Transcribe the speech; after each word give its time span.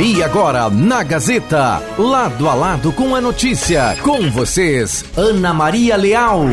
E 0.00 0.22
agora, 0.22 0.70
na 0.70 1.02
Gazeta, 1.02 1.82
lado 1.98 2.48
a 2.48 2.54
lado 2.54 2.92
com 2.92 3.16
a 3.16 3.20
notícia, 3.20 3.96
com 4.00 4.30
vocês, 4.30 5.04
Ana 5.16 5.52
Maria 5.52 5.96
Leal. 5.96 6.38
Uma 6.38 6.52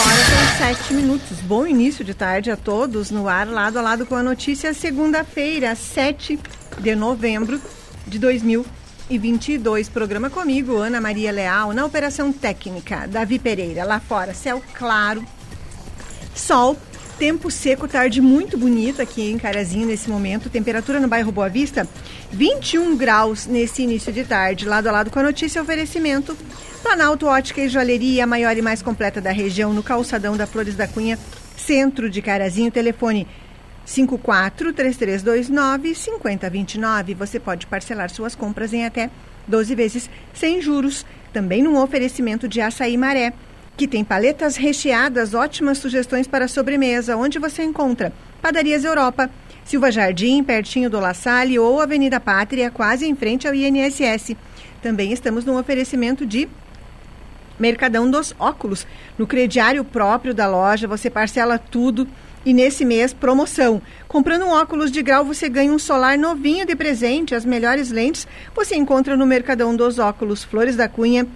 hora 0.00 0.24
com 0.24 0.56
sete 0.56 0.94
minutos. 0.94 1.40
Bom 1.42 1.66
início 1.66 2.02
de 2.02 2.14
tarde 2.14 2.50
a 2.50 2.56
todos 2.56 3.10
no 3.10 3.28
ar, 3.28 3.46
lado 3.46 3.78
a 3.78 3.82
lado 3.82 4.06
com 4.06 4.14
a 4.14 4.22
notícia, 4.22 4.72
segunda-feira, 4.72 5.74
7 5.74 6.40
de 6.78 6.96
novembro 6.96 7.60
de 8.06 8.18
2022. 8.18 9.90
Programa 9.90 10.30
comigo, 10.30 10.78
Ana 10.78 11.02
Maria 11.02 11.30
Leal, 11.30 11.74
na 11.74 11.84
operação 11.84 12.32
técnica, 12.32 13.06
Davi 13.06 13.38
Pereira, 13.38 13.84
lá 13.84 14.00
fora, 14.00 14.32
céu 14.32 14.62
claro, 14.72 15.22
sol 16.34 16.78
tempo 17.20 17.50
seco, 17.50 17.86
tarde 17.86 18.18
muito 18.18 18.56
bonita 18.56 19.02
aqui 19.02 19.30
em 19.30 19.36
Carazinho 19.36 19.86
nesse 19.86 20.08
momento. 20.08 20.48
Temperatura 20.48 20.98
no 20.98 21.06
bairro 21.06 21.30
Boa 21.30 21.50
Vista, 21.50 21.86
21 22.32 22.96
graus 22.96 23.46
nesse 23.46 23.82
início 23.82 24.10
de 24.10 24.24
tarde. 24.24 24.64
Lado 24.64 24.86
a 24.86 24.92
lado 24.92 25.10
com 25.10 25.18
a 25.18 25.22
notícia, 25.22 25.60
oferecimento. 25.60 26.34
Planalto 26.82 27.26
Ótica 27.26 27.60
e 27.60 27.68
Joalheria, 27.68 28.24
a 28.24 28.26
maior 28.26 28.56
e 28.56 28.62
mais 28.62 28.80
completa 28.80 29.20
da 29.20 29.32
região, 29.32 29.74
no 29.74 29.82
calçadão 29.82 30.34
da 30.34 30.46
Flores 30.46 30.74
da 30.76 30.88
Cunha, 30.88 31.18
centro 31.58 32.08
de 32.08 32.22
Carazinho. 32.22 32.70
Telefone 32.70 33.28
54 33.84 34.72
3329 34.72 35.94
5029. 35.94 37.12
Você 37.12 37.38
pode 37.38 37.66
parcelar 37.66 38.08
suas 38.08 38.34
compras 38.34 38.72
em 38.72 38.86
até 38.86 39.10
12 39.46 39.74
vezes 39.74 40.10
sem 40.32 40.62
juros. 40.62 41.04
Também 41.34 41.60
num 41.62 41.76
oferecimento 41.76 42.48
de 42.48 42.62
açaí 42.62 42.96
maré 42.96 43.34
que 43.80 43.88
tem 43.88 44.04
paletas 44.04 44.56
recheadas, 44.56 45.32
ótimas 45.32 45.78
sugestões 45.78 46.26
para 46.26 46.46
sobremesa, 46.46 47.16
onde 47.16 47.38
você 47.38 47.62
encontra 47.62 48.12
Padarias 48.42 48.84
Europa, 48.84 49.30
Silva 49.64 49.90
Jardim, 49.90 50.44
pertinho 50.44 50.90
do 50.90 51.00
La 51.00 51.14
Salle 51.14 51.58
ou 51.58 51.80
Avenida 51.80 52.20
Pátria, 52.20 52.70
quase 52.70 53.06
em 53.06 53.16
frente 53.16 53.48
ao 53.48 53.54
INSS. 53.54 54.36
Também 54.82 55.14
estamos 55.14 55.46
no 55.46 55.58
oferecimento 55.58 56.26
de 56.26 56.46
Mercadão 57.58 58.10
dos 58.10 58.34
Óculos. 58.38 58.86
No 59.16 59.26
crediário 59.26 59.82
próprio 59.82 60.34
da 60.34 60.46
loja, 60.46 60.86
você 60.86 61.08
parcela 61.08 61.56
tudo 61.56 62.06
e 62.44 62.52
nesse 62.52 62.84
mês, 62.84 63.14
promoção. 63.14 63.80
Comprando 64.06 64.44
um 64.44 64.50
óculos 64.50 64.92
de 64.92 65.02
grau, 65.02 65.24
você 65.24 65.48
ganha 65.48 65.72
um 65.72 65.78
solar 65.78 66.18
novinho 66.18 66.66
de 66.66 66.76
presente. 66.76 67.34
As 67.34 67.46
melhores 67.46 67.90
lentes 67.90 68.28
você 68.54 68.76
encontra 68.76 69.16
no 69.16 69.26
Mercadão 69.26 69.74
dos 69.74 69.98
Óculos, 69.98 70.44
Flores 70.44 70.76
da 70.76 70.86
Cunha, 70.86 71.26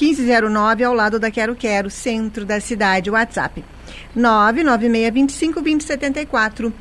1509, 0.00 0.84
ao 0.84 0.92
lado 0.92 1.20
da 1.20 1.30
Quero 1.30 1.54
Quero, 1.54 1.88
centro 1.88 2.44
da 2.44 2.60
cidade. 2.60 3.10
WhatsApp 3.10 3.64
996252074. 4.16 6.72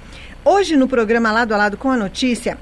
Hoje, 0.44 0.76
no 0.76 0.88
programa 0.88 1.32
Lado 1.32 1.54
a 1.54 1.58
Lado 1.58 1.78
com 1.78 1.92
a 1.92 1.98
Notícia, 1.98 2.58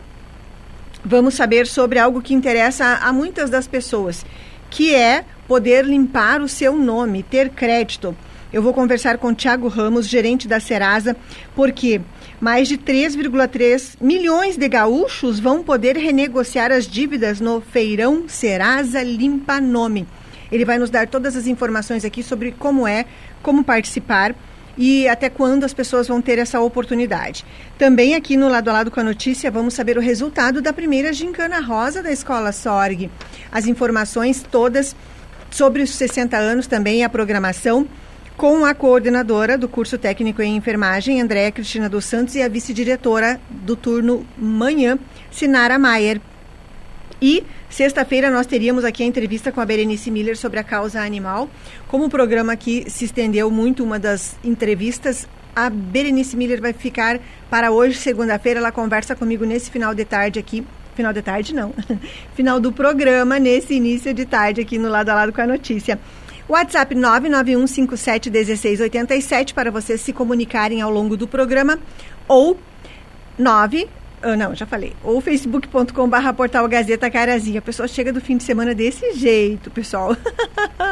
vamos 1.04 1.34
saber 1.36 1.66
sobre 1.66 1.98
algo 2.00 2.22
que 2.22 2.34
interessa 2.34 3.00
a 3.02 3.14
muitas 3.14 3.50
das 3.50 3.68
pessoas, 3.68 4.26
que 4.70 4.94
é 4.94 5.26
poder 5.48 5.86
limpar 5.86 6.42
o 6.42 6.48
seu 6.48 6.78
nome, 6.78 7.24
ter 7.24 7.50
crédito. 7.50 8.16
Eu 8.54 8.62
vou 8.62 8.74
conversar 8.74 9.18
com 9.18 9.34
Tiago 9.34 9.70
Ramos, 9.70 10.08
gerente 10.08 10.48
da 10.48 10.60
Serasa, 10.60 11.16
porque 11.56 12.02
mais 12.40 12.68
de 12.68 12.78
3,3 12.78 13.96
milhões 14.02 14.58
de 14.58 14.68
gaúchos 14.68 15.40
vão 15.40 15.64
poder 15.64 15.96
renegociar 15.96 16.72
as 16.72 16.86
dívidas 16.86 17.40
no 17.40 17.62
Feirão 17.62 18.26
Serasa 18.28 19.02
Limpa 19.02 19.62
Nome. 19.62 20.06
Ele 20.52 20.66
vai 20.66 20.78
nos 20.78 20.90
dar 20.90 21.08
todas 21.08 21.36
as 21.36 21.48
informações 21.48 22.04
aqui 22.04 22.22
sobre 22.22 22.52
como 22.52 22.88
é, 22.88 23.06
como 23.42 23.64
participar 23.64 24.36
e 24.78 25.08
até 25.08 25.30
quando 25.30 25.64
as 25.64 25.74
pessoas 25.74 26.08
vão 26.08 26.22
ter 26.22 26.40
essa 26.40 26.60
oportunidade. 26.60 27.46
Também 27.78 28.16
aqui 28.16 28.38
no 28.38 28.48
Lado 28.48 28.70
a 28.70 28.74
Lado 28.74 28.92
com 28.92 29.00
a 29.00 29.04
Notícia, 29.04 29.52
vamos 29.52 29.74
saber 29.74 29.98
o 29.98 30.02
resultado 30.02 30.62
da 30.62 30.74
primeira 30.74 31.12
gincana 31.14 31.60
rosa 31.60 32.02
da 32.02 32.12
Escola 32.12 32.52
Sorg. 32.52 33.10
As 33.52 33.68
informações 33.68 34.44
todas 34.50 34.96
sobre 35.50 35.82
os 35.82 35.92
60 35.92 36.38
anos, 36.38 36.68
também 36.68 37.04
a 37.04 37.10
programação, 37.10 37.88
com 38.38 38.66
a 38.66 38.74
coordenadora 38.74 39.58
do 39.58 39.68
curso 39.68 39.98
técnico 39.98 40.42
em 40.42 40.56
enfermagem, 40.56 41.22
Andréa 41.22 41.52
Cristina 41.52 41.88
dos 41.88 42.06
Santos, 42.06 42.34
e 42.36 42.42
a 42.42 42.48
vice-diretora 42.48 43.40
do 43.50 43.76
turno 43.76 44.26
manhã, 44.38 44.98
Sinara 45.30 45.78
Maier. 45.78 46.20
E 47.22 47.44
sexta-feira 47.70 48.32
nós 48.32 48.48
teríamos 48.48 48.84
aqui 48.84 49.04
a 49.04 49.06
entrevista 49.06 49.52
com 49.52 49.62
a 49.62 49.66
Berenice 49.66 50.10
Miller 50.10 50.36
sobre 50.36 50.60
a 50.60 50.64
causa 50.64 51.02
animal. 51.02 51.48
Como 51.88 52.06
o 52.06 52.10
programa 52.10 52.54
aqui 52.54 52.90
se 52.90 53.06
estendeu 53.06 53.52
muito, 53.52 53.84
uma 53.84 54.00
das 54.00 54.36
entrevistas, 54.44 55.28
a 55.56 55.70
Berenice 55.70 56.36
Miller 56.36 56.60
vai 56.60 56.74
ficar 56.74 57.20
para 57.48 57.72
hoje, 57.72 58.00
segunda-feira. 58.00 58.60
Ela 58.60 58.72
conversa 58.72 59.16
comigo 59.16 59.46
nesse 59.46 59.70
final 59.70 59.94
de 59.94 60.04
tarde 60.04 60.40
aqui. 60.40 60.66
Final 60.96 61.14
de 61.14 61.22
tarde, 61.22 61.54
não. 61.54 61.76
final 62.34 62.60
do 62.60 62.72
programa, 62.72 63.38
nesse 63.38 63.76
início 63.76 64.16
de 64.16 64.26
tarde 64.26 64.62
aqui 64.62 64.80
no 64.80 64.90
Lado 64.90 65.10
a 65.10 65.14
Lado 65.14 65.32
com 65.32 65.42
a 65.42 65.48
Notícia. 65.48 66.00
WhatsApp 66.50 66.96
991571687 66.96 69.54
para 69.54 69.70
vocês 69.70 70.02
se 70.02 70.12
comunicarem 70.12 70.82
ao 70.82 70.90
longo 70.90 71.16
do 71.16 71.28
programa 71.28 71.78
ou 72.28 72.58
9 73.38 73.88
ah, 74.22 74.38
não, 74.38 74.54
já 74.54 74.66
falei. 74.66 74.94
Ou 75.04 75.20
facebook.com 75.20 76.08
barra 76.08 76.32
portal 76.34 76.68
Gazeta 76.68 77.10
Carazinha. 77.10 77.60
A 77.60 77.62
pessoa 77.62 77.88
chega 77.88 78.14
do 78.14 78.22
fim 78.22 78.38
de 78.38 78.44
semana 78.44 78.76
desse 78.76 79.14
jeito, 79.14 79.72
pessoal. 79.72 80.16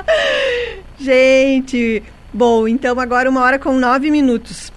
Gente, 1.00 2.04
bom, 2.34 2.68
então 2.68 3.00
agora 3.00 3.30
uma 3.30 3.42
hora 3.42 3.60
com 3.60 3.74
nove 3.74 4.10
minutos. 4.10 4.72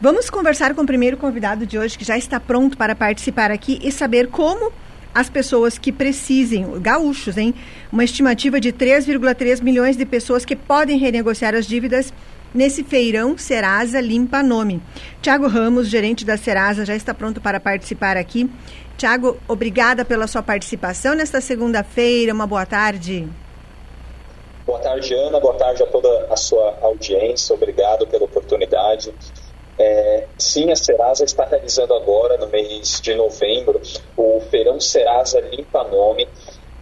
Vamos 0.00 0.30
conversar 0.30 0.74
com 0.74 0.82
o 0.82 0.86
primeiro 0.86 1.16
convidado 1.16 1.66
de 1.66 1.78
hoje, 1.78 1.98
que 1.98 2.04
já 2.04 2.16
está 2.16 2.40
pronto 2.40 2.76
para 2.78 2.94
participar 2.94 3.50
aqui 3.50 3.78
e 3.82 3.92
saber 3.92 4.28
como 4.28 4.72
as 5.14 5.28
pessoas 5.28 5.76
que 5.76 5.90
precisem, 5.90 6.66
gaúchos, 6.80 7.36
hein? 7.36 7.54
Uma 7.92 8.04
estimativa 8.04 8.60
de 8.60 8.72
3,3 8.72 9.60
milhões 9.60 9.96
de 9.96 10.06
pessoas 10.06 10.44
que 10.44 10.54
podem 10.54 10.98
renegociar 10.98 11.54
as 11.54 11.66
dívidas 11.66 12.12
nesse 12.54 12.84
feirão 12.84 13.36
Serasa 13.36 14.00
Limpa 14.00 14.42
Nome. 14.42 14.82
Tiago 15.20 15.46
Ramos, 15.46 15.88
gerente 15.88 16.24
da 16.24 16.36
Serasa, 16.36 16.84
já 16.84 16.94
está 16.94 17.12
pronto 17.14 17.40
para 17.40 17.60
participar 17.60 18.16
aqui. 18.16 18.50
Tiago, 18.96 19.38
obrigada 19.46 20.04
pela 20.04 20.26
sua 20.26 20.42
participação 20.42 21.14
nesta 21.14 21.40
segunda-feira. 21.40 22.32
Uma 22.32 22.46
boa 22.46 22.66
tarde. 22.66 23.28
Boa 24.66 24.80
tarde, 24.80 25.14
Ana. 25.14 25.40
Boa 25.40 25.54
tarde 25.54 25.82
a 25.82 25.86
toda 25.86 26.26
a 26.30 26.36
sua 26.36 26.76
audiência. 26.82 27.54
Obrigado 27.54 28.06
pela 28.06 28.24
oportunidade. 28.24 29.14
É, 29.78 30.26
sim, 30.36 30.72
a 30.72 30.76
Serasa 30.76 31.24
está 31.24 31.44
realizando 31.44 31.94
agora, 31.94 32.36
no 32.36 32.48
mês 32.48 33.00
de 33.00 33.14
novembro, 33.14 33.80
o 34.16 34.40
Feirão 34.50 34.80
Serasa 34.80 35.40
Limpa 35.40 35.84
Nome, 35.84 36.28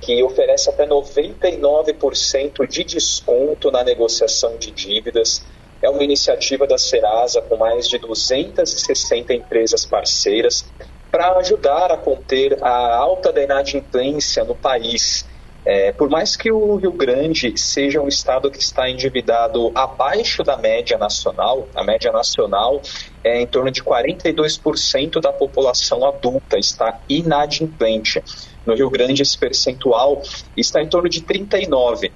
que 0.01 0.23
oferece 0.23 0.71
até 0.71 0.87
99% 0.87 2.67
de 2.67 2.85
desconto 2.85 3.71
na 3.71 3.85
negociação 3.85 4.57
de 4.57 4.71
dívidas 4.71 5.45
é 5.83 5.91
uma 5.91 6.03
iniciativa 6.03 6.67
da 6.67 6.79
Serasa 6.79 7.41
com 7.43 7.57
mais 7.57 7.89
de 7.89 7.99
260 7.99 9.35
empresas 9.35 9.85
parceiras 9.85 10.73
para 11.11 11.39
ajudar 11.39 11.93
a 11.93 11.97
conter 11.97 12.63
a 12.63 12.97
alta 12.97 13.33
da 13.33 13.43
inadimplência 13.43 14.45
no 14.45 14.55
país. 14.55 15.27
É, 15.69 15.91
por 15.91 16.09
mais 16.09 16.37
que 16.37 16.53
o 16.53 16.77
Rio 16.77 16.93
Grande 16.93 17.59
seja 17.59 18.01
um 18.01 18.07
estado 18.07 18.49
que 18.53 18.59
está 18.59 18.89
endividado 18.89 19.73
abaixo 19.75 20.45
da 20.45 20.57
média 20.57 20.97
nacional, 20.97 21.67
a 21.75 21.83
média 21.83 22.13
nacional 22.13 22.81
é 23.25 23.41
em 23.41 23.47
torno 23.49 23.73
de 23.73 23.83
42% 23.83 25.21
da 25.21 25.33
população 25.33 26.07
adulta 26.07 26.57
está 26.57 27.01
inadimplente. 27.09 28.23
No 28.65 28.77
Rio 28.77 28.89
Grande, 28.89 29.23
esse 29.23 29.37
percentual 29.37 30.23
está 30.57 30.81
em 30.81 30.89
torno 30.89 31.09
de 31.09 31.21
39%. 31.23 32.13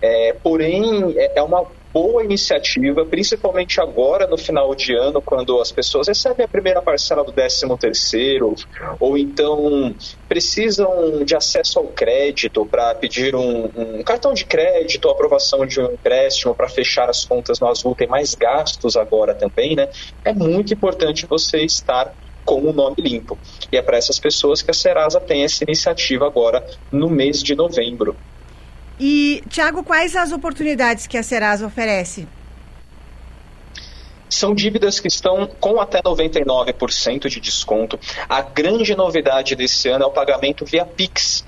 É, 0.00 0.32
porém, 0.42 1.14
é, 1.18 1.40
é 1.40 1.42
uma 1.42 1.66
boa 1.94 2.24
iniciativa, 2.24 3.06
principalmente 3.06 3.80
agora 3.80 4.26
no 4.26 4.36
final 4.36 4.74
de 4.74 4.92
ano, 4.96 5.22
quando 5.22 5.60
as 5.60 5.70
pessoas 5.70 6.08
recebem 6.08 6.44
a 6.44 6.48
primeira 6.48 6.82
parcela 6.82 7.22
do 7.22 7.32
13 7.32 7.68
terceiro, 7.78 8.56
ou 8.98 9.16
então 9.16 9.94
precisam 10.28 11.24
de 11.24 11.36
acesso 11.36 11.78
ao 11.78 11.86
crédito 11.86 12.66
para 12.66 12.96
pedir 12.96 13.36
um, 13.36 13.66
um, 13.66 14.02
cartão 14.02 14.34
de 14.34 14.44
crédito, 14.44 15.08
aprovação 15.08 15.64
de 15.64 15.80
um 15.80 15.92
empréstimo 15.92 16.52
para 16.52 16.68
fechar 16.68 17.08
as 17.08 17.24
contas 17.24 17.60
no 17.60 17.68
Azul, 17.68 17.94
tem 17.94 18.08
mais 18.08 18.34
gastos 18.34 18.96
agora 18.96 19.32
também, 19.32 19.76
né? 19.76 19.88
É 20.24 20.32
muito 20.32 20.74
importante 20.74 21.28
você 21.28 21.58
estar 21.58 22.12
com 22.44 22.60
o 22.60 22.72
nome 22.72 22.96
limpo. 22.98 23.38
E 23.72 23.76
é 23.76 23.82
para 23.82 23.96
essas 23.96 24.18
pessoas 24.18 24.62
que 24.62 24.70
a 24.70 24.74
Serasa 24.74 25.20
tem 25.20 25.44
essa 25.44 25.62
iniciativa 25.62 26.26
agora 26.26 26.62
no 26.90 27.08
mês 27.08 27.38
de 27.38 27.54
novembro. 27.54 28.18
E, 28.98 29.42
Tiago, 29.48 29.82
quais 29.82 30.14
as 30.14 30.32
oportunidades 30.32 31.06
que 31.06 31.18
a 31.18 31.22
Serasa 31.22 31.66
oferece? 31.66 32.28
São 34.28 34.54
dívidas 34.54 34.98
que 34.98 35.08
estão 35.08 35.46
com 35.46 35.80
até 35.80 36.00
99% 36.02 37.28
de 37.28 37.40
desconto. 37.40 37.98
A 38.28 38.42
grande 38.42 38.94
novidade 38.96 39.54
desse 39.54 39.88
ano 39.88 40.04
é 40.04 40.06
o 40.06 40.10
pagamento 40.10 40.64
via 40.64 40.84
Pix. 40.84 41.44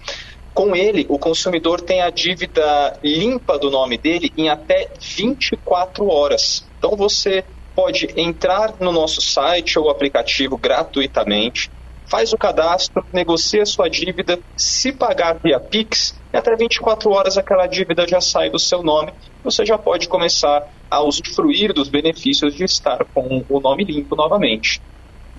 Com 0.55 0.75
ele, 0.75 1.05
o 1.09 1.19
consumidor 1.19 1.81
tem 1.81 2.01
a 2.01 2.11
dívida 2.11 2.99
limpa 3.03 3.59
do 3.59 3.71
nome 3.71 3.99
dele 3.99 4.33
em 4.37 4.49
até 4.49 4.89
24 5.01 6.09
horas. 6.09 6.67
Então 6.79 6.97
você 6.97 7.45
pode 7.75 8.09
entrar 8.17 8.75
no 8.81 8.91
nosso 8.91 9.21
site 9.21 9.79
ou 9.79 9.91
aplicativo 9.91 10.57
gratuitamente, 10.57 11.71
faz 12.09 12.33
o 12.33 12.39
cadastro, 12.39 13.05
negocia 13.13 13.63
a 13.63 13.67
sua 13.67 13.89
dívida, 13.89 14.39
se 14.57 14.93
pagar 14.93 15.39
via 15.43 15.61
Pix, 15.61 16.19
em 16.33 16.37
até 16.37 16.55
24 16.55 17.11
horas 17.11 17.37
aquela 17.37 17.67
dívida 17.67 18.07
já 18.07 18.21
sai 18.21 18.51
do 18.51 18.59
seu 18.59 18.83
nome, 18.83 19.13
você 19.43 19.65
já 19.65 19.77
pode 19.77 20.09
começar 20.09 20.67
a 20.91 21.03
usufruir 21.03 21.73
dos 21.73 21.89
benefícios 21.89 22.55
de 22.55 22.65
estar 22.65 23.05
com 23.13 23.45
o 23.49 23.61
nome 23.61 23.85
limpo 23.85 24.15
novamente. 24.15 24.81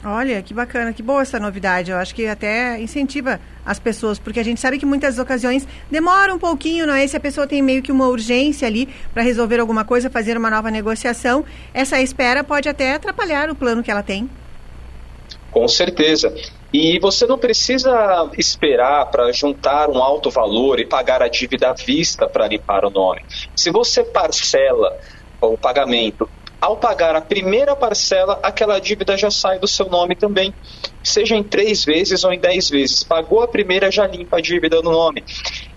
Olha, 0.05 0.41
que 0.43 0.53
bacana, 0.53 0.93
que 0.93 1.01
boa 1.01 1.23
essa 1.23 1.39
novidade. 1.39 1.89
Eu 1.89 1.97
acho 1.97 2.13
que 2.13 2.27
até 2.27 2.79
incentiva 2.79 3.41
as 3.65 3.79
pessoas, 3.79 4.19
porque 4.19 4.39
a 4.39 4.43
gente 4.43 4.61
sabe 4.61 4.77
que 4.77 4.85
muitas 4.85 5.17
ocasiões 5.17 5.67
demora 5.89 6.33
um 6.33 6.37
pouquinho, 6.37 6.85
não 6.85 6.93
é? 6.93 7.05
Se 7.07 7.17
a 7.17 7.19
pessoa 7.19 7.47
tem 7.47 7.61
meio 7.63 7.81
que 7.81 7.91
uma 7.91 8.07
urgência 8.07 8.67
ali 8.67 8.87
para 9.11 9.23
resolver 9.23 9.59
alguma 9.59 9.83
coisa, 9.83 10.09
fazer 10.09 10.37
uma 10.37 10.51
nova 10.51 10.69
negociação, 10.69 11.43
essa 11.73 11.99
espera 11.99 12.43
pode 12.43 12.69
até 12.69 12.93
atrapalhar 12.93 13.49
o 13.49 13.55
plano 13.55 13.81
que 13.81 13.89
ela 13.89 14.03
tem. 14.03 14.29
Com 15.51 15.67
certeza. 15.67 16.33
E 16.73 16.99
você 16.99 17.25
não 17.25 17.37
precisa 17.37 18.29
esperar 18.37 19.05
para 19.09 19.31
juntar 19.31 19.89
um 19.89 20.01
alto 20.01 20.29
valor 20.29 20.79
e 20.79 20.85
pagar 20.85 21.21
a 21.21 21.29
dívida 21.29 21.69
à 21.69 21.73
vista 21.73 22.27
para 22.29 22.47
limpar 22.47 22.83
o 22.85 22.91
nome. 22.91 23.21
Se 23.55 23.71
você 23.71 24.03
parcela 24.03 24.89
o 25.41 25.57
pagamento 25.57 26.29
ao 26.59 26.77
pagar 26.77 27.15
a 27.15 27.21
primeira 27.21 27.75
parcela, 27.75 28.39
aquela 28.43 28.79
dívida 28.79 29.15
já 29.15 29.29
sai 29.29 29.59
do 29.59 29.67
seu 29.67 29.87
nome 29.87 30.15
também, 30.15 30.53
seja 31.03 31.35
em 31.35 31.43
três 31.43 31.83
vezes 31.85 32.23
ou 32.23 32.33
em 32.33 32.39
dez 32.39 32.67
vezes. 32.69 33.03
Pagou 33.03 33.41
a 33.41 33.47
primeira, 33.47 33.91
já 33.91 34.07
limpa 34.07 34.37
a 34.37 34.41
dívida 34.41 34.81
no 34.81 34.91
nome. 34.91 35.23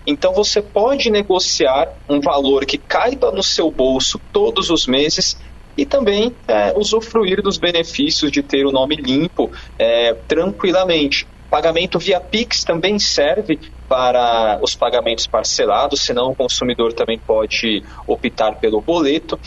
Então 0.05 0.33
você 0.33 0.61
pode 0.61 1.11
negociar 1.11 1.87
um 2.09 2.19
valor 2.19 2.65
que 2.65 2.79
caiba 2.79 3.31
no 3.31 3.43
seu 3.43 3.71
bolso 3.71 4.19
todos 4.31 4.69
os 4.69 4.87
meses 4.87 5.35
e 5.77 5.85
também 5.85 6.35
é, 6.47 6.73
usufruir 6.77 7.41
dos 7.41 7.57
benefícios 7.57 8.31
de 8.31 8.43
ter 8.43 8.65
o 8.65 8.71
nome 8.71 8.95
limpo 8.95 9.51
é, 9.77 10.13
tranquilamente. 10.13 11.27
Pagamento 11.49 11.99
via 11.99 12.19
Pix 12.19 12.63
também 12.63 12.97
serve 12.97 13.59
para 13.91 14.57
os 14.61 14.73
pagamentos 14.73 15.27
parcelados, 15.27 15.99
senão 15.99 16.31
o 16.31 16.35
consumidor 16.35 16.93
também 16.93 17.19
pode 17.19 17.83
optar 18.07 18.55
pelo 18.55 18.79
boleto. 18.79 19.37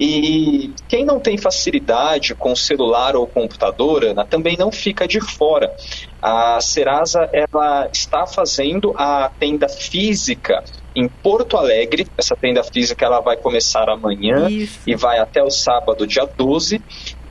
E 0.00 0.74
quem 0.88 1.04
não 1.04 1.20
tem 1.20 1.38
facilidade 1.38 2.34
com 2.34 2.56
celular 2.56 3.14
ou 3.14 3.28
computador, 3.28 4.02
Ana, 4.06 4.24
também 4.24 4.56
não 4.58 4.72
fica 4.72 5.06
de 5.06 5.20
fora. 5.20 5.72
A 6.20 6.60
Serasa 6.60 7.30
ela 7.32 7.88
está 7.92 8.26
fazendo 8.26 8.92
a 8.98 9.30
tenda 9.38 9.68
física 9.68 10.64
em 10.96 11.06
Porto 11.06 11.56
Alegre. 11.56 12.08
Essa 12.18 12.34
tenda 12.34 12.64
física 12.64 13.06
ela 13.06 13.20
vai 13.20 13.36
começar 13.36 13.88
amanhã 13.88 14.48
Isso. 14.50 14.80
e 14.84 14.96
vai 14.96 15.20
até 15.20 15.40
o 15.44 15.50
sábado, 15.50 16.08
dia 16.08 16.26
12. 16.26 16.82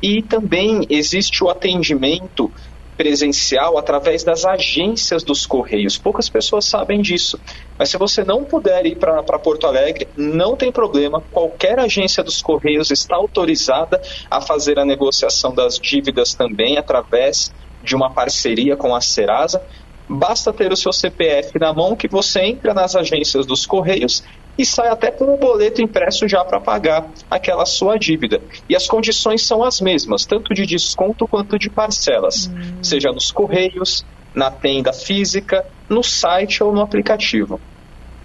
E 0.02 0.22
também 0.22 0.88
existe 0.90 1.44
o 1.44 1.50
atendimento 1.50 2.50
presencial 2.98 3.78
através 3.78 4.24
das 4.24 4.46
agências 4.46 5.24
dos 5.24 5.46
Correios. 5.46 5.98
Poucas 5.98 6.30
pessoas 6.30 6.66
sabem 6.66 7.02
disso. 7.02 7.40
Mas 7.78 7.90
se 7.90 7.98
você 7.98 8.24
não 8.24 8.44
puder 8.44 8.86
ir 8.86 8.98
para 8.98 9.24
Porto 9.40 9.68
Alegre, 9.68 10.08
não 10.16 10.56
tem 10.56 10.72
problema. 10.72 11.22
Qualquer 11.32 11.80
agência 11.80 12.24
dos 12.24 12.42
Correios 12.42 12.92
está 12.92 13.16
autorizada 13.16 14.02
a 14.30 14.42
fazer 14.42 14.78
a 14.80 14.86
negociação 14.86 15.54
das 15.54 15.76
dívidas 15.76 16.34
também 16.34 16.78
através 16.78 17.52
de 17.84 17.96
uma 17.96 18.14
parceria 18.14 18.76
com 18.76 18.96
a 18.96 19.02
Serasa. 19.02 19.62
Basta 20.08 20.52
ter 20.52 20.72
o 20.72 20.76
seu 20.76 20.92
CPF 20.92 21.58
na 21.58 21.74
mão 21.74 21.96
que 21.96 22.08
você 22.08 22.42
entra 22.42 22.74
nas 22.74 22.96
agências 22.96 23.46
dos 23.46 23.66
Correios 23.66 24.24
e 24.58 24.66
sai 24.66 24.90
até 24.90 25.12
com 25.12 25.34
o 25.34 25.38
boleto 25.38 25.82
impresso 25.82 26.28
já 26.28 26.44
para 26.44 26.60
pagar 26.60 27.10
aquela 27.30 27.66
sua 27.66 27.98
dívida. 27.98 28.42
E 28.70 28.76
as 28.76 28.88
condições 28.88 29.46
são 29.46 29.64
as 29.64 29.80
mesmas, 29.80 30.26
tanto 30.26 30.54
de 30.54 30.66
desconto 30.66 31.28
quanto 31.28 31.58
de 31.58 31.70
parcelas, 31.70 32.48
hum. 32.48 32.84
seja 32.84 33.12
nos 33.12 33.32
Correios, 33.32 34.06
na 34.36 34.52
tenda 34.52 34.94
física, 34.94 35.66
no 35.90 36.04
site 36.04 36.64
ou 36.64 36.74
no 36.74 36.82
aplicativo. 36.82 37.60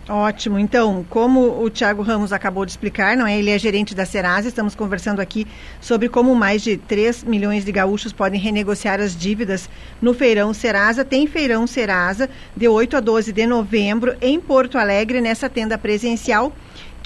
Ótimo. 0.08 0.56
Então, 0.56 1.04
como 1.10 1.60
o 1.60 1.68
Tiago 1.68 2.00
Ramos 2.00 2.32
acabou 2.32 2.64
de 2.64 2.70
explicar, 2.70 3.16
não 3.16 3.26
é? 3.26 3.38
Ele 3.38 3.50
é 3.50 3.58
gerente 3.58 3.92
da 3.92 4.06
Serasa. 4.06 4.46
Estamos 4.46 4.76
conversando 4.76 5.18
aqui 5.18 5.44
sobre 5.80 6.08
como 6.08 6.32
mais 6.32 6.62
de 6.62 6.76
3 6.76 7.24
milhões 7.24 7.64
de 7.64 7.72
gaúchos 7.72 8.12
podem 8.12 8.40
renegociar 8.40 9.00
as 9.00 9.16
dívidas 9.16 9.68
no 10.00 10.14
Feirão 10.14 10.54
Serasa. 10.54 11.04
Tem 11.04 11.26
Feirão 11.26 11.66
Serasa 11.66 12.30
de 12.56 12.68
8 12.68 12.98
a 12.98 13.00
12 13.00 13.32
de 13.32 13.46
novembro 13.48 14.16
em 14.20 14.38
Porto 14.38 14.78
Alegre, 14.78 15.20
nessa 15.20 15.50
tenda 15.50 15.76
presencial 15.76 16.52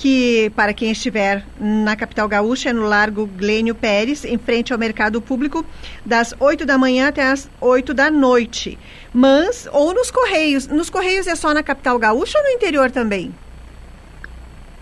que 0.00 0.50
para 0.56 0.72
quem 0.72 0.90
estiver 0.90 1.44
na 1.60 1.94
capital 1.94 2.26
gaúcha 2.26 2.70
é 2.70 2.72
no 2.72 2.88
Largo 2.88 3.26
Glênio 3.26 3.74
Pérez, 3.74 4.24
em 4.24 4.38
frente 4.38 4.72
ao 4.72 4.78
mercado 4.78 5.20
público, 5.20 5.62
das 6.06 6.34
8 6.40 6.64
da 6.64 6.78
manhã 6.78 7.08
até 7.08 7.22
as 7.22 7.50
8 7.60 7.92
da 7.92 8.10
noite. 8.10 8.78
Mas, 9.12 9.68
ou 9.70 9.92
nos 9.92 10.10
Correios. 10.10 10.66
Nos 10.66 10.88
Correios 10.88 11.26
é 11.26 11.36
só 11.36 11.52
na 11.52 11.62
capital 11.62 11.98
gaúcha 11.98 12.38
ou 12.38 12.44
no 12.44 12.50
interior 12.50 12.90
também? 12.90 13.30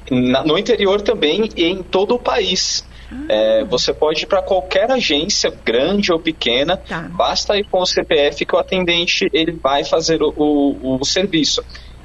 Na, 0.08 0.44
no 0.44 0.56
interior 0.56 1.02
também 1.02 1.48
e 1.56 1.64
em 1.64 1.82
todo 1.82 2.14
o 2.14 2.18
país. 2.20 2.86
Ah. 3.10 3.16
É, 3.28 3.64
você 3.64 3.92
pode 3.92 4.22
ir 4.22 4.26
para 4.26 4.40
qualquer 4.40 4.88
agência, 4.88 5.52
grande 5.64 6.12
ou 6.12 6.20
pequena, 6.20 6.76
tá. 6.76 7.08
basta 7.10 7.58
ir 7.58 7.64
com 7.64 7.80
o 7.80 7.86
CPF 7.86 8.46
que 8.46 8.54
o 8.54 8.58
atendente 8.58 9.28
ele 9.32 9.50
vai 9.50 9.82
fazer 9.82 10.22
o, 10.22 10.32
o, 10.36 11.00
o 11.00 11.04
serviço. 11.04 11.60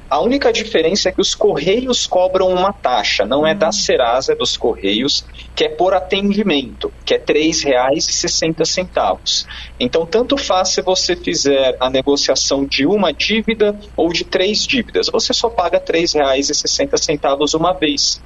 A 0.09 0.21
única 0.21 0.53
diferença 0.53 1.09
é 1.09 1.11
que 1.11 1.21
os 1.21 1.33
Correios 1.33 2.05
cobram 2.05 2.49
uma 2.49 2.71
taxa, 2.71 3.25
não 3.25 3.47
é 3.47 3.55
da 3.55 3.67
uhum. 3.67 3.71
Serasa, 3.71 4.33
é 4.33 4.35
dos 4.35 4.57
Correios, 4.57 5.25
que 5.55 5.63
é 5.63 5.69
por 5.69 5.93
atendimento, 5.93 6.91
que 7.05 7.13
é 7.13 7.17
R$ 7.17 7.23
3,60. 7.23 9.45
Então, 9.79 10.05
tanto 10.05 10.37
faz 10.37 10.69
se 10.69 10.81
você 10.81 11.15
fizer 11.15 11.77
a 11.79 11.89
negociação 11.89 12.65
de 12.65 12.85
uma 12.85 13.11
dívida 13.11 13.75
ou 13.95 14.13
de 14.13 14.23
três 14.23 14.67
dívidas, 14.67 15.09
você 15.11 15.33
só 15.33 15.49
paga 15.49 15.77
R$ 15.77 15.85
3,60 15.85 17.55
uma 17.55 17.73
vez 17.73 18.21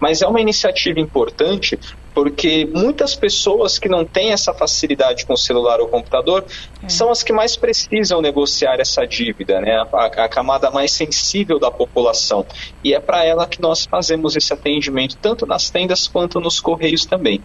mas 0.00 0.20
é 0.20 0.26
uma 0.26 0.40
iniciativa 0.40 1.00
importante 1.00 1.78
porque 2.14 2.64
muitas 2.72 3.16
pessoas 3.16 3.78
que 3.78 3.88
não 3.88 4.04
têm 4.04 4.32
essa 4.32 4.54
facilidade 4.54 5.26
com 5.26 5.32
o 5.32 5.36
celular 5.36 5.80
ou 5.80 5.88
computador 5.88 6.44
é. 6.82 6.88
são 6.88 7.10
as 7.10 7.22
que 7.22 7.32
mais 7.32 7.56
precisam 7.56 8.22
negociar 8.22 8.78
essa 8.78 9.04
dívida, 9.04 9.60
né? 9.60 9.84
A, 9.92 10.06
a 10.06 10.28
camada 10.28 10.70
mais 10.70 10.92
sensível 10.92 11.58
da 11.58 11.70
população. 11.70 12.46
E 12.84 12.94
é 12.94 13.00
para 13.00 13.24
ela 13.24 13.46
que 13.46 13.60
nós 13.60 13.84
fazemos 13.84 14.36
esse 14.36 14.52
atendimento, 14.52 15.16
tanto 15.20 15.44
nas 15.44 15.70
tendas 15.70 16.06
quanto 16.06 16.40
nos 16.40 16.60
correios 16.60 17.04
também. 17.04 17.42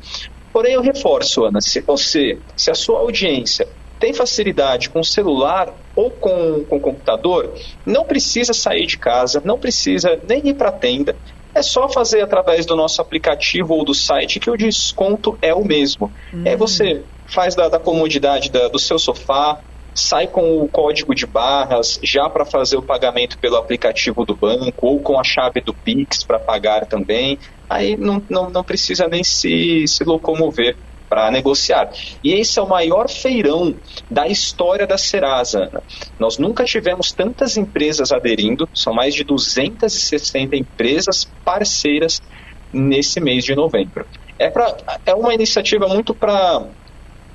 Porém, 0.54 0.74
eu 0.74 0.82
reforço, 0.82 1.46
Ana, 1.46 1.62
se 1.62 1.82
você, 1.82 2.38
se 2.56 2.70
a 2.70 2.76
sua 2.76 3.00
audiência 3.00 3.68
tem 4.00 4.14
facilidade 4.14 4.90
com 4.90 5.02
o 5.02 5.04
celular 5.04 5.74
ou 5.96 6.10
com, 6.10 6.64
com 6.64 6.78
o 6.78 6.80
computador, 6.80 7.54
não 7.86 8.06
precisa 8.06 8.54
sair 8.54 8.86
de 8.86 8.98
casa, 8.98 9.42
não 9.44 9.60
precisa 9.60 10.20
nem 10.28 10.48
ir 10.48 10.54
para 10.54 10.70
a 10.70 10.72
tenda. 10.72 11.16
É 11.60 11.62
só 11.62 11.90
fazer 11.90 12.22
através 12.22 12.66
do 12.66 12.74
nosso 12.74 13.02
aplicativo 13.02 13.74
ou 13.74 13.84
do 13.84 13.94
site 13.94 14.40
que 14.40 14.50
o 14.50 14.56
desconto 14.56 15.38
é 15.42 15.54
o 15.54 15.62
mesmo. 15.62 16.10
Hum. 16.34 16.44
É 16.46 16.56
você 16.56 17.04
faz 17.28 17.54
da, 17.54 17.68
da 17.68 17.78
comodidade 17.78 18.50
da, 18.50 18.70
do 18.70 18.80
seu 18.80 18.98
sofá, 18.98 19.60
sai 19.94 20.26
com 20.28 20.62
o 20.62 20.70
código 20.70 21.14
de 21.14 21.26
barras 21.26 22.00
já 22.02 22.30
para 22.30 22.46
fazer 22.46 22.78
o 22.78 22.82
pagamento 22.82 23.38
pelo 23.40 23.58
aplicativo 23.58 24.24
do 24.26 24.38
banco 24.38 24.88
ou 24.88 25.02
com 25.02 25.20
a 25.20 25.24
chave 25.24 25.60
do 25.60 25.74
Pix 25.74 26.24
para 26.24 26.40
pagar 26.40 26.86
também. 26.86 27.38
Aí 27.70 27.98
não, 27.98 28.24
não, 28.30 28.50
não 28.50 28.64
precisa 28.64 29.10
nem 29.10 29.22
se, 29.22 29.84
se 29.86 30.06
locomover 30.06 30.78
para 31.10 31.32
negociar. 31.32 31.90
E 32.24 32.34
esse 32.34 32.60
é 32.60 32.62
o 32.62 32.70
maior 32.70 33.10
feirão 33.10 33.76
da 34.10 34.28
história 34.28 34.86
da 34.86 34.98
Serasa. 34.98 35.70
Nós 36.20 36.38
nunca 36.38 36.64
tivemos 36.64 37.12
tantas 37.12 37.58
empresas 37.58 38.12
aderindo, 38.12 38.70
são 38.74 38.94
mais 38.94 39.16
de 39.16 39.24
260 39.24 40.56
empresas 40.56 41.26
parceiras 41.44 42.22
nesse 42.72 43.20
mês 43.20 43.44
de 43.44 43.56
novembro. 43.56 44.06
É, 44.38 44.50
pra, 44.50 44.78
é 45.06 45.14
uma 45.14 45.34
iniciativa 45.34 45.88
muito 45.88 46.14
para 46.14 46.66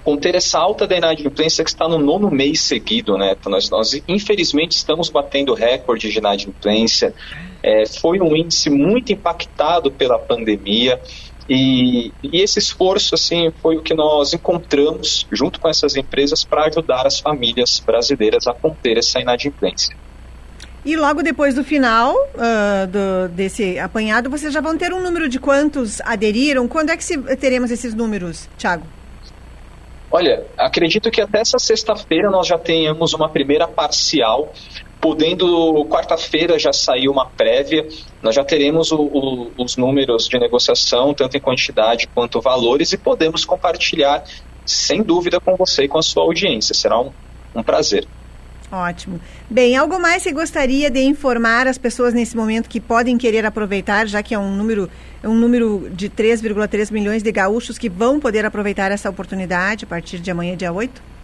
conter 0.05 0.35
essa 0.35 0.59
alta 0.59 0.87
da 0.87 0.97
inadimplência 0.97 1.65
que 1.65 1.71
está 1.71 1.89
no 1.89 1.99
nono 1.99 2.31
mês 2.31 2.61
seguido, 2.61 3.17
né? 3.17 3.35
Nós, 3.47 3.71
nós 3.71 4.03
infelizmente 4.07 4.73
estamos 4.73 5.09
batendo 5.09 5.55
recorde 5.55 6.11
de 6.11 6.19
inadimplência. 6.19 7.15
É, 7.63 7.87
foi 7.87 8.21
um 8.21 8.37
índice 8.37 8.69
muito 8.69 9.13
impactado 9.13 9.91
pela 9.91 10.19
pandemia. 10.19 11.01
E, 11.49 12.11
e, 12.23 12.41
esse 12.41 12.59
esforço 12.59 13.15
assim 13.15 13.53
foi 13.61 13.77
o 13.77 13.83
que 13.83 13.95
nós 13.95 14.33
encontramos 14.33 15.27
junto 15.31 15.61
com 15.61 15.69
essas 15.69 15.95
empresas 15.95 16.43
para 16.43 16.67
ajudar 16.67 17.07
as 17.07 17.21
famílias 17.21 17.83
brasileiras 17.85 18.47
a 18.47 18.55
conter 18.55 18.99
essa 18.99 19.21
inadimplência. 19.21 19.95
E 20.85 20.97
logo 20.97 21.23
depois 21.23 21.55
do 21.55 21.65
final 21.65 22.15
uh, 22.15 22.87
do, 22.87 23.29
desse 23.35 23.79
apanhado, 23.79 24.29
vocês 24.29 24.53
já 24.53 24.61
vão 24.61 24.77
ter 24.77 24.93
um 24.93 25.03
número 25.03 25.29
de 25.29 25.39
quantos 25.39 26.01
aderiram? 26.03 26.69
Quando 26.69 26.91
é 26.91 26.97
que 26.97 27.05
se, 27.05 27.17
teremos 27.37 27.71
esses 27.71 27.95
números, 27.95 28.49
Thiago? 28.59 28.87
Olha, 30.17 30.47
acredito 30.57 31.11
que 31.11 31.21
até 31.21 31.41
essa 31.41 31.59
sexta-feira 31.59 32.31
nós 32.31 32.47
já 32.47 32.57
tenhamos 32.57 33.15
uma 33.15 33.29
primeira 33.29 33.67
parcial 33.67 34.53
podendo 35.01 35.85
quarta-feira 35.87 36.57
já 36.57 36.73
sair 36.73 37.09
uma 37.09 37.27
prévia, 37.27 37.85
nós 38.23 38.33
já 38.33 38.45
teremos 38.45 38.93
o, 38.93 39.03
o, 39.03 39.51
os 39.59 39.77
números 39.77 40.29
de 40.29 40.39
negociação, 40.39 41.13
tanto 41.13 41.37
em 41.37 41.41
quantidade 41.41 42.07
quanto 42.15 42.41
valores, 42.41 42.93
e 42.93 42.97
podemos 42.97 43.45
compartilhar 43.45 44.23
sem 44.65 45.03
dúvida 45.03 45.41
com 45.41 45.57
você 45.57 45.83
e 45.83 45.89
com 45.89 45.99
a 45.99 46.03
sua 46.03 46.23
audiência. 46.23 46.77
Será 46.77 47.01
um, 47.01 47.11
um 47.53 47.63
prazer. 47.65 48.07
Ótimo. 48.75 49.21
Bem, 49.49 49.77
algo 49.77 50.01
mais 50.01 50.25
que 50.25 50.33
gostaria 50.33 50.91
de 50.91 51.01
informar 51.01 51.69
as 51.69 51.79
pessoas 51.79 52.13
nesse 52.13 52.37
momento 52.37 52.69
que 52.69 52.81
podem 52.81 53.17
querer 53.17 53.47
aproveitar, 53.47 54.09
já 54.09 54.21
que 54.21 54.35
é 54.35 54.39
um 54.39 54.57
número, 54.57 54.91
é 55.23 55.29
um 55.29 55.35
número 55.35 55.89
de 55.93 56.11
3,3 56.11 56.91
milhões 56.91 57.23
de 57.23 57.31
gaúchos 57.31 57.79
que 57.79 57.89
vão 57.89 58.19
poder 58.19 58.45
aproveitar 58.45 58.91
essa 58.91 59.09
oportunidade 59.09 59.85
a 59.85 59.87
partir 59.87 60.19
de 60.19 60.29
amanhã, 60.29 60.57
dia 60.57 60.73
8? 60.73 61.15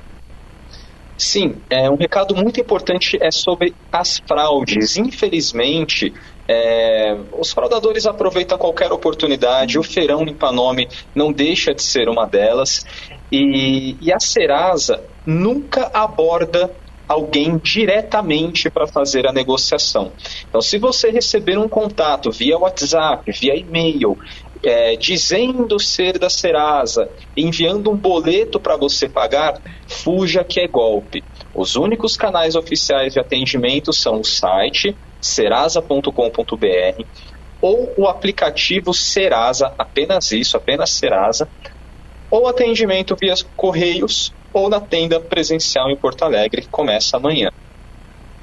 Sim, 1.19 1.57
é, 1.69 1.90
um 1.90 1.97
recado 1.97 2.35
muito 2.37 2.61
importante 2.61 3.19
é 3.21 3.30
sobre 3.33 3.75
as 3.92 4.19
fraudes. 4.26 4.97
Infelizmente, 4.97 6.14
é, 6.49 7.16
os 7.38 7.52
fraudadores 7.52 8.07
aproveitam 8.07 8.57
qualquer 8.57 8.90
oportunidade, 8.90 9.78
o 9.78 9.83
feirão 9.83 10.25
limpa 10.25 10.50
nome 10.50 10.88
não 11.14 11.30
deixa 11.30 11.75
de 11.75 11.83
ser 11.83 12.09
uma 12.09 12.26
delas, 12.26 12.87
e, 13.30 13.97
e 14.00 14.12
a 14.12 14.19
Serasa 14.19 15.02
nunca 15.26 15.90
aborda 15.92 16.71
alguém 17.11 17.59
diretamente 17.59 18.71
para 18.71 18.87
fazer 18.87 19.26
a 19.26 19.33
negociação. 19.33 20.12
Então, 20.49 20.61
se 20.61 20.79
você 20.79 21.11
receber 21.11 21.59
um 21.59 21.69
contato 21.69 22.31
via 22.31 22.57
WhatsApp, 22.57 23.33
via 23.33 23.57
e-mail, 23.57 24.17
é, 24.62 24.95
dizendo 24.95 25.81
ser 25.81 26.21
da 26.21 26.31
Serasa, 26.31 27.11
enviando 27.37 27.90
um 27.90 27.97
boleto 27.97 28.61
para 28.61 28.76
você 28.76 29.09
pagar, 29.09 29.61
fuja 29.88 30.45
que 30.45 30.61
é 30.61 30.69
golpe. 30.69 31.25
Os 31.52 31.75
únicos 31.75 32.17
canais 32.17 32.55
oficiais 32.55 33.14
de 33.14 33.19
atendimento 33.19 33.93
são 33.93 34.21
o 34.21 34.25
site 34.25 34.97
serasa.com.br 35.21 37.05
ou 37.61 37.93
o 37.97 38.07
aplicativo 38.07 38.95
Serasa, 38.95 39.75
apenas 39.76 40.31
isso, 40.31 40.57
apenas 40.57 40.90
Serasa, 40.90 41.49
ou 42.31 42.47
atendimento 42.47 43.17
via 43.21 43.35
correios 43.57 44.33
ou 44.52 44.69
na 44.69 44.80
tenda 44.80 45.21
presencial 45.21 45.90
em 45.90 45.97
Porto 45.97 46.25
Alegre, 46.25 46.62
que 46.62 46.69
começa 46.69 47.16
amanhã 47.16 47.50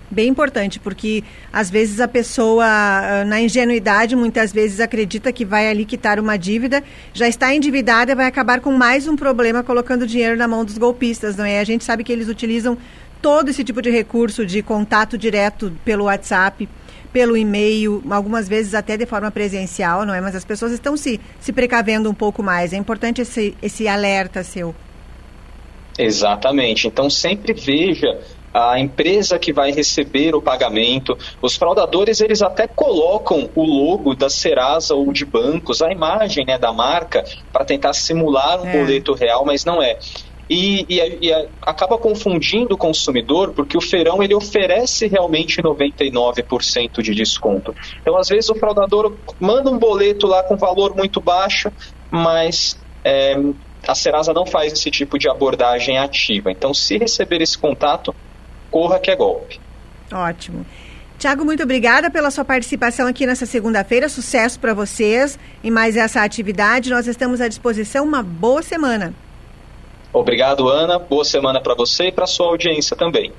bem 0.10 0.30
importante, 0.30 0.80
porque 0.80 1.24
às 1.52 1.70
vezes 1.70 2.00
a 2.00 2.08
pessoa, 2.08 2.66
ah, 2.66 3.26
na 3.26 3.42
ingenuidade, 3.42 4.16
muitas 4.16 4.52
vezes 4.52 4.80
acredita 4.80 5.32
que 5.32 5.46
vai 5.46 5.70
ali 5.70 5.86
quitar 5.86 6.20
uma 6.20 6.38
dívida, 6.38 6.84
já 7.14 7.28
está 7.28 7.54
endividada 7.54 8.16
vai 8.16 8.26
acabar 8.26 8.62
com 8.62 8.72
mais 8.72 9.08
um 9.08 9.16
problema 9.16 9.64
colocando 9.64 10.08
dinheiro 10.08 10.38
na 10.38 10.48
mão 10.48 10.64
dos 10.64 10.78
golpistas, 10.78 11.36
não 11.36 11.46
é? 11.46 11.60
A 11.60 11.64
gente 11.64 11.84
sabe 11.84 12.04
que 12.04 12.12
eles 12.12 12.30
utilizam 12.30 12.78
todo 13.22 13.50
esse 13.50 13.64
tipo 13.64 13.82
de 13.82 13.90
recurso 13.90 14.46
de 14.46 14.62
contato 14.62 15.18
direto 15.18 15.74
pelo 15.84 16.06
WhatsApp, 16.06 16.68
pelo 17.12 17.36
e-mail, 17.36 18.04
algumas 18.10 18.48
vezes 18.48 18.74
até 18.74 18.96
de 18.96 19.06
forma 19.06 19.32
presencial, 19.32 20.06
não 20.06 20.14
é? 20.14 20.22
Mas 20.22 20.36
as 20.36 20.46
pessoas 20.46 20.72
estão 20.72 20.96
se, 20.96 21.20
se 21.40 21.52
precavendo 21.52 22.10
um 22.10 22.14
pouco 22.14 22.44
mais. 22.44 22.74
É 22.74 22.78
importante 22.78 23.22
esse, 23.22 23.56
esse 23.62 23.88
alerta 23.88 24.44
seu. 24.44 24.74
Exatamente. 25.98 26.88
Então 26.88 27.10
sempre 27.10 27.54
veja 27.54 28.20
a 28.54 28.80
empresa 28.80 29.38
que 29.38 29.54
vai 29.54 29.72
receber 29.72 30.34
o 30.36 30.42
pagamento. 30.42 31.18
Os 31.42 31.56
fraudadores, 31.56 32.22
eles 32.22 32.42
até 32.42 32.68
colocam 32.68 33.50
o 33.54 33.64
logo 33.64 34.16
da 34.16 34.30
Serasa 34.30 34.96
ou 34.96 35.12
de 35.12 35.26
bancos, 35.26 35.82
a 35.82 35.92
imagem 35.92 36.46
né, 36.46 36.58
da 36.58 36.74
marca, 36.74 37.24
para 37.52 37.66
tentar 37.66 37.94
simular 37.94 38.62
um 38.62 38.68
é. 38.68 38.72
boleto 38.80 39.14
real, 39.14 39.46
mas 39.46 39.64
não 39.64 39.82
é. 39.82 39.98
E, 40.50 40.86
e, 40.88 41.28
e, 41.28 41.48
acaba 41.62 41.98
confundindo 41.98 42.76
o 42.76 42.78
consumidor, 42.78 43.52
porque 43.52 43.78
o 43.78 43.82
feirão 43.82 44.24
ele 44.24 44.34
oferece 44.34 45.06
realmente 45.08 45.62
99% 45.62 47.02
de 47.02 47.14
desconto. 47.14 47.76
Então, 48.02 48.18
às 48.18 48.30
vezes, 48.30 48.50
o 48.50 48.56
fraudador 48.56 49.14
manda 49.40 49.70
um 49.70 49.78
boleto 49.78 50.26
lá 50.26 50.42
com 50.44 50.56
valor 50.56 50.96
muito 50.96 51.20
baixo, 51.20 51.70
mas 52.10 52.80
é, 53.04 53.36
a 53.86 53.96
Serasa 53.96 54.34
não 54.34 54.46
faz 54.46 54.74
esse 54.74 54.90
tipo 54.90 55.18
de 55.18 55.30
abordagem 55.30 55.98
ativa. 55.98 56.52
Então, 56.52 56.74
se 56.74 56.98
receber 56.98 57.42
esse 57.42 57.58
contato, 57.58 58.16
corra 58.72 59.00
que 59.00 59.12
é 59.12 59.16
golpe. 59.16 59.60
Ótimo. 60.12 60.66
Tiago, 61.18 61.44
muito 61.44 61.64
obrigada 61.64 62.12
pela 62.12 62.30
sua 62.30 62.46
participação 62.46 63.08
aqui 63.08 63.26
nessa 63.26 63.46
segunda-feira. 63.46 64.08
Sucesso 64.08 64.60
para 64.60 64.74
vocês 64.74 65.40
em 65.64 65.72
mais 65.72 65.98
essa 65.98 66.22
atividade. 66.22 66.92
Nós 66.92 67.08
estamos 67.08 67.42
à 67.42 67.48
disposição. 67.48 68.06
Uma 68.06 68.22
boa 68.22 68.62
semana. 68.62 69.14
Obrigado, 70.14 70.70
Ana. 70.70 71.00
Boa 71.00 71.26
semana 71.26 71.60
para 71.60 71.74
você 71.74 72.10
e 72.10 72.12
para 72.12 72.28
sua 72.28 72.48
audiência 72.48 72.96
também. 72.96 73.34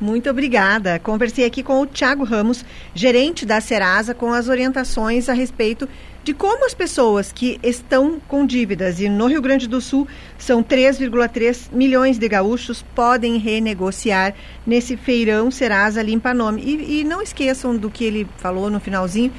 Muito 0.00 0.28
obrigada. 0.28 0.98
Conversei 0.98 1.44
aqui 1.44 1.62
com 1.62 1.80
o 1.80 1.86
Tiago 1.86 2.24
Ramos, 2.24 2.64
gerente 2.94 3.46
da 3.46 3.60
Serasa, 3.60 4.14
com 4.14 4.32
as 4.32 4.48
orientações 4.48 5.28
a 5.28 5.32
respeito 5.32 5.88
de 6.24 6.32
como 6.32 6.64
as 6.64 6.72
pessoas 6.72 7.30
que 7.30 7.60
estão 7.62 8.18
com 8.26 8.46
dívidas, 8.46 8.98
e 8.98 9.10
no 9.10 9.26
Rio 9.26 9.42
Grande 9.42 9.68
do 9.68 9.78
Sul 9.78 10.08
são 10.38 10.64
3,3 10.64 11.68
milhões 11.70 12.18
de 12.18 12.26
gaúchos, 12.26 12.82
podem 12.94 13.36
renegociar 13.36 14.34
nesse 14.66 14.96
feirão 14.96 15.50
Serasa 15.50 16.02
Limpa 16.02 16.32
Nome. 16.32 16.62
E, 16.62 17.00
e 17.00 17.04
não 17.04 17.20
esqueçam 17.20 17.76
do 17.76 17.90
que 17.90 18.04
ele 18.04 18.26
falou 18.38 18.70
no 18.70 18.80
finalzinho. 18.80 19.30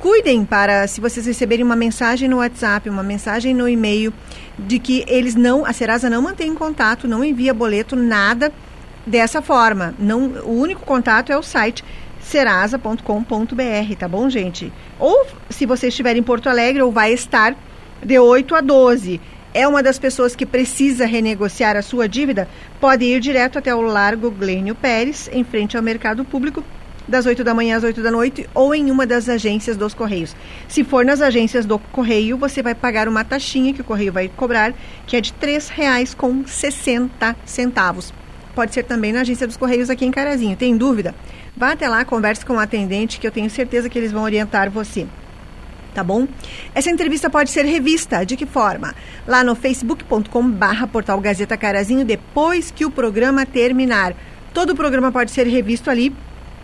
Cuidem 0.00 0.44
para, 0.44 0.88
se 0.88 1.00
vocês 1.00 1.24
receberem 1.24 1.64
uma 1.64 1.76
mensagem 1.76 2.28
no 2.28 2.38
WhatsApp, 2.38 2.90
uma 2.90 3.04
mensagem 3.04 3.54
no 3.54 3.68
e-mail, 3.68 4.12
de 4.58 4.80
que 4.80 5.04
eles 5.06 5.36
não, 5.36 5.64
a 5.64 5.72
Serasa 5.72 6.10
não 6.10 6.20
mantém 6.20 6.52
contato, 6.52 7.06
não 7.06 7.24
envia 7.24 7.54
boleto, 7.54 7.94
nada 7.94 8.52
dessa 9.06 9.40
forma. 9.40 9.94
Não, 10.00 10.26
o 10.44 10.58
único 10.58 10.84
contato 10.84 11.30
é 11.30 11.38
o 11.38 11.42
site 11.42 11.84
serasa.com.br, 12.24 13.96
tá 13.98 14.08
bom, 14.08 14.28
gente? 14.28 14.72
Ou 14.98 15.26
se 15.50 15.66
você 15.66 15.88
estiver 15.88 16.16
em 16.16 16.22
Porto 16.22 16.48
Alegre 16.48 16.82
ou 16.82 16.90
vai 16.90 17.12
estar 17.12 17.56
de 18.02 18.18
8 18.18 18.54
a 18.54 18.60
12, 18.60 19.20
é 19.52 19.68
uma 19.68 19.82
das 19.82 19.98
pessoas 19.98 20.34
que 20.34 20.44
precisa 20.44 21.06
renegociar 21.06 21.76
a 21.76 21.82
sua 21.82 22.08
dívida, 22.08 22.48
pode 22.80 23.04
ir 23.04 23.20
direto 23.20 23.58
até 23.58 23.74
o 23.74 23.80
Largo 23.80 24.30
Glênio 24.30 24.74
Pérez, 24.74 25.30
em 25.32 25.44
frente 25.44 25.76
ao 25.76 25.82
Mercado 25.82 26.24
Público, 26.24 26.64
das 27.06 27.26
8 27.26 27.44
da 27.44 27.54
manhã 27.54 27.76
às 27.76 27.84
8 27.84 28.02
da 28.02 28.10
noite, 28.10 28.48
ou 28.54 28.74
em 28.74 28.90
uma 28.90 29.06
das 29.06 29.28
agências 29.28 29.76
dos 29.76 29.94
Correios. 29.94 30.34
Se 30.66 30.82
for 30.82 31.04
nas 31.04 31.20
agências 31.20 31.66
do 31.66 31.78
Correio, 31.78 32.38
você 32.38 32.62
vai 32.62 32.74
pagar 32.74 33.06
uma 33.06 33.22
taxinha 33.22 33.74
que 33.74 33.82
o 33.82 33.84
Correio 33.84 34.12
vai 34.12 34.28
cobrar, 34.28 34.74
que 35.06 35.16
é 35.16 35.20
de 35.20 35.32
R$ 35.40 35.58
3,60. 35.58 38.12
Pode 38.54 38.72
ser 38.72 38.84
também 38.84 39.12
na 39.12 39.20
agência 39.20 39.46
dos 39.46 39.56
Correios 39.56 39.90
aqui 39.90 40.04
em 40.04 40.10
Carazinho. 40.10 40.56
Tem 40.56 40.76
dúvida? 40.76 41.14
Vá 41.56 41.72
até 41.72 41.88
lá, 41.88 42.04
converse 42.04 42.44
com 42.44 42.54
o 42.54 42.58
atendente, 42.58 43.20
que 43.20 43.26
eu 43.26 43.30
tenho 43.30 43.48
certeza 43.48 43.88
que 43.88 43.96
eles 43.96 44.10
vão 44.10 44.22
orientar 44.24 44.70
você. 44.70 45.06
Tá 45.94 46.02
bom? 46.02 46.26
Essa 46.74 46.90
entrevista 46.90 47.30
pode 47.30 47.50
ser 47.50 47.64
revista. 47.64 48.26
De 48.26 48.36
que 48.36 48.44
forma? 48.44 48.92
Lá 49.26 49.44
no 49.44 49.54
facebook.com 49.54 50.50
barra 50.50 50.88
portal 50.88 51.20
Gazeta 51.20 51.56
Carazinho, 51.56 52.04
depois 52.04 52.72
que 52.72 52.84
o 52.84 52.90
programa 52.90 53.46
terminar. 53.46 54.14
Todo 54.52 54.70
o 54.70 54.76
programa 54.76 55.12
pode 55.12 55.30
ser 55.30 55.46
revisto 55.46 55.88
ali, 55.88 56.12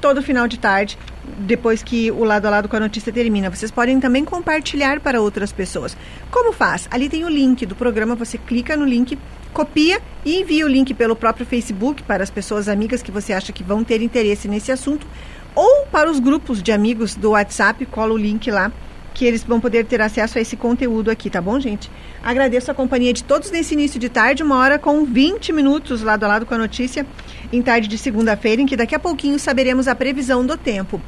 todo 0.00 0.22
final 0.22 0.48
de 0.48 0.58
tarde, 0.58 0.98
depois 1.38 1.82
que 1.82 2.10
o 2.10 2.24
lado 2.24 2.46
a 2.46 2.50
lado 2.50 2.68
com 2.68 2.76
a 2.76 2.80
notícia 2.80 3.12
termina. 3.12 3.48
Vocês 3.48 3.70
podem 3.70 4.00
também 4.00 4.24
compartilhar 4.24 4.98
para 4.98 5.20
outras 5.20 5.52
pessoas. 5.52 5.96
Como 6.30 6.52
faz? 6.52 6.88
Ali 6.90 7.08
tem 7.08 7.24
o 7.24 7.28
link 7.28 7.64
do 7.66 7.76
programa, 7.76 8.16
você 8.16 8.38
clica 8.38 8.76
no 8.76 8.84
link 8.84 9.16
copia 9.52 10.00
e 10.24 10.40
envia 10.40 10.64
o 10.64 10.68
link 10.68 10.94
pelo 10.94 11.16
próprio 11.16 11.46
Facebook 11.46 12.02
para 12.02 12.22
as 12.22 12.30
pessoas 12.30 12.68
amigas 12.68 13.02
que 13.02 13.10
você 13.10 13.32
acha 13.32 13.52
que 13.52 13.62
vão 13.62 13.82
ter 13.84 14.02
interesse 14.02 14.48
nesse 14.48 14.70
assunto 14.72 15.06
ou 15.54 15.86
para 15.86 16.10
os 16.10 16.20
grupos 16.20 16.62
de 16.62 16.72
amigos 16.72 17.14
do 17.14 17.30
WhatsApp, 17.30 17.84
cola 17.86 18.14
o 18.14 18.16
link 18.16 18.50
lá 18.50 18.70
que 19.12 19.24
eles 19.24 19.42
vão 19.42 19.60
poder 19.60 19.84
ter 19.84 20.00
acesso 20.00 20.38
a 20.38 20.40
esse 20.40 20.56
conteúdo 20.56 21.10
aqui, 21.10 21.28
tá 21.28 21.40
bom, 21.40 21.58
gente? 21.58 21.90
Agradeço 22.22 22.70
a 22.70 22.74
companhia 22.74 23.12
de 23.12 23.24
todos 23.24 23.50
nesse 23.50 23.74
início 23.74 23.98
de 23.98 24.08
tarde, 24.08 24.42
uma 24.42 24.56
hora 24.56 24.78
com 24.78 25.04
20 25.04 25.52
minutos 25.52 26.02
lado 26.02 26.24
a 26.24 26.28
lado 26.28 26.46
com 26.46 26.54
a 26.54 26.58
notícia, 26.58 27.04
em 27.52 27.60
tarde 27.60 27.88
de 27.88 27.98
segunda-feira, 27.98 28.62
em 28.62 28.66
que 28.66 28.76
daqui 28.76 28.94
a 28.94 28.98
pouquinho 28.98 29.38
saberemos 29.38 29.88
a 29.88 29.94
previsão 29.94 30.46
do 30.46 30.56
tempo 30.56 31.00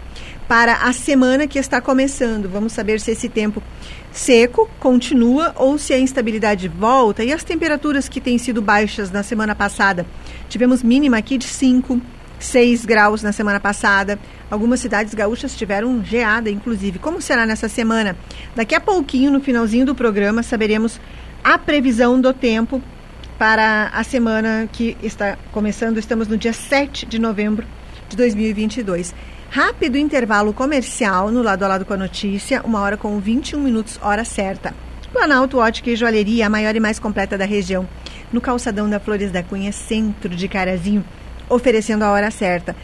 para 0.49 0.75
a 0.75 0.93
semana 0.93 1.47
que 1.47 1.59
está 1.59 1.81
começando. 1.81 2.49
Vamos 2.49 2.73
saber 2.73 3.01
se 3.01 3.11
esse 3.11 3.29
tempo 3.29 3.63
seco 4.11 4.69
continua 4.79 5.53
ou 5.57 5.79
se 5.79 5.93
a 5.93 5.99
instabilidade 5.99 6.69
volta 6.69 7.25
e 7.25 7.33
as 7.33 7.43
temperaturas 7.43 8.09
que 8.09 8.21
têm 8.21 8.39
sido 8.39 8.61
baixas 8.61 9.11
na 9.11 9.23
semana 9.23 9.55
passada. 9.55 10.07
Tivemos 10.49 10.83
mínima 10.83 11.17
aqui 11.19 11.39
de 11.39 11.47
5, 11.47 12.01
6 12.39 12.85
graus 12.85 13.23
na 13.23 13.33
semana 13.33 13.61
passada. 13.61 14.19
Algumas 14.51 14.81
cidades 14.81 15.15
gaúchas 15.15 15.57
tiveram 15.57 16.05
geada, 16.05 16.51
inclusive. 16.51 16.99
Como 16.99 17.23
será 17.23 17.47
nessa 17.47 17.69
semana? 17.69 18.17
Daqui 18.55 18.75
a 18.75 18.81
pouquinho, 18.81 19.31
no 19.31 19.41
finalzinho 19.41 19.87
do 19.87 19.95
programa, 19.95 20.43
saberemos 20.43 21.01
a 21.43 21.57
previsão 21.57 22.21
do 22.21 22.33
tempo 22.33 22.83
para 23.39 23.89
a 23.89 24.05
semana 24.05 24.69
que 24.71 24.97
está 25.03 25.39
começando. 25.51 25.99
Estamos 25.99 26.29
no 26.29 26.37
dia 26.37 26.53
7 26.53 27.07
de 27.07 27.19
novembro 27.19 27.67
de 28.09 28.17
2022. 28.17 29.15
Rápido 29.55 29.99
intervalo 29.99 30.55
comercial 30.55 31.31
no 31.31 31.43
lado 31.43 31.63
a 31.63 31.69
lado 31.69 31.85
com 31.85 31.93
a 31.93 31.97
notícia, 31.99 32.63
uma 32.65 32.81
hora 32.81 32.97
com 32.97 33.21
21 33.21 33.61
minutos, 33.61 34.01
hora 34.01 34.25
certa. 34.25 34.75
Planalto 35.13 35.59
Ótica 35.59 35.91
e 35.91 35.95
Joalheria, 35.95 36.47
a 36.47 36.49
maior 36.49 36.75
e 36.75 36.81
mais 36.81 36.99
completa 36.99 37.37
da 37.37 37.45
região. 37.45 37.87
No 38.33 38.41
calçadão 38.41 38.89
da 38.89 38.99
Flores 38.99 39.31
da 39.31 39.43
Cunha, 39.43 39.71
centro 39.71 40.31
de 40.31 40.49
Carazinho, 40.49 41.05
oferecendo 41.51 42.03
a 42.03 42.11
hora 42.11 42.31
certa. 42.31 42.75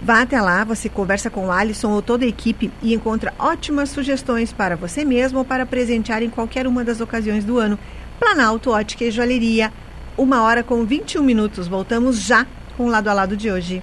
Vá 0.00 0.22
até 0.22 0.40
lá, 0.40 0.64
você 0.64 0.88
conversa 0.88 1.28
com 1.28 1.48
o 1.48 1.52
Alisson 1.52 1.90
ou 1.90 2.00
toda 2.00 2.24
a 2.24 2.28
equipe 2.28 2.72
e 2.80 2.94
encontra 2.94 3.34
ótimas 3.38 3.90
sugestões 3.90 4.50
para 4.50 4.76
você 4.76 5.04
mesmo 5.04 5.40
ou 5.40 5.44
para 5.44 5.66
presentear 5.66 6.22
em 6.22 6.30
qualquer 6.30 6.66
uma 6.66 6.82
das 6.82 7.02
ocasiões 7.02 7.44
do 7.44 7.58
ano. 7.58 7.78
Planalto 8.18 8.70
Ótica 8.70 9.04
e 9.04 9.10
Joalheria, 9.10 9.70
uma 10.16 10.40
hora 10.40 10.62
com 10.62 10.86
21 10.86 11.22
minutos. 11.22 11.68
Voltamos 11.68 12.18
já 12.18 12.46
com 12.78 12.86
o 12.86 12.88
lado 12.88 13.08
a 13.08 13.12
lado 13.12 13.36
de 13.36 13.50
hoje. 13.50 13.82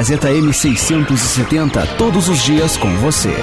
Gazeta 0.00 0.30
M670, 0.30 1.86
todos 1.98 2.30
os 2.30 2.42
dias 2.42 2.74
com 2.74 2.88
você. 2.96 3.34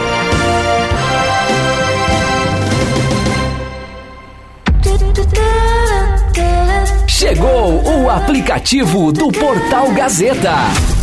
Chegou 7.08 7.84
o 7.86 8.10
aplicativo 8.10 9.12
do 9.12 9.28
Portal 9.28 9.92
Gazeta. 9.92 10.97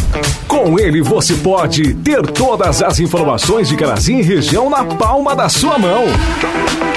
Com 0.46 0.78
ele 0.78 1.02
você 1.02 1.34
pode 1.34 1.94
ter 1.94 2.22
todas 2.26 2.82
as 2.82 3.00
informações 3.00 3.68
de 3.68 3.76
Carazinho 3.76 4.20
e 4.20 4.22
região 4.22 4.70
na 4.70 4.84
palma 4.84 5.34
da 5.34 5.48
sua 5.48 5.78
mão. 5.78 6.04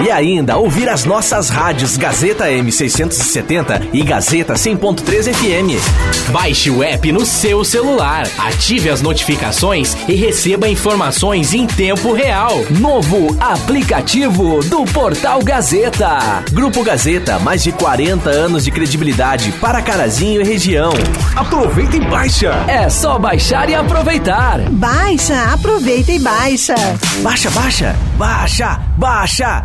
E 0.04 0.12
ainda 0.12 0.58
ouvir 0.58 0.88
as 0.90 1.06
nossas 1.06 1.50
rádios 1.50 1.98
Gazeta 1.98 2.46
M670 2.46 3.90
e 3.94 4.04
Gazeta 4.04 4.54
100.3 4.54 5.34
FM. 5.34 6.30
Baixe 6.32 6.70
o 6.70 6.84
app 6.84 7.12
no 7.12 7.26
seu 7.26 7.64
celular, 7.64 8.28
ative 8.38 8.92
as 8.92 9.02
notificações 9.02 9.98
e 10.08 10.14
receba 10.14 10.68
informações 10.68 11.54
em 11.54 11.66
tempo 11.66 12.14
real. 12.14 12.64
Novo 12.80 13.36
aplicativo 13.40 14.64
do 14.66 14.86
Portal 14.86 15.42
Gazeta. 15.42 16.44
Grupo 16.52 16.84
Gazeta, 16.84 17.40
mais 17.40 17.64
de 17.64 17.72
40 17.72 18.30
anos 18.30 18.64
de 18.64 18.70
credibilidade 18.70 19.52
para 19.54 19.82
Carazinho 19.82 20.42
e 20.42 20.44
região. 20.44 20.94
Aproveita 21.36 21.98
e 21.98 22.02
baixa. 22.02 22.52
É 22.68 22.88
só 22.88 23.07
baixar 23.18 23.70
e 23.70 23.76
aproveitar. 23.76 24.60
Baixa, 24.70 25.54
aproveita 25.54 26.12
e 26.12 26.20
baixa. 26.20 26.76
Baixa, 27.22 27.50
baixa, 27.52 27.96
baixa, 28.18 28.80
baixa. 28.98 29.64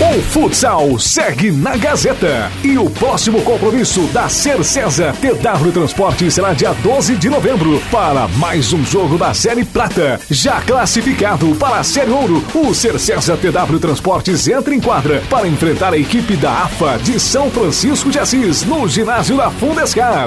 O 0.00 0.22
futsal 0.22 0.96
segue 0.96 1.50
na 1.50 1.76
Gazeta 1.76 2.52
e 2.62 2.78
o 2.78 2.88
próximo 2.88 3.42
compromisso 3.42 4.02
da 4.12 4.28
Ser 4.28 4.62
César 4.62 5.12
TW 5.14 5.72
Transporte 5.72 6.30
será 6.30 6.52
dia 6.52 6.72
12 6.72 7.16
de 7.16 7.28
novembro 7.28 7.82
para 7.90 8.28
mais 8.28 8.72
um 8.72 8.84
jogo 8.84 9.18
da 9.18 9.34
Série 9.34 9.64
Prata. 9.64 10.20
Já 10.30 10.60
classificado 10.60 11.52
para 11.56 11.80
a 11.80 11.82
Série 11.82 12.12
Ouro, 12.12 12.44
o 12.54 12.72
Ser 12.72 12.96
César 13.00 13.36
TW 13.38 13.78
Transportes 13.80 14.46
entra 14.46 14.72
em 14.72 14.80
quadra 14.80 15.20
para 15.28 15.48
enfrentar 15.48 15.92
a 15.92 15.98
equipe 15.98 16.36
da 16.36 16.52
AFA 16.62 16.96
de 16.98 17.18
São 17.18 17.50
Francisco 17.50 18.08
de 18.08 18.20
Assis 18.20 18.62
no 18.62 18.86
ginásio 18.88 19.36
da 19.36 19.50
Fundescar 19.50 20.26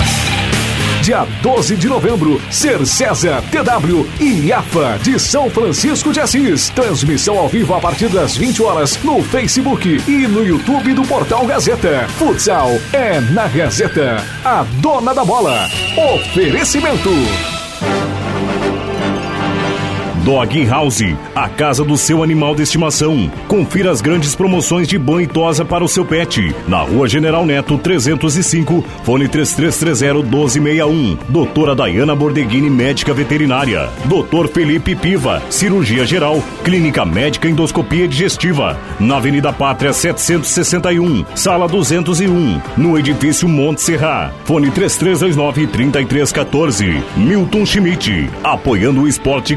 dia 1.01 1.25
12 1.41 1.75
de 1.75 1.89
novembro, 1.89 2.39
Ser 2.51 2.85
César, 2.85 3.43
TW 3.49 4.07
e 4.19 4.53
AFA 4.53 4.99
de 5.01 5.19
São 5.19 5.49
Francisco 5.49 6.13
de 6.13 6.19
Assis. 6.19 6.69
Transmissão 6.69 7.39
ao 7.39 7.49
vivo 7.49 7.73
a 7.73 7.79
partir 7.79 8.07
das 8.09 8.37
20 8.37 8.61
horas 8.61 9.03
no 9.03 9.21
Facebook 9.23 10.01
e 10.07 10.27
no 10.27 10.45
YouTube 10.45 10.93
do 10.93 11.01
Portal 11.03 11.45
Gazeta. 11.47 12.07
Futsal 12.09 12.69
é 12.93 13.19
na 13.19 13.47
Gazeta, 13.47 14.23
a 14.45 14.63
dona 14.79 15.13
da 15.13 15.25
bola. 15.25 15.67
Oferecimento. 16.13 17.60
Dog 20.23 20.65
House, 20.65 21.03
a 21.33 21.49
casa 21.49 21.83
do 21.83 21.97
seu 21.97 22.21
animal 22.21 22.53
de 22.53 22.61
estimação. 22.61 23.27
Confira 23.47 23.89
as 23.89 24.01
grandes 24.01 24.35
promoções 24.35 24.87
de 24.87 24.99
banho 24.99 25.21
e 25.21 25.27
tosa 25.27 25.65
para 25.65 25.83
o 25.83 25.87
seu 25.87 26.05
pet. 26.05 26.53
Na 26.67 26.81
Rua 26.81 27.07
General 27.07 27.43
Neto 27.43 27.75
305, 27.79 28.85
fone 29.03 29.27
3330-1261. 29.27 31.17
Doutora 31.27 31.73
Dayana 31.73 32.15
Bordeghini, 32.15 32.69
médica 32.69 33.15
veterinária. 33.15 33.89
Doutor 34.05 34.47
Felipe 34.47 34.95
Piva, 34.95 35.41
cirurgia 35.49 36.05
geral. 36.05 36.39
Clínica 36.63 37.03
médica 37.03 37.49
endoscopia 37.49 38.07
digestiva. 38.07 38.77
Na 38.99 39.17
Avenida 39.17 39.51
Pátria 39.51 39.91
761, 39.91 41.25
sala 41.33 41.67
201. 41.67 42.61
No 42.77 42.99
edifício 42.99 43.49
Monte 43.49 43.81
Serra. 43.81 44.31
Fone 44.45 44.69
3329-3314. 44.69 47.01
Milton 47.17 47.65
Schmidt, 47.65 48.29
apoiando 48.43 49.01
o 49.01 49.07
esporte 49.07 49.55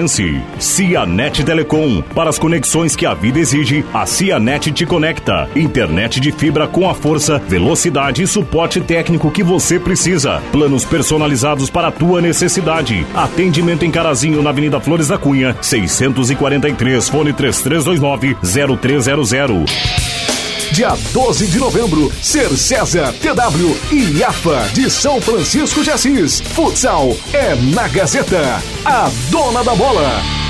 carazinhense. 0.00 0.40
Cianet 0.58 1.44
Telecom. 1.44 2.02
Para 2.14 2.30
as 2.30 2.38
conexões 2.38 2.96
que 2.96 3.04
a 3.04 3.12
vida 3.14 3.38
exige, 3.38 3.84
a 3.92 4.06
Cianet 4.06 4.72
te 4.72 4.86
conecta. 4.86 5.48
Internet 5.54 6.20
de 6.20 6.32
fibra 6.32 6.66
com 6.66 6.88
a 6.88 6.94
força, 6.94 7.38
velocidade 7.38 8.22
e 8.22 8.26
suporte 8.26 8.80
técnico 8.80 9.30
que 9.30 9.42
você 9.42 9.78
precisa. 9.78 10.40
Planos 10.52 10.84
personalizados 10.84 11.68
para 11.68 11.88
a 11.88 11.92
tua 11.92 12.20
necessidade. 12.20 13.04
Atendimento 13.14 13.84
em 13.84 13.90
Carazinho, 13.90 14.42
na 14.42 14.50
Avenida 14.50 14.80
Flores 14.80 15.08
da 15.08 15.18
Cunha, 15.18 15.56
643, 15.60 17.08
fone 17.08 17.32
3329-0300. 17.32 20.09
Dia 20.72 20.96
12 21.12 21.48
de 21.48 21.58
novembro, 21.58 22.12
Ser 22.22 22.56
César, 22.56 23.12
TW 23.14 23.76
e 23.92 24.22
AFA 24.22 24.68
de 24.72 24.88
São 24.88 25.20
Francisco 25.20 25.82
de 25.82 25.90
Assis. 25.90 26.40
Futsal 26.40 27.16
é 27.32 27.56
na 27.56 27.88
Gazeta, 27.88 28.62
a 28.84 29.10
dona 29.30 29.64
da 29.64 29.74
bola. 29.74 30.49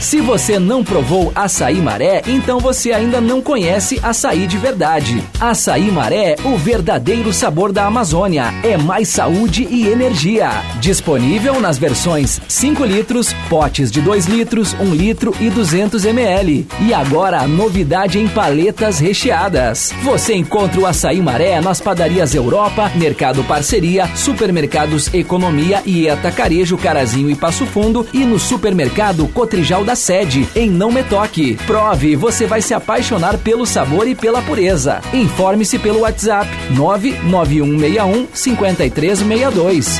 Se 0.00 0.20
você 0.20 0.60
não 0.60 0.84
provou 0.84 1.32
açaí 1.34 1.80
maré, 1.80 2.22
então 2.26 2.60
você 2.60 2.92
ainda 2.92 3.20
não 3.20 3.42
conhece 3.42 3.98
açaí 4.00 4.46
de 4.46 4.56
verdade. 4.56 5.22
Açaí 5.40 5.90
maré, 5.90 6.36
o 6.44 6.56
verdadeiro 6.56 7.32
sabor 7.32 7.72
da 7.72 7.84
Amazônia. 7.84 8.54
É 8.62 8.76
mais 8.76 9.08
saúde 9.08 9.66
e 9.68 9.88
energia. 9.88 10.50
Disponível 10.80 11.60
nas 11.60 11.78
versões 11.78 12.40
5 12.46 12.84
litros, 12.84 13.32
potes 13.50 13.90
de 13.90 14.00
2 14.00 14.26
litros, 14.26 14.72
1 14.74 14.94
litro 14.94 15.34
e 15.40 15.50
200 15.50 16.04
ml. 16.04 16.66
E 16.80 16.94
agora 16.94 17.40
a 17.40 17.48
novidade 17.48 18.20
em 18.20 18.28
paletas 18.28 19.00
recheadas. 19.00 19.92
Você 20.04 20.32
encontra 20.34 20.80
o 20.80 20.86
açaí 20.86 21.20
maré 21.20 21.60
nas 21.60 21.80
padarias 21.80 22.36
Europa, 22.36 22.90
Mercado 22.94 23.42
Parceria, 23.42 24.08
Supermercados 24.14 25.12
Economia 25.12 25.82
e 25.84 26.08
Atacarejo 26.08 26.78
Carazinho 26.78 27.30
e 27.30 27.34
Passo 27.34 27.66
Fundo 27.66 28.06
e 28.12 28.18
no 28.18 28.38
supermercado 28.38 29.26
Cotrijal 29.28 29.87
da 29.88 29.96
sede, 29.96 30.46
em 30.54 30.68
Não 30.68 30.92
Me 30.92 31.02
Toque. 31.02 31.56
Prove, 31.66 32.14
você 32.14 32.46
vai 32.46 32.60
se 32.60 32.74
apaixonar 32.74 33.38
pelo 33.38 33.64
sabor 33.64 34.06
e 34.06 34.14
pela 34.14 34.42
pureza. 34.42 35.00
Informe-se 35.14 35.78
pelo 35.78 36.00
WhatsApp 36.00 36.46
99161 36.72 38.28
5362. 38.34 39.98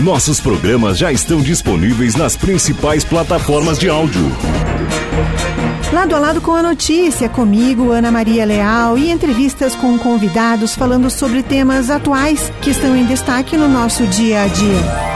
Nossos 0.00 0.40
programas 0.40 0.96
já 0.96 1.12
estão 1.12 1.42
disponíveis 1.42 2.16
nas 2.16 2.34
principais 2.34 3.04
plataformas 3.04 3.78
de 3.78 3.90
áudio. 3.90 4.24
Lado 5.92 6.14
a 6.14 6.18
lado 6.18 6.40
com 6.40 6.52
a 6.52 6.62
notícia, 6.62 7.28
comigo, 7.28 7.90
Ana 7.90 8.10
Maria 8.10 8.46
Leal, 8.46 8.96
e 8.96 9.10
entrevistas 9.10 9.74
com 9.74 9.98
convidados 9.98 10.74
falando 10.74 11.10
sobre 11.10 11.42
temas 11.42 11.90
atuais 11.90 12.50
que 12.62 12.70
estão 12.70 12.96
em 12.96 13.04
destaque 13.04 13.54
no 13.54 13.68
nosso 13.68 14.06
dia 14.06 14.44
a 14.44 14.46
dia. 14.46 15.15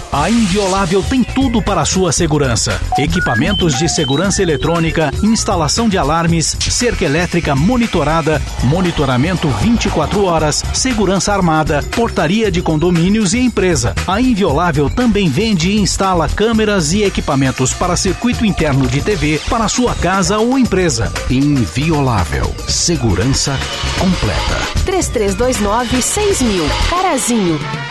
A 0.11 0.29
Inviolável 0.29 1.01
tem 1.01 1.23
tudo 1.23 1.61
para 1.61 1.81
a 1.81 1.85
sua 1.85 2.11
segurança: 2.11 2.77
equipamentos 2.97 3.77
de 3.77 3.87
segurança 3.87 4.41
eletrônica, 4.41 5.09
instalação 5.23 5.87
de 5.87 5.97
alarmes, 5.97 6.57
cerca 6.59 7.05
elétrica 7.05 7.55
monitorada, 7.55 8.41
monitoramento 8.63 9.47
24 9.47 10.25
horas, 10.25 10.65
segurança 10.73 11.31
armada, 11.31 11.81
portaria 11.95 12.51
de 12.51 12.61
condomínios 12.61 13.33
e 13.33 13.39
empresa. 13.39 13.95
A 14.05 14.19
Inviolável 14.19 14.89
também 14.89 15.29
vende 15.29 15.69
e 15.69 15.79
instala 15.79 16.27
câmeras 16.27 16.91
e 16.91 17.03
equipamentos 17.03 17.73
para 17.73 17.95
circuito 17.95 18.45
interno 18.45 18.87
de 18.87 19.01
TV 19.01 19.39
para 19.49 19.69
sua 19.69 19.95
casa 19.95 20.37
ou 20.39 20.59
empresa. 20.59 21.11
Inviolável. 21.29 22.53
Segurança 22.67 23.57
completa. 23.97 24.57
3329 24.83 26.01
6000. 26.01 26.65
Carazinho. 26.89 27.90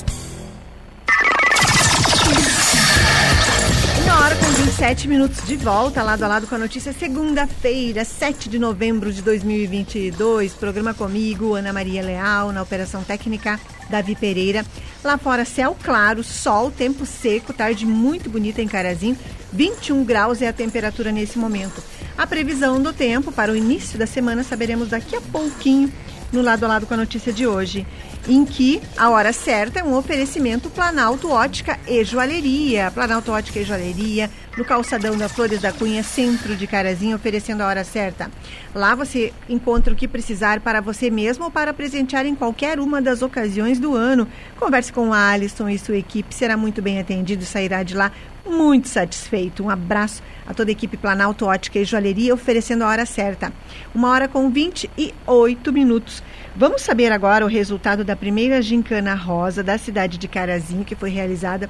27 4.81 5.07
minutos 5.07 5.45
de 5.45 5.55
volta, 5.57 6.01
lado 6.01 6.23
a 6.23 6.27
lado 6.27 6.47
com 6.47 6.55
a 6.55 6.57
notícia. 6.57 6.91
Segunda-feira, 6.91 8.03
7 8.03 8.49
de 8.49 8.57
novembro 8.57 9.13
de 9.13 9.21
2022. 9.21 10.53
Programa 10.53 10.91
comigo, 10.91 11.53
Ana 11.53 11.71
Maria 11.71 12.01
Leal, 12.01 12.51
na 12.51 12.63
Operação 12.63 13.03
Técnica, 13.03 13.59
Davi 13.91 14.15
Pereira. 14.15 14.65
Lá 15.03 15.19
fora, 15.19 15.45
céu 15.45 15.77
claro, 15.83 16.23
sol, 16.23 16.71
tempo 16.71 17.05
seco, 17.05 17.53
tarde 17.53 17.85
muito 17.85 18.27
bonita 18.27 18.59
em 18.59 18.67
Carazinho. 18.67 19.15
21 19.53 20.03
graus 20.03 20.41
é 20.41 20.47
a 20.47 20.53
temperatura 20.53 21.11
nesse 21.11 21.37
momento. 21.37 21.79
A 22.17 22.25
previsão 22.25 22.81
do 22.81 22.91
tempo 22.91 23.31
para 23.31 23.51
o 23.51 23.55
início 23.55 23.99
da 23.99 24.07
semana 24.07 24.43
saberemos 24.43 24.89
daqui 24.89 25.15
a 25.15 25.21
pouquinho 25.21 25.93
no 26.31 26.41
lado 26.41 26.63
a 26.63 26.67
lado 26.67 26.87
com 26.87 26.93
a 26.93 26.97
notícia 26.97 27.31
de 27.31 27.45
hoje, 27.45 27.85
em 28.27 28.45
que 28.45 28.81
a 28.97 29.09
hora 29.09 29.33
certa 29.33 29.79
é 29.79 29.83
um 29.83 29.95
oferecimento 29.95 30.69
Planalto 30.69 31.29
Ótica 31.29 31.79
e 31.87 32.03
Joalheria. 32.03 32.91
Planalto 32.91 33.31
Ótica 33.31 33.59
e 33.59 33.63
Joalheria, 33.63 34.29
no 34.57 34.63
calçadão 34.63 35.17
da 35.17 35.27
Flores 35.27 35.61
da 35.61 35.71
Cunha, 35.71 36.03
centro 36.03 36.55
de 36.55 36.67
Carazinho, 36.67 37.15
oferecendo 37.15 37.61
a 37.61 37.67
hora 37.67 37.83
certa. 37.83 38.29
Lá 38.75 38.93
você 38.95 39.33
encontra 39.49 39.93
o 39.93 39.95
que 39.95 40.07
precisar 40.07 40.59
para 40.59 40.81
você 40.81 41.09
mesmo 41.09 41.45
ou 41.45 41.51
para 41.51 41.73
presentear 41.73 42.25
em 42.25 42.35
qualquer 42.35 42.79
uma 42.79 43.01
das 43.01 43.21
ocasiões 43.21 43.79
do 43.79 43.95
ano. 43.95 44.27
Converse 44.59 44.93
com 44.93 45.09
o 45.09 45.13
Alisson 45.13 45.69
e 45.69 45.79
sua 45.79 45.97
equipe, 45.97 46.33
será 46.33 46.55
muito 46.55 46.81
bem 46.81 46.99
atendido 46.99 47.43
e 47.43 47.45
sairá 47.47 47.83
de 47.83 47.95
lá 47.95 48.11
muito 48.45 48.87
satisfeito. 48.87 49.63
Um 49.63 49.69
abraço 49.69 50.21
a 50.47 50.53
toda 50.53 50.71
a 50.71 50.73
equipe 50.73 50.97
Planalto 50.97 51.45
Ótica 51.45 51.79
e 51.79 51.85
Joalheria 51.85 52.33
oferecendo 52.33 52.83
a 52.83 52.87
hora 52.87 53.05
certa. 53.05 53.53
Uma 53.93 54.09
hora 54.09 54.27
com 54.27 54.49
28 54.49 55.71
minutos. 55.71 56.23
Vamos 56.53 56.81
saber 56.81 57.13
agora 57.13 57.45
o 57.45 57.47
resultado 57.47 58.03
da 58.03 58.13
primeira 58.13 58.61
gincana 58.61 59.15
rosa 59.15 59.63
da 59.63 59.77
cidade 59.77 60.17
de 60.17 60.27
Carazinho, 60.27 60.83
que 60.83 60.95
foi 60.95 61.09
realizada 61.09 61.69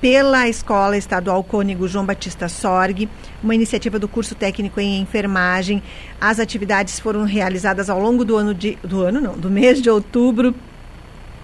pela 0.00 0.48
Escola 0.48 0.96
Estadual 0.96 1.44
Cônigo 1.44 1.86
João 1.86 2.04
Batista 2.04 2.48
Sorg, 2.48 3.08
uma 3.40 3.54
iniciativa 3.54 4.00
do 4.00 4.08
curso 4.08 4.34
técnico 4.34 4.80
em 4.80 5.00
enfermagem. 5.00 5.80
As 6.20 6.40
atividades 6.40 6.98
foram 6.98 7.22
realizadas 7.22 7.88
ao 7.88 8.00
longo 8.00 8.24
do 8.24 8.36
ano 8.36 8.52
de, 8.52 8.76
do 8.82 9.04
ano 9.04 9.20
não, 9.20 9.38
do 9.38 9.48
mês 9.48 9.80
de 9.80 9.88
outubro 9.88 10.52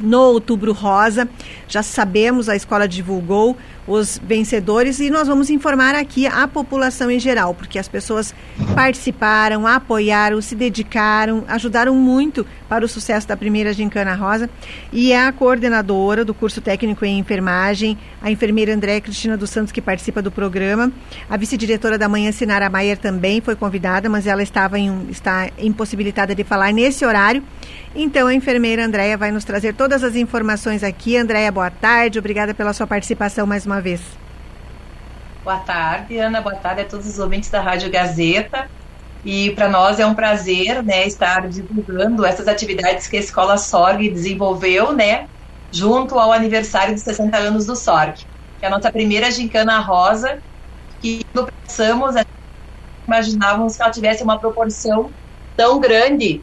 no 0.00 0.20
Outubro 0.20 0.72
Rosa. 0.72 1.28
Já 1.68 1.84
sabemos, 1.84 2.48
a 2.48 2.56
escola 2.56 2.88
divulgou 2.88 3.56
os 3.86 4.18
vencedores 4.22 5.00
e 5.00 5.10
nós 5.10 5.26
vamos 5.26 5.50
informar 5.50 5.94
aqui 5.94 6.26
a 6.26 6.46
população 6.46 7.10
em 7.10 7.18
geral, 7.18 7.54
porque 7.54 7.78
as 7.78 7.88
pessoas 7.88 8.34
participaram, 8.74 9.66
apoiaram, 9.66 10.40
se 10.40 10.54
dedicaram, 10.54 11.44
ajudaram 11.48 11.94
muito 11.94 12.46
para 12.68 12.84
o 12.84 12.88
sucesso 12.88 13.26
da 13.26 13.36
primeira 13.36 13.72
Gincana 13.72 14.14
Rosa. 14.14 14.48
E 14.92 15.12
a 15.12 15.32
coordenadora 15.32 16.24
do 16.24 16.32
curso 16.32 16.60
técnico 16.60 17.04
em 17.04 17.18
enfermagem, 17.18 17.98
a 18.20 18.30
enfermeira 18.30 18.74
Andréa 18.74 19.00
Cristina 19.00 19.36
dos 19.36 19.50
Santos, 19.50 19.72
que 19.72 19.80
participa 19.80 20.22
do 20.22 20.30
programa, 20.30 20.92
a 21.28 21.36
vice-diretora 21.36 21.98
da 21.98 22.08
manhã, 22.08 22.30
Sinara 22.32 22.70
Maier, 22.70 22.98
também 22.98 23.40
foi 23.40 23.56
convidada, 23.56 24.08
mas 24.08 24.26
ela 24.26 24.42
estava 24.42 24.78
em, 24.78 25.08
está 25.10 25.50
impossibilitada 25.58 26.34
de 26.34 26.44
falar 26.44 26.72
nesse 26.72 27.04
horário. 27.04 27.42
Então 27.94 28.26
a 28.26 28.34
enfermeira 28.34 28.86
Andréia 28.86 29.18
vai 29.18 29.30
nos 29.30 29.44
trazer 29.44 29.74
todas 29.74 30.02
as 30.02 30.16
informações 30.16 30.82
aqui. 30.82 31.16
Andréia, 31.16 31.52
boa 31.52 31.70
tarde, 31.70 32.18
obrigada 32.18 32.54
pela 32.54 32.72
sua 32.72 32.86
participação 32.86 33.46
mais 33.46 33.66
uma 33.66 33.71
vez. 33.80 34.00
Boa 35.42 35.58
tarde, 35.58 36.18
Ana, 36.18 36.40
boa 36.40 36.56
tarde 36.56 36.82
a 36.82 36.84
todos 36.84 37.06
os 37.06 37.18
ouvintes 37.18 37.50
da 37.50 37.60
Rádio 37.60 37.90
Gazeta. 37.90 38.68
E 39.24 39.50
para 39.54 39.68
nós 39.68 40.00
é 40.00 40.06
um 40.06 40.14
prazer 40.14 40.82
né, 40.82 41.06
estar 41.06 41.48
divulgando 41.48 42.24
essas 42.24 42.48
atividades 42.48 43.06
que 43.06 43.16
a 43.16 43.20
Escola 43.20 43.56
SORG 43.56 44.10
desenvolveu, 44.10 44.92
né, 44.92 45.28
junto 45.72 46.18
ao 46.18 46.32
aniversário 46.32 46.94
dos 46.94 47.02
60 47.04 47.36
anos 47.36 47.66
do 47.66 47.76
SORG, 47.76 48.26
que 48.58 48.64
é 48.64 48.66
a 48.66 48.70
nossa 48.70 48.90
primeira 48.90 49.30
gincana 49.30 49.78
rosa, 49.78 50.42
que 51.00 51.22
quando 51.32 51.48
pensamos, 51.66 52.14
imaginávamos 53.06 53.76
que 53.76 53.82
ela 53.82 53.90
tivesse 53.92 54.22
uma 54.22 54.38
proporção 54.38 55.12
tão 55.56 55.78
grande 55.78 56.42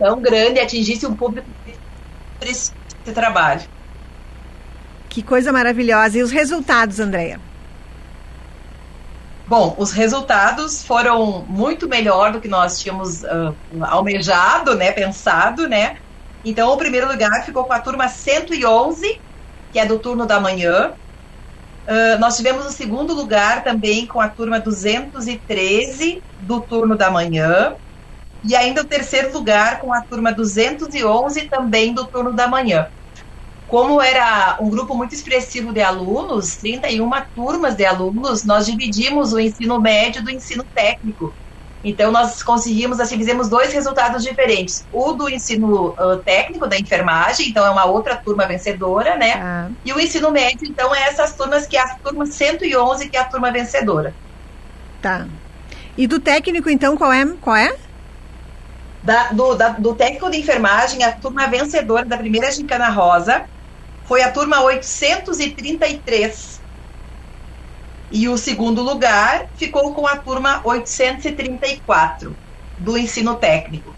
tão 0.00 0.20
grande 0.22 0.58
atingisse 0.58 1.06
um 1.06 1.14
público 1.14 1.46
esse 2.40 2.72
trabalho. 3.14 3.68
Que 5.10 5.22
coisa 5.24 5.52
maravilhosa. 5.52 6.18
E 6.18 6.22
os 6.22 6.30
resultados, 6.30 7.00
Andréia? 7.00 7.40
Bom, 9.44 9.74
os 9.76 9.90
resultados 9.90 10.84
foram 10.84 11.44
muito 11.48 11.88
melhor 11.88 12.30
do 12.30 12.40
que 12.40 12.46
nós 12.46 12.78
tínhamos 12.78 13.24
uh, 13.24 13.56
almejado, 13.82 14.76
né, 14.76 14.92
pensado, 14.92 15.68
né? 15.68 15.96
Então, 16.44 16.72
o 16.72 16.76
primeiro 16.76 17.08
lugar 17.08 17.44
ficou 17.44 17.64
com 17.64 17.72
a 17.72 17.80
turma 17.80 18.08
111, 18.08 19.20
que 19.72 19.80
é 19.80 19.84
do 19.84 19.98
turno 19.98 20.24
da 20.24 20.38
manhã. 20.38 20.92
Uh, 21.84 22.20
nós 22.20 22.36
tivemos 22.36 22.64
o 22.64 22.70
segundo 22.70 23.12
lugar 23.12 23.64
também 23.64 24.06
com 24.06 24.20
a 24.20 24.28
turma 24.28 24.60
213, 24.60 26.22
do 26.38 26.60
turno 26.60 26.96
da 26.96 27.10
manhã. 27.10 27.74
E 28.44 28.54
ainda 28.54 28.82
o 28.82 28.86
terceiro 28.86 29.32
lugar 29.32 29.80
com 29.80 29.92
a 29.92 30.00
turma 30.02 30.32
211, 30.32 31.48
também 31.48 31.92
do 31.92 32.06
turno 32.06 32.32
da 32.32 32.46
manhã. 32.46 32.86
Como 33.70 34.02
era 34.02 34.56
um 34.60 34.68
grupo 34.68 34.96
muito 34.96 35.14
expressivo 35.14 35.72
de 35.72 35.80
alunos, 35.80 36.56
31 36.56 37.08
turmas 37.36 37.76
de 37.76 37.86
alunos, 37.86 38.44
nós 38.44 38.66
dividimos 38.66 39.32
o 39.32 39.38
ensino 39.38 39.80
médio 39.80 40.24
do 40.24 40.30
ensino 40.30 40.64
técnico. 40.64 41.32
Então, 41.84 42.10
nós 42.10 42.42
conseguimos, 42.42 42.98
assim, 42.98 43.16
fizemos 43.16 43.48
dois 43.48 43.72
resultados 43.72 44.24
diferentes. 44.24 44.84
O 44.92 45.12
do 45.12 45.30
ensino 45.30 45.90
uh, 45.90 46.16
técnico, 46.16 46.66
da 46.66 46.76
enfermagem, 46.76 47.48
então 47.48 47.64
é 47.64 47.70
uma 47.70 47.84
outra 47.84 48.16
turma 48.16 48.44
vencedora, 48.44 49.16
né? 49.16 49.34
Ah. 49.34 49.68
E 49.84 49.92
o 49.92 50.00
ensino 50.00 50.32
médio, 50.32 50.68
então, 50.68 50.92
é 50.92 51.04
essas 51.04 51.34
turmas 51.36 51.64
que 51.64 51.76
é 51.76 51.80
a 51.80 51.94
turma 51.94 52.26
111, 52.26 53.08
que 53.08 53.16
é 53.16 53.20
a 53.20 53.24
turma 53.24 53.52
vencedora. 53.52 54.12
Tá. 55.00 55.28
E 55.96 56.08
do 56.08 56.18
técnico, 56.18 56.68
então, 56.68 56.96
qual 56.96 57.12
é? 57.12 57.24
Qual 57.40 57.54
é? 57.54 57.72
da, 59.02 59.32
do, 59.32 59.54
da, 59.54 59.68
do 59.70 59.94
técnico 59.94 60.30
de 60.30 60.38
enfermagem, 60.38 61.02
a 61.02 61.12
turma 61.12 61.46
vencedora 61.46 62.04
da 62.04 62.18
primeira 62.18 62.50
Gincana 62.50 62.88
Rosa 62.90 63.44
foi 64.10 64.22
a 64.22 64.32
turma 64.32 64.60
833. 64.60 66.60
E 68.10 68.28
o 68.28 68.36
segundo 68.36 68.82
lugar 68.82 69.46
ficou 69.54 69.94
com 69.94 70.04
a 70.04 70.16
turma 70.16 70.60
834 70.64 72.36
do 72.80 72.98
ensino 72.98 73.36
técnico. 73.36 73.94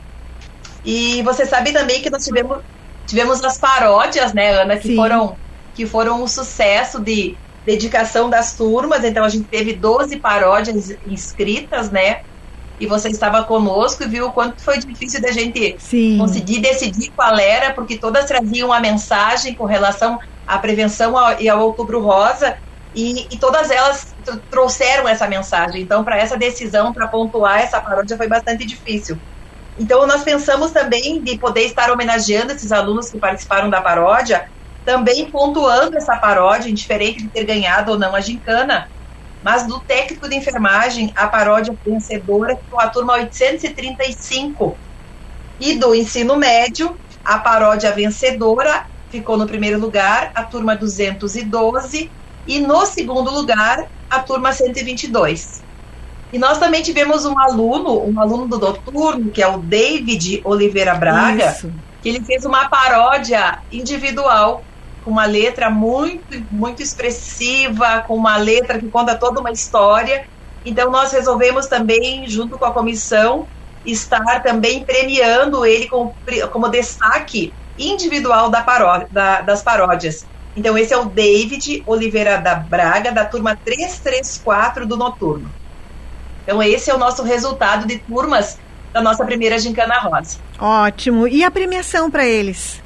E 0.84 1.22
você 1.22 1.46
sabe 1.46 1.72
também 1.72 2.02
que 2.02 2.10
nós 2.10 2.22
tivemos, 2.22 2.58
tivemos 3.06 3.42
as 3.42 3.56
paródias, 3.56 4.34
né, 4.34 4.50
Ana, 4.50 4.76
que 4.76 4.94
foram 4.94 5.34
que 5.74 5.86
foram 5.86 6.22
um 6.22 6.28
sucesso 6.28 7.00
de 7.00 7.34
dedicação 7.64 8.28
das 8.28 8.54
turmas. 8.54 9.04
Então 9.04 9.24
a 9.24 9.30
gente 9.30 9.48
teve 9.48 9.72
12 9.72 10.18
paródias 10.18 10.90
inscritas, 11.06 11.90
né? 11.90 12.20
E 12.82 12.86
você 12.86 13.08
estava 13.10 13.44
conosco 13.44 14.02
e 14.02 14.08
viu 14.08 14.26
o 14.26 14.32
quanto 14.32 14.60
foi 14.64 14.76
difícil 14.76 15.22
da 15.22 15.30
gente 15.30 15.76
Sim. 15.78 16.18
conseguir 16.18 16.58
decidir 16.58 17.12
qual 17.14 17.38
era, 17.38 17.72
porque 17.72 17.96
todas 17.96 18.24
traziam 18.24 18.70
uma 18.70 18.80
mensagem 18.80 19.54
com 19.54 19.64
relação 19.64 20.18
à 20.44 20.58
prevenção 20.58 21.16
ao, 21.16 21.40
e 21.40 21.48
ao 21.48 21.60
Outubro 21.60 22.02
Rosa, 22.02 22.56
e, 22.92 23.32
e 23.32 23.38
todas 23.38 23.70
elas 23.70 24.06
trouxeram 24.50 25.06
essa 25.06 25.28
mensagem. 25.28 25.80
Então, 25.80 26.02
para 26.02 26.18
essa 26.18 26.36
decisão, 26.36 26.92
para 26.92 27.06
pontuar 27.06 27.60
essa 27.60 27.80
paródia, 27.80 28.16
foi 28.16 28.26
bastante 28.26 28.66
difícil. 28.66 29.16
Então, 29.78 30.04
nós 30.04 30.24
pensamos 30.24 30.72
também 30.72 31.22
de 31.22 31.38
poder 31.38 31.62
estar 31.62 31.88
homenageando 31.88 32.52
esses 32.52 32.72
alunos 32.72 33.10
que 33.10 33.18
participaram 33.20 33.70
da 33.70 33.80
paródia, 33.80 34.42
também 34.84 35.30
pontuando 35.30 35.96
essa 35.96 36.16
paródia, 36.16 36.68
indiferente 36.68 37.22
de 37.22 37.30
ter 37.30 37.44
ganhado 37.44 37.92
ou 37.92 37.98
não 37.98 38.12
a 38.12 38.20
gincana, 38.20 38.84
mas 39.42 39.66
do 39.66 39.80
técnico 39.80 40.28
de 40.28 40.36
enfermagem, 40.36 41.12
a 41.16 41.26
paródia 41.26 41.74
vencedora 41.84 42.58
com 42.70 42.80
a 42.80 42.88
turma 42.88 43.14
835. 43.14 44.76
E 45.60 45.76
do 45.76 45.94
ensino 45.94 46.36
médio, 46.36 46.96
a 47.24 47.38
paródia 47.38 47.92
vencedora 47.92 48.86
ficou 49.10 49.36
no 49.36 49.46
primeiro 49.46 49.78
lugar, 49.78 50.32
a 50.34 50.42
turma 50.42 50.74
212, 50.74 52.10
e 52.46 52.58
no 52.60 52.86
segundo 52.86 53.30
lugar, 53.30 53.86
a 54.08 54.20
turma 54.20 54.52
122. 54.52 55.62
E 56.32 56.38
nós 56.38 56.58
também 56.58 56.82
tivemos 56.82 57.26
um 57.26 57.38
aluno, 57.38 58.08
um 58.08 58.18
aluno 58.18 58.48
do 58.48 58.58
noturno, 58.58 59.30
que 59.30 59.42
é 59.42 59.46
o 59.46 59.58
David 59.58 60.40
Oliveira 60.44 60.94
Braga, 60.94 61.50
Isso. 61.50 61.70
que 62.00 62.08
ele 62.08 62.24
fez 62.24 62.44
uma 62.44 62.68
paródia 62.68 63.58
individual 63.70 64.64
com 65.04 65.10
uma 65.10 65.26
letra 65.26 65.68
muito, 65.70 66.44
muito 66.50 66.82
expressiva, 66.82 68.04
com 68.06 68.14
uma 68.14 68.36
letra 68.36 68.78
que 68.78 68.88
conta 68.88 69.14
toda 69.14 69.40
uma 69.40 69.50
história. 69.50 70.26
Então 70.64 70.90
nós 70.90 71.12
resolvemos 71.12 71.66
também, 71.66 72.28
junto 72.28 72.58
com 72.58 72.64
a 72.64 72.72
comissão, 72.72 73.46
estar 73.84 74.42
também 74.42 74.84
premiando 74.84 75.66
ele 75.66 75.88
como, 75.88 76.14
como 76.52 76.68
destaque 76.68 77.52
individual 77.78 78.48
da 78.48 78.62
paródia, 78.62 79.08
da, 79.10 79.40
das 79.40 79.62
paródias. 79.62 80.24
Então 80.56 80.76
esse 80.76 80.92
é 80.92 80.96
o 80.96 81.06
David 81.06 81.82
Oliveira 81.86 82.38
da 82.38 82.54
Braga, 82.54 83.10
da 83.10 83.24
turma 83.24 83.56
334 83.56 84.86
do 84.86 84.96
Noturno. 84.96 85.50
Então 86.42 86.62
esse 86.62 86.90
é 86.90 86.94
o 86.94 86.98
nosso 86.98 87.22
resultado 87.22 87.86
de 87.86 87.98
turmas 87.98 88.58
da 88.92 89.00
nossa 89.00 89.24
primeira 89.24 89.58
Gincana 89.58 89.98
Rosa. 89.98 90.38
Ótimo. 90.58 91.26
E 91.26 91.42
a 91.42 91.50
premiação 91.50 92.10
para 92.10 92.26
eles? 92.26 92.82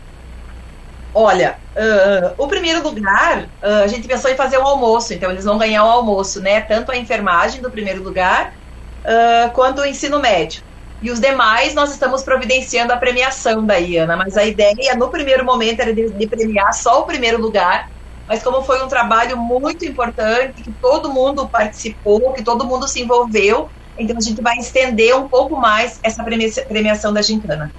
Olha, 1.18 1.56
uh, 1.74 2.34
o 2.36 2.46
primeiro 2.46 2.82
lugar, 2.82 3.44
uh, 3.62 3.84
a 3.84 3.86
gente 3.86 4.06
pensou 4.06 4.30
em 4.30 4.36
fazer 4.36 4.58
um 4.58 4.66
almoço, 4.66 5.14
então 5.14 5.30
eles 5.30 5.46
vão 5.46 5.56
ganhar 5.56 5.82
o 5.82 5.86
um 5.86 5.90
almoço, 5.90 6.42
né? 6.42 6.60
Tanto 6.60 6.92
a 6.92 6.96
enfermagem 6.98 7.62
do 7.62 7.70
primeiro 7.70 8.02
lugar, 8.02 8.52
uh, 9.00 9.50
quanto 9.52 9.80
o 9.80 9.86
ensino 9.86 10.20
médio. 10.20 10.62
E 11.00 11.10
os 11.10 11.18
demais, 11.18 11.72
nós 11.72 11.90
estamos 11.90 12.22
providenciando 12.22 12.92
a 12.92 12.98
premiação 12.98 13.64
da 13.64 13.78
Iana, 13.78 14.14
mas 14.14 14.36
a 14.36 14.44
ideia 14.44 14.94
no 14.94 15.08
primeiro 15.08 15.42
momento 15.42 15.80
era 15.80 15.94
de, 15.94 16.10
de 16.10 16.26
premiar 16.26 16.74
só 16.74 17.00
o 17.00 17.04
primeiro 17.04 17.40
lugar, 17.40 17.90
mas 18.28 18.42
como 18.42 18.60
foi 18.60 18.84
um 18.84 18.88
trabalho 18.88 19.38
muito 19.38 19.86
importante, 19.86 20.62
que 20.62 20.70
todo 20.70 21.10
mundo 21.10 21.48
participou, 21.48 22.34
que 22.34 22.44
todo 22.44 22.66
mundo 22.66 22.86
se 22.86 23.00
envolveu, 23.00 23.70
então 23.98 24.18
a 24.18 24.20
gente 24.20 24.42
vai 24.42 24.58
estender 24.58 25.16
um 25.16 25.26
pouco 25.26 25.56
mais 25.56 25.98
essa 26.02 26.22
premiação 26.22 27.10
da 27.10 27.22
gincana. 27.22 27.72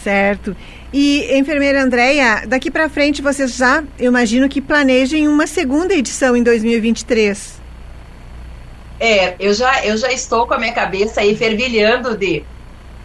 Certo. 0.00 0.56
E, 0.92 1.38
enfermeira 1.38 1.82
Andréia, 1.82 2.44
daqui 2.46 2.70
para 2.70 2.88
frente 2.88 3.22
vocês 3.22 3.56
já, 3.56 3.82
eu 3.98 4.08
imagino 4.08 4.48
que 4.48 4.60
planejem 4.60 5.26
uma 5.26 5.46
segunda 5.46 5.94
edição 5.94 6.36
em 6.36 6.42
2023. 6.42 7.62
É, 9.00 9.34
eu 9.40 9.54
já, 9.54 9.84
eu 9.84 9.96
já 9.96 10.12
estou 10.12 10.46
com 10.46 10.54
a 10.54 10.58
minha 10.58 10.72
cabeça 10.72 11.22
aí 11.22 11.34
fervilhando 11.34 12.16
de, 12.16 12.44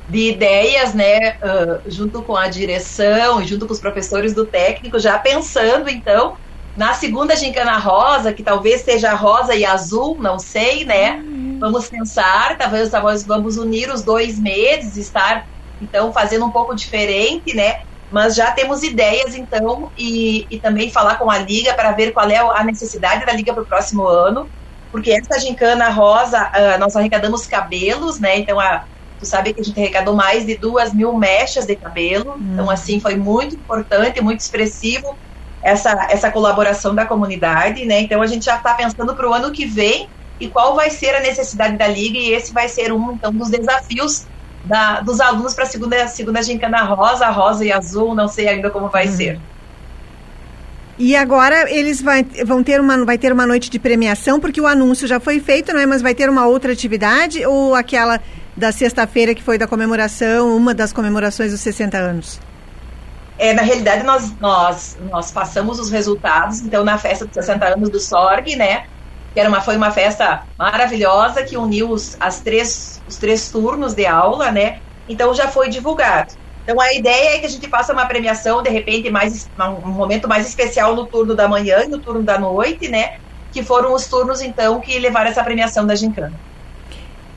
de 0.09 0.29
ideias, 0.29 0.93
né, 0.93 1.37
uh, 1.37 1.89
junto 1.89 2.21
com 2.21 2.35
a 2.35 2.49
direção 2.49 3.41
e 3.41 3.47
junto 3.47 3.65
com 3.65 3.73
os 3.73 3.79
professores 3.79 4.33
do 4.33 4.45
técnico, 4.45 4.99
já 4.99 5.17
pensando, 5.17 5.89
então, 5.89 6.35
na 6.75 6.93
segunda 6.93 7.35
gincana 7.37 7.77
rosa, 7.77 8.33
que 8.33 8.43
talvez 8.43 8.81
seja 8.81 9.13
rosa 9.13 9.55
e 9.55 9.65
azul, 9.65 10.17
não 10.19 10.37
sei, 10.37 10.85
né? 10.85 11.13
Uhum. 11.13 11.57
Vamos 11.59 11.89
pensar, 11.89 12.55
talvez, 12.57 12.89
talvez 12.89 13.23
vamos 13.23 13.57
unir 13.57 13.89
os 13.89 14.03
dois 14.03 14.37
meses, 14.37 14.97
estar 14.97 15.47
então, 15.81 16.11
fazendo 16.11 16.45
um 16.45 16.51
pouco 16.51 16.75
diferente, 16.75 17.55
né? 17.55 17.81
Mas 18.09 18.35
já 18.35 18.51
temos 18.51 18.83
ideias, 18.83 19.35
então, 19.35 19.91
e, 19.97 20.47
e 20.49 20.59
também 20.59 20.89
falar 20.89 21.15
com 21.15 21.29
a 21.29 21.37
Liga 21.37 21.73
para 21.73 21.91
ver 21.91 22.11
qual 22.11 22.29
é 22.29 22.37
a 22.37 22.63
necessidade 22.63 23.25
da 23.25 23.33
Liga 23.33 23.53
para 23.53 23.63
o 23.63 23.65
próximo 23.65 24.07
ano. 24.07 24.49
Porque 24.91 25.11
essa 25.11 25.39
gincana 25.39 25.89
rosa, 25.89 26.41
uh, 26.41 26.79
nós 26.79 26.95
arrecadamos 26.95 27.45
cabelos, 27.45 28.19
né? 28.19 28.37
Então, 28.37 28.59
a, 28.59 28.85
tu 29.19 29.25
sabe 29.25 29.53
que 29.53 29.59
a 29.59 29.63
gente 29.63 29.77
arrecadou 29.77 30.15
mais 30.15 30.45
de 30.45 30.57
duas 30.57 30.93
mil 30.93 31.17
mechas 31.17 31.65
de 31.65 31.75
cabelo. 31.75 32.35
Hum. 32.37 32.53
Então, 32.53 32.69
assim, 32.69 32.99
foi 32.99 33.17
muito 33.17 33.55
importante, 33.55 34.21
muito 34.21 34.39
expressivo 34.39 35.17
essa, 35.61 36.07
essa 36.09 36.31
colaboração 36.31 36.95
da 36.95 37.05
comunidade, 37.05 37.83
né? 37.85 37.99
Então, 37.99 38.21
a 38.21 38.27
gente 38.27 38.45
já 38.45 38.55
está 38.55 38.73
pensando 38.73 39.13
para 39.15 39.29
o 39.29 39.33
ano 39.33 39.51
que 39.51 39.65
vem 39.65 40.09
e 40.39 40.49
qual 40.49 40.75
vai 40.75 40.89
ser 40.89 41.13
a 41.15 41.19
necessidade 41.19 41.77
da 41.77 41.87
Liga, 41.87 42.17
e 42.17 42.31
esse 42.31 42.53
vai 42.53 42.69
ser 42.69 42.93
um, 42.93 43.11
então, 43.11 43.33
dos 43.33 43.49
desafios 43.49 44.27
da, 44.67 45.01
dos 45.01 45.19
alunos 45.19 45.53
para 45.53 45.63
a 45.63 45.67
segunda, 45.67 46.07
segunda 46.07 46.41
gincana 46.41 46.83
rosa, 46.83 47.27
rosa 47.29 47.65
e 47.65 47.71
azul, 47.71 48.13
não 48.13 48.27
sei 48.27 48.47
ainda 48.47 48.69
como 48.69 48.89
vai 48.89 49.07
uhum. 49.07 49.15
ser. 49.15 49.39
E 50.99 51.15
agora 51.15 51.71
eles 51.71 52.01
vai, 52.01 52.23
vão 52.45 52.63
ter 52.63 52.81
uma, 52.81 53.05
vai 53.05 53.17
ter 53.17 53.31
uma 53.31 53.45
noite 53.45 53.69
de 53.69 53.77
premiação, 53.77 54.39
porque 54.39 54.59
o 54.59 54.65
anúncio 54.65 55.07
já 55.07 55.19
foi 55.19 55.39
feito, 55.39 55.71
não 55.71 55.79
é? 55.79 55.85
Mas 55.85 56.01
vai 56.01 56.15
ter 56.15 56.27
uma 56.29 56.47
outra 56.47 56.73
atividade 56.73 57.45
ou 57.45 57.75
aquela 57.75 58.19
da 58.55 58.71
sexta-feira 58.71 59.35
que 59.35 59.43
foi 59.43 59.59
da 59.59 59.67
comemoração, 59.67 60.57
uma 60.57 60.73
das 60.73 60.91
comemorações 60.91 61.51
dos 61.51 61.61
60 61.61 61.97
anos? 61.97 62.39
É, 63.37 63.53
na 63.53 63.61
realidade, 63.61 64.03
nós, 64.03 64.33
nós, 64.39 64.97
nós 65.11 65.31
passamos 65.31 65.79
os 65.79 65.91
resultados, 65.91 66.61
então, 66.61 66.83
na 66.83 66.97
festa 66.97 67.25
dos 67.25 67.35
60 67.35 67.65
anos 67.67 67.89
do 67.89 67.99
SORG, 67.99 68.55
né? 68.55 68.85
Que 69.37 69.41
era 69.41 69.49
uma, 69.49 69.61
foi 69.61 69.77
uma 69.77 69.91
festa 69.91 70.41
maravilhosa 70.57 71.43
que 71.43 71.55
uniu 71.55 71.91
os, 71.91 72.17
as 72.19 72.39
três 72.39 72.99
os 73.07 73.17
três 73.17 73.51
turnos 73.51 73.93
de 73.93 74.03
aula, 74.03 74.51
né? 74.51 74.79
Então 75.07 75.31
já 75.31 75.47
foi 75.47 75.69
divulgado. 75.69 76.33
Então 76.63 76.81
a 76.81 76.91
ideia 76.91 77.35
é 77.35 77.37
que 77.37 77.45
a 77.45 77.49
gente 77.49 77.69
faça 77.69 77.93
uma 77.93 78.07
premiação, 78.07 78.63
de 78.63 78.71
repente, 78.71 79.11
mais 79.11 79.47
um 79.59 79.91
momento 79.91 80.27
mais 80.27 80.47
especial 80.47 80.95
no 80.95 81.05
turno 81.05 81.35
da 81.35 81.47
manhã 81.47 81.83
e 81.83 81.87
no 81.87 81.99
turno 81.99 82.23
da 82.23 82.39
noite, 82.39 82.87
né? 82.87 83.19
Que 83.51 83.61
foram 83.61 83.93
os 83.93 84.07
turnos, 84.07 84.41
então, 84.41 84.81
que 84.81 84.97
levaram 84.97 85.29
essa 85.29 85.43
premiação 85.43 85.85
da 85.85 85.93
Gincana. 85.93 86.33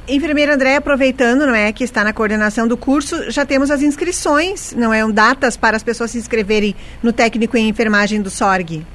Enfermeira 0.08 0.54
André, 0.54 0.76
aproveitando, 0.76 1.46
não 1.46 1.54
é, 1.54 1.70
que 1.70 1.84
está 1.84 2.02
na 2.02 2.14
coordenação 2.14 2.66
do 2.66 2.78
curso, 2.78 3.30
já 3.30 3.44
temos 3.44 3.70
as 3.70 3.82
inscrições, 3.82 4.72
não 4.72 4.90
é, 4.90 5.06
datas 5.12 5.54
para 5.54 5.76
as 5.76 5.82
pessoas 5.82 6.12
se 6.12 6.16
inscreverem 6.16 6.74
no 7.02 7.12
técnico 7.12 7.58
em 7.58 7.68
enfermagem 7.68 8.22
do 8.22 8.30
SORG. 8.30 8.86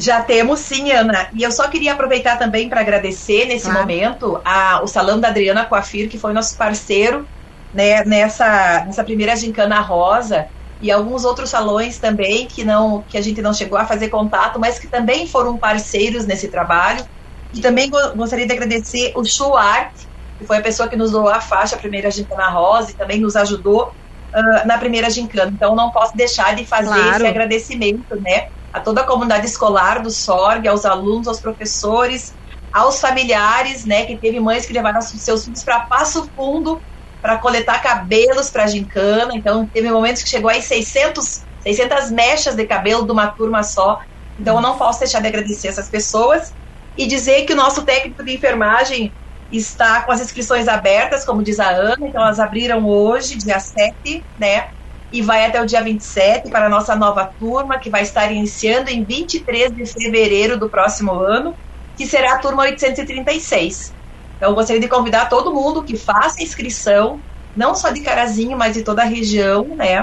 Já 0.00 0.22
temos 0.22 0.60
sim, 0.60 0.90
Ana. 0.90 1.28
E 1.34 1.42
eu 1.42 1.52
só 1.52 1.68
queria 1.68 1.92
aproveitar 1.92 2.38
também 2.38 2.68
para 2.68 2.80
agradecer 2.80 3.46
nesse 3.46 3.68
ah. 3.68 3.72
momento 3.72 4.40
a, 4.44 4.80
o 4.82 4.86
Salão 4.86 5.20
da 5.20 5.28
Adriana 5.28 5.64
Coafir, 5.64 6.08
que 6.08 6.18
foi 6.18 6.32
nosso 6.32 6.56
parceiro 6.56 7.26
né, 7.72 8.04
nessa, 8.04 8.84
nessa 8.86 9.04
primeira 9.04 9.36
gincana 9.36 9.80
rosa, 9.80 10.46
e 10.80 10.90
alguns 10.90 11.24
outros 11.24 11.50
salões 11.50 11.98
também 11.98 12.46
que, 12.46 12.64
não, 12.64 13.02
que 13.02 13.18
a 13.18 13.20
gente 13.20 13.42
não 13.42 13.52
chegou 13.52 13.78
a 13.78 13.84
fazer 13.84 14.08
contato, 14.08 14.58
mas 14.58 14.78
que 14.78 14.88
também 14.88 15.26
foram 15.26 15.58
parceiros 15.58 16.26
nesse 16.26 16.48
trabalho. 16.48 17.04
E 17.52 17.60
também 17.60 17.90
gostaria 18.16 18.46
de 18.46 18.52
agradecer 18.52 19.12
o 19.14 19.24
Show 19.24 19.56
Art, 19.56 19.92
que 20.38 20.46
foi 20.46 20.56
a 20.56 20.62
pessoa 20.62 20.88
que 20.88 20.96
nos 20.96 21.10
doou 21.10 21.28
a 21.28 21.40
faixa 21.40 21.76
Primeira 21.76 22.10
Gincana 22.10 22.48
Rosa 22.48 22.92
e 22.92 22.94
também 22.94 23.20
nos 23.20 23.36
ajudou 23.36 23.88
uh, 24.34 24.66
na 24.66 24.78
primeira 24.78 25.10
gincana. 25.10 25.50
Então, 25.52 25.74
não 25.74 25.90
posso 25.90 26.16
deixar 26.16 26.54
de 26.54 26.64
fazer 26.64 26.86
claro. 26.86 27.16
esse 27.16 27.26
agradecimento, 27.26 28.16
né? 28.20 28.46
A 28.72 28.80
toda 28.80 29.00
a 29.00 29.06
comunidade 29.06 29.46
escolar 29.46 30.00
do 30.02 30.10
SORG, 30.10 30.68
aos 30.68 30.84
alunos, 30.84 31.26
aos 31.26 31.40
professores, 31.40 32.34
aos 32.72 33.00
familiares, 33.00 33.84
né, 33.84 34.06
que 34.06 34.18
teve 34.18 34.38
mães 34.38 34.64
que 34.64 34.72
levaram 34.72 35.00
seus 35.02 35.44
filhos 35.44 35.64
para 35.64 35.80
Passo 35.80 36.30
Fundo 36.34 36.82
para 37.20 37.38
coletar 37.38 37.82
cabelos 37.82 38.50
para 38.50 38.66
gincana, 38.66 39.32
então 39.34 39.68
teve 39.68 39.90
momentos 39.90 40.22
que 40.22 40.28
chegou 40.28 40.48
aí 40.50 40.62
600, 40.62 41.44
600 41.58 42.10
mechas 42.10 42.54
de 42.54 42.66
cabelo 42.66 43.04
de 43.04 43.12
uma 43.12 43.30
turma 43.30 43.62
só, 43.62 43.98
então 44.38 44.56
eu 44.56 44.62
não 44.62 44.78
posso 44.78 45.00
deixar 45.00 45.20
de 45.20 45.28
agradecer 45.28 45.68
essas 45.68 45.90
pessoas 45.90 46.54
e 46.96 47.06
dizer 47.06 47.44
que 47.44 47.52
o 47.52 47.56
nosso 47.56 47.84
técnico 47.84 48.24
de 48.24 48.34
enfermagem 48.34 49.14
está 49.50 50.02
com 50.02 50.12
as 50.12 50.20
inscrições 50.20 50.68
abertas, 50.68 51.24
como 51.24 51.42
diz 51.42 51.58
a 51.58 51.68
Ana, 51.68 51.96
então 52.00 52.22
elas 52.22 52.38
abriram 52.38 52.86
hoje, 52.86 53.36
dia 53.36 53.58
7, 53.60 54.24
né, 54.38 54.68
e 55.12 55.22
vai 55.22 55.44
até 55.44 55.60
o 55.60 55.66
dia 55.66 55.82
27 55.82 56.50
para 56.50 56.66
a 56.66 56.68
nossa 56.68 56.94
nova 56.94 57.30
turma, 57.38 57.78
que 57.78 57.90
vai 57.90 58.02
estar 58.02 58.30
iniciando 58.30 58.90
em 58.90 59.04
23 59.04 59.72
de 59.72 59.84
fevereiro 59.92 60.58
do 60.58 60.70
próximo 60.70 61.12
ano, 61.12 61.56
que 61.96 62.06
será 62.06 62.34
a 62.34 62.38
turma 62.38 62.62
836. 62.62 63.94
Então, 64.36 64.50
eu 64.50 64.54
gostaria 64.54 64.80
de 64.80 64.88
convidar 64.88 65.28
todo 65.28 65.52
mundo 65.52 65.84
que 65.84 65.96
faça 65.96 66.42
inscrição, 66.42 67.22
não 67.54 67.74
só 67.74 67.90
de 67.90 68.02
Carazinho, 68.02 68.56
mas 68.56 68.74
de 68.74 68.84
toda 68.84 69.02
a 69.02 69.06
região, 69.06 69.66
né? 69.76 70.02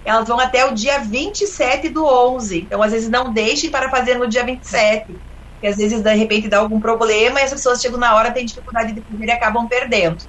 elas 0.05 0.29
vão 0.29 0.41
até 0.41 0.67
o 0.67 0.75
dia 0.75 0.99
27 0.99 1.89
do 1.89 2.05
11. 2.05 2.59
Então, 2.59 2.83
às 2.83 2.93
vezes, 2.93 3.09
não 3.09 3.33
deixem 3.33 3.71
para 3.71 3.91
fazer 3.91 4.19
no 4.19 4.27
dia 4.27 4.45
27. 4.45 5.21
Porque 5.53 5.67
às 5.67 5.77
vezes, 5.77 6.01
de 6.01 6.15
repente, 6.15 6.49
dá 6.49 6.59
algum 6.59 6.81
problema 6.81 7.41
e 7.41 7.43
as 7.43 7.53
pessoas 7.53 7.81
chegam 7.81 7.99
na 7.99 8.15
hora, 8.15 8.31
têm 8.31 8.47
dificuldade 8.47 8.93
de 8.93 9.03
fazer 9.03 9.25
e 9.25 9.31
acabam 9.31 9.69
perdendo. 9.69 10.25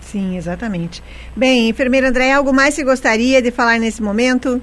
Sim, 0.00 0.36
exatamente. 0.36 1.02
Bem, 1.34 1.68
enfermeira 1.68 2.08
André, 2.08 2.32
algo 2.32 2.52
mais 2.52 2.74
que 2.74 2.84
gostaria 2.84 3.40
de 3.40 3.50
falar 3.50 3.78
nesse 3.78 4.02
momento? 4.02 4.62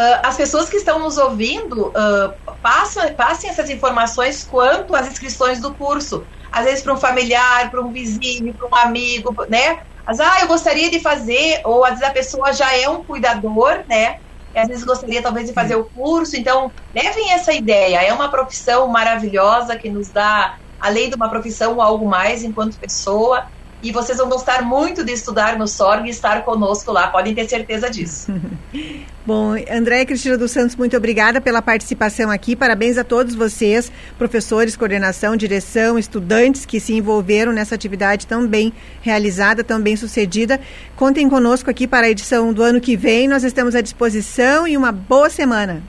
Uh, 0.00 0.20
as 0.24 0.34
pessoas 0.34 0.70
que 0.70 0.78
estão 0.78 0.98
nos 0.98 1.18
ouvindo, 1.18 1.88
uh, 1.90 2.56
passam, 2.62 3.14
passem 3.16 3.50
essas 3.50 3.68
informações 3.68 4.42
quanto 4.42 4.94
às 4.94 5.06
inscrições 5.06 5.60
do 5.60 5.76
curso. 5.76 6.26
Às 6.50 6.64
vezes 6.64 6.82
para 6.82 6.94
um 6.94 6.96
familiar, 6.96 7.70
para 7.70 7.82
um 7.82 7.92
vizinho, 7.92 8.54
para 8.56 8.66
um 8.66 8.74
amigo, 8.88 9.34
né? 9.50 9.76
Mas, 10.06 10.18
ah, 10.18 10.40
eu 10.40 10.48
gostaria 10.48 10.90
de 10.90 11.00
fazer, 11.00 11.60
ou 11.66 11.84
às 11.84 11.90
vezes 11.98 12.04
a 12.08 12.12
pessoa 12.12 12.50
já 12.54 12.74
é 12.74 12.88
um 12.88 13.04
cuidador, 13.04 13.84
né? 13.86 14.14
E 14.54 14.58
às 14.58 14.68
vezes 14.68 14.84
gostaria 14.84 15.20
talvez 15.22 15.46
de 15.46 15.52
fazer 15.52 15.76
o 15.76 15.84
curso. 15.90 16.34
Então, 16.34 16.72
levem 16.94 17.32
essa 17.32 17.52
ideia. 17.52 18.02
É 18.02 18.12
uma 18.14 18.30
profissão 18.30 18.88
maravilhosa 18.88 19.76
que 19.78 19.90
nos 19.90 20.10
dá, 20.10 20.50
além 20.78 21.10
de 21.10 21.16
uma 21.16 21.28
profissão, 21.28 21.78
algo 21.80 22.08
mais 22.08 22.42
enquanto 22.42 22.78
pessoa 22.78 23.44
e 23.82 23.92
vocês 23.92 24.18
vão 24.18 24.28
gostar 24.28 24.62
muito 24.62 25.04
de 25.04 25.12
estudar 25.12 25.58
no 25.58 25.66
SORG 25.66 26.06
e 26.06 26.10
estar 26.10 26.44
conosco 26.44 26.92
lá, 26.92 27.08
podem 27.08 27.34
ter 27.34 27.48
certeza 27.48 27.88
disso. 27.88 28.32
Bom, 29.24 29.54
André 29.70 30.00
e 30.00 30.06
Cristina 30.06 30.36
dos 30.36 30.50
Santos, 30.50 30.74
muito 30.74 30.96
obrigada 30.96 31.40
pela 31.40 31.60
participação 31.60 32.30
aqui. 32.30 32.56
Parabéns 32.56 32.98
a 32.98 33.04
todos 33.04 33.34
vocês, 33.34 33.92
professores, 34.18 34.76
coordenação, 34.76 35.36
direção, 35.36 35.98
estudantes 35.98 36.64
que 36.64 36.80
se 36.80 36.94
envolveram 36.94 37.52
nessa 37.52 37.74
atividade 37.74 38.26
tão 38.26 38.46
bem 38.46 38.72
realizada, 39.02 39.62
tão 39.62 39.80
bem 39.80 39.94
sucedida. 39.94 40.58
Contem 40.96 41.28
conosco 41.28 41.70
aqui 41.70 41.86
para 41.86 42.06
a 42.06 42.10
edição 42.10 42.52
do 42.52 42.62
ano 42.62 42.80
que 42.80 42.96
vem. 42.96 43.28
Nós 43.28 43.44
estamos 43.44 43.74
à 43.74 43.80
disposição 43.80 44.66
e 44.66 44.76
uma 44.76 44.90
boa 44.90 45.30
semana. 45.30 45.82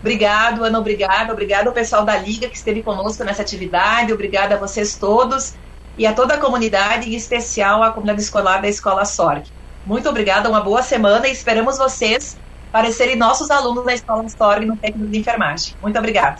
Obrigado, 0.00 0.64
Ana, 0.64 0.78
obrigado. 0.78 1.30
Obrigado 1.30 1.68
ao 1.68 1.72
pessoal 1.72 2.04
da 2.04 2.16
Liga 2.16 2.48
que 2.48 2.56
esteve 2.56 2.82
conosco 2.82 3.24
nessa 3.24 3.42
atividade. 3.42 4.12
Obrigada 4.12 4.56
a 4.56 4.58
vocês 4.58 4.96
todos 4.96 5.54
e 5.98 6.06
a 6.06 6.12
toda 6.12 6.34
a 6.34 6.38
comunidade, 6.38 7.10
em 7.10 7.14
especial 7.14 7.82
a 7.82 7.90
comunidade 7.90 8.22
escolar 8.22 8.62
da 8.62 8.68
Escola 8.68 9.04
SORG. 9.04 9.50
Muito 9.84 10.08
obrigada, 10.08 10.48
uma 10.48 10.60
boa 10.60 10.82
semana 10.82 11.26
e 11.26 11.32
esperamos 11.32 11.76
vocês 11.76 12.36
para 12.70 12.92
serem 12.92 13.16
nossos 13.16 13.50
alunos 13.50 13.84
na 13.84 13.94
Escola 13.94 14.26
SORG 14.28 14.64
no 14.64 14.76
técnico 14.76 15.10
de 15.10 15.18
enfermagem. 15.18 15.74
Muito 15.82 15.98
obrigada. 15.98 16.38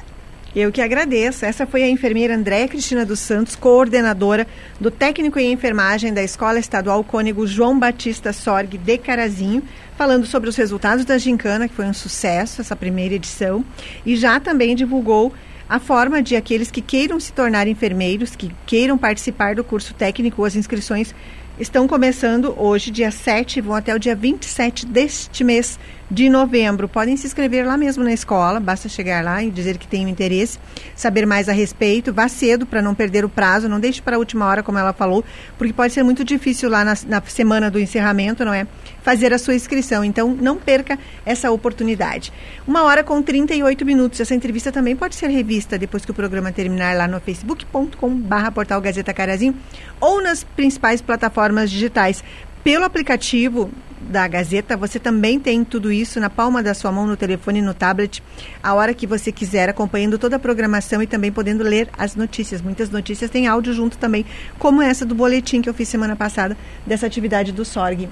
Eu 0.56 0.72
que 0.72 0.80
agradeço. 0.80 1.44
Essa 1.44 1.66
foi 1.66 1.82
a 1.82 1.88
enfermeira 1.88 2.34
Andréa 2.34 2.66
Cristina 2.68 3.04
dos 3.04 3.20
Santos, 3.20 3.54
coordenadora 3.54 4.46
do 4.80 4.90
técnico 4.90 5.38
em 5.38 5.52
enfermagem 5.52 6.12
da 6.12 6.22
Escola 6.22 6.58
Estadual 6.58 7.04
Cônego 7.04 7.46
João 7.46 7.78
Batista 7.78 8.32
Sorg 8.32 8.78
de 8.78 8.98
Carazinho, 8.98 9.62
falando 9.96 10.24
sobre 10.26 10.48
os 10.48 10.56
resultados 10.56 11.04
da 11.04 11.18
Gincana, 11.18 11.68
que 11.68 11.74
foi 11.74 11.84
um 11.84 11.92
sucesso, 11.92 12.60
essa 12.60 12.74
primeira 12.74 13.14
edição, 13.14 13.64
e 14.06 14.16
já 14.16 14.40
também 14.40 14.74
divulgou 14.74 15.32
a 15.68 15.78
forma 15.78 16.22
de 16.22 16.34
aqueles 16.34 16.70
que 16.70 16.80
queiram 16.80 17.20
se 17.20 17.32
tornar 17.32 17.68
enfermeiros, 17.68 18.34
que 18.34 18.50
queiram 18.64 18.96
participar 18.96 19.54
do 19.54 19.62
curso 19.62 19.92
técnico, 19.94 20.44
as 20.44 20.56
inscrições 20.56 21.14
estão 21.58 21.86
começando 21.86 22.54
hoje, 22.56 22.90
dia 22.90 23.10
7, 23.10 23.60
vão 23.60 23.74
até 23.74 23.94
o 23.94 23.98
dia 23.98 24.16
27 24.16 24.86
deste 24.86 25.44
mês 25.44 25.78
de 26.10 26.28
novembro. 26.28 26.88
Podem 26.88 27.16
se 27.16 27.26
inscrever 27.26 27.66
lá 27.66 27.76
mesmo 27.76 28.02
na 28.02 28.12
escola, 28.12 28.58
basta 28.58 28.88
chegar 28.88 29.22
lá 29.22 29.42
e 29.42 29.50
dizer 29.50 29.76
que 29.76 29.86
tem 29.86 30.06
um 30.06 30.08
interesse, 30.08 30.58
saber 30.94 31.26
mais 31.26 31.48
a 31.48 31.52
respeito. 31.52 32.12
Vá 32.12 32.28
cedo 32.28 32.64
para 32.64 32.80
não 32.80 32.94
perder 32.94 33.24
o 33.24 33.28
prazo, 33.28 33.68
não 33.68 33.78
deixe 33.78 34.00
para 34.00 34.16
a 34.16 34.18
última 34.18 34.46
hora, 34.46 34.62
como 34.62 34.78
ela 34.78 34.92
falou, 34.92 35.24
porque 35.56 35.72
pode 35.72 35.92
ser 35.92 36.02
muito 36.02 36.24
difícil 36.24 36.70
lá 36.70 36.84
na, 36.84 36.94
na 37.06 37.22
semana 37.22 37.70
do 37.70 37.78
encerramento, 37.78 38.44
não 38.44 38.52
é? 38.52 38.66
Fazer 39.02 39.32
a 39.32 39.38
sua 39.38 39.54
inscrição. 39.54 40.04
Então, 40.04 40.34
não 40.34 40.56
perca 40.56 40.98
essa 41.24 41.50
oportunidade. 41.50 42.32
Uma 42.66 42.82
hora 42.82 43.04
com 43.04 43.22
38 43.22 43.84
minutos. 43.84 44.20
Essa 44.20 44.34
entrevista 44.34 44.72
também 44.72 44.96
pode 44.96 45.14
ser 45.14 45.28
revista 45.28 45.78
depois 45.78 46.04
que 46.04 46.10
o 46.10 46.14
programa 46.14 46.52
terminar 46.52 46.96
lá 46.96 47.06
no 47.06 47.20
facebook.com/barra 47.20 48.50
portal 48.50 48.80
Gazeta 48.80 49.12
Carazinho 49.12 49.54
ou 50.00 50.22
nas 50.22 50.42
principais 50.44 51.00
plataformas 51.00 51.70
digitais. 51.70 52.22
Pelo 52.64 52.84
aplicativo 52.84 53.70
da 54.00 54.26
Gazeta, 54.26 54.76
você 54.76 54.98
também 54.98 55.38
tem 55.38 55.64
tudo 55.64 55.92
isso 55.92 56.20
na 56.20 56.30
palma 56.30 56.62
da 56.62 56.74
sua 56.74 56.90
mão, 56.92 57.06
no 57.06 57.16
telefone, 57.16 57.60
no 57.60 57.74
tablet, 57.74 58.22
a 58.62 58.74
hora 58.74 58.94
que 58.94 59.06
você 59.06 59.30
quiser, 59.30 59.68
acompanhando 59.68 60.18
toda 60.18 60.36
a 60.36 60.38
programação 60.38 61.02
e 61.02 61.06
também 61.06 61.32
podendo 61.32 61.62
ler 61.62 61.88
as 61.96 62.14
notícias. 62.14 62.60
Muitas 62.60 62.90
notícias 62.90 63.30
têm 63.30 63.46
áudio 63.46 63.72
junto 63.72 63.98
também, 63.98 64.24
como 64.58 64.82
essa 64.82 65.04
do 65.04 65.14
boletim 65.14 65.60
que 65.60 65.68
eu 65.68 65.74
fiz 65.74 65.88
semana 65.88 66.16
passada 66.16 66.56
dessa 66.86 67.06
atividade 67.06 67.52
do 67.52 67.64
SORG. 67.64 68.08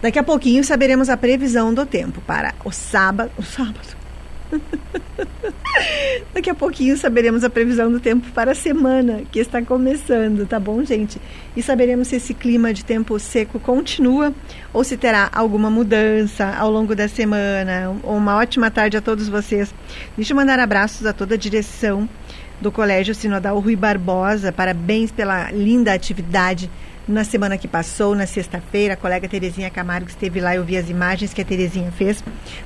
Daqui 0.00 0.18
a 0.18 0.24
pouquinho 0.24 0.64
saberemos 0.64 1.10
a 1.10 1.16
previsão 1.16 1.74
do 1.74 1.84
tempo 1.84 2.20
para 2.22 2.54
o 2.64 2.70
sábado. 2.70 3.30
O 3.36 3.42
sábado. 3.42 3.99
Daqui 6.34 6.50
a 6.50 6.54
pouquinho 6.54 6.96
saberemos 6.96 7.44
a 7.44 7.50
previsão 7.50 7.90
do 7.90 8.00
tempo 8.00 8.30
para 8.32 8.52
a 8.52 8.54
semana 8.54 9.22
que 9.30 9.38
está 9.38 9.62
começando, 9.62 10.46
tá 10.46 10.58
bom, 10.58 10.84
gente? 10.84 11.20
E 11.56 11.62
saberemos 11.62 12.08
se 12.08 12.16
esse 12.16 12.34
clima 12.34 12.72
de 12.72 12.84
tempo 12.84 13.18
seco 13.18 13.58
continua 13.58 14.34
ou 14.72 14.82
se 14.84 14.96
terá 14.96 15.28
alguma 15.32 15.70
mudança 15.70 16.46
ao 16.46 16.70
longo 16.70 16.94
da 16.94 17.08
semana. 17.08 17.94
Uma 18.02 18.36
ótima 18.36 18.70
tarde 18.70 18.96
a 18.96 19.00
todos 19.00 19.28
vocês. 19.28 19.74
Deixa 20.16 20.32
eu 20.32 20.36
mandar 20.36 20.58
abraços 20.58 21.06
a 21.06 21.12
toda 21.12 21.34
a 21.34 21.38
direção 21.38 22.08
do 22.60 22.70
Colégio 22.70 23.14
Sinodal 23.14 23.58
Rui 23.58 23.76
Barbosa. 23.76 24.52
Parabéns 24.52 25.10
pela 25.10 25.50
linda 25.50 25.92
atividade 25.92 26.70
na 27.10 27.24
semana 27.24 27.58
que 27.58 27.66
passou, 27.66 28.14
na 28.14 28.26
sexta-feira, 28.26 28.94
a 28.94 28.96
colega 28.96 29.28
Terezinha 29.28 29.68
Camargo 29.68 30.08
esteve 30.08 30.40
lá, 30.40 30.54
eu 30.54 30.64
vi 30.64 30.76
as 30.76 30.88
imagens 30.88 31.34
que 31.34 31.42
a 31.42 31.44
Terezinha 31.44 31.90
fez. 31.90 32.22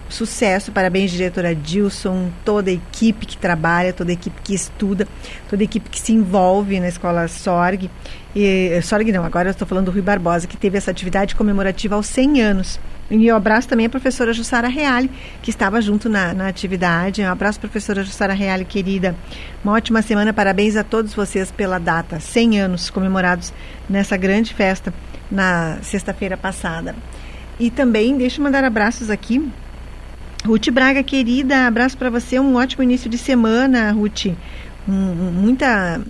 Sucesso, 0.08 0.70
parabéns, 0.70 1.10
diretora 1.10 1.54
Dilson, 1.54 2.30
toda 2.44 2.70
a 2.70 2.74
equipe 2.74 3.26
que 3.26 3.36
trabalha, 3.36 3.92
toda 3.92 4.10
a 4.10 4.14
equipe 4.14 4.40
que 4.42 4.54
estuda, 4.54 5.08
toda 5.48 5.62
a 5.62 5.64
equipe 5.64 5.88
que 5.88 5.98
se 5.98 6.12
envolve 6.12 6.78
na 6.78 6.88
escola 6.88 7.26
SORG. 7.26 7.90
E, 8.36 8.80
Sorg 8.82 9.10
não, 9.10 9.24
agora 9.24 9.48
eu 9.48 9.52
estou 9.52 9.66
falando 9.66 9.86
do 9.86 9.90
Rui 9.90 10.02
Barbosa, 10.02 10.46
que 10.46 10.56
teve 10.56 10.76
essa 10.76 10.90
atividade 10.90 11.34
comemorativa 11.34 11.94
aos 11.94 12.06
100 12.06 12.42
anos. 12.42 12.80
E 13.10 13.26
eu 13.26 13.36
abraço 13.36 13.68
também 13.68 13.86
a 13.86 13.90
professora 13.90 14.32
Jussara 14.32 14.68
Reale, 14.68 15.10
que 15.42 15.50
estava 15.50 15.80
junto 15.80 16.08
na, 16.08 16.32
na 16.32 16.48
atividade. 16.48 17.22
Um 17.22 17.28
abraço, 17.28 17.60
professora 17.60 18.02
Jussara 18.02 18.32
Reale, 18.32 18.64
querida. 18.64 19.14
Uma 19.62 19.74
ótima 19.74 20.00
semana, 20.00 20.32
parabéns 20.32 20.74
a 20.76 20.82
todos 20.82 21.14
vocês 21.14 21.52
pela 21.52 21.78
data, 21.78 22.18
100 22.18 22.60
anos 22.60 22.90
comemorados 22.90 23.52
nessa 23.88 24.16
grande 24.16 24.54
festa 24.54 24.92
na 25.30 25.78
sexta-feira 25.82 26.36
passada. 26.36 26.94
E 27.60 27.70
também, 27.70 28.16
deixa 28.16 28.40
eu 28.40 28.44
mandar 28.44 28.64
abraços 28.64 29.10
aqui. 29.10 29.46
Ruth 30.44 30.70
Braga, 30.70 31.02
querida, 31.02 31.66
abraço 31.66 31.96
para 31.96 32.10
você, 32.10 32.38
um 32.38 32.56
ótimo 32.56 32.82
início 32.82 33.08
de 33.08 33.16
semana, 33.16 33.92
Ruth. 33.92 34.26
Um, 34.86 34.92
muita 35.32 36.00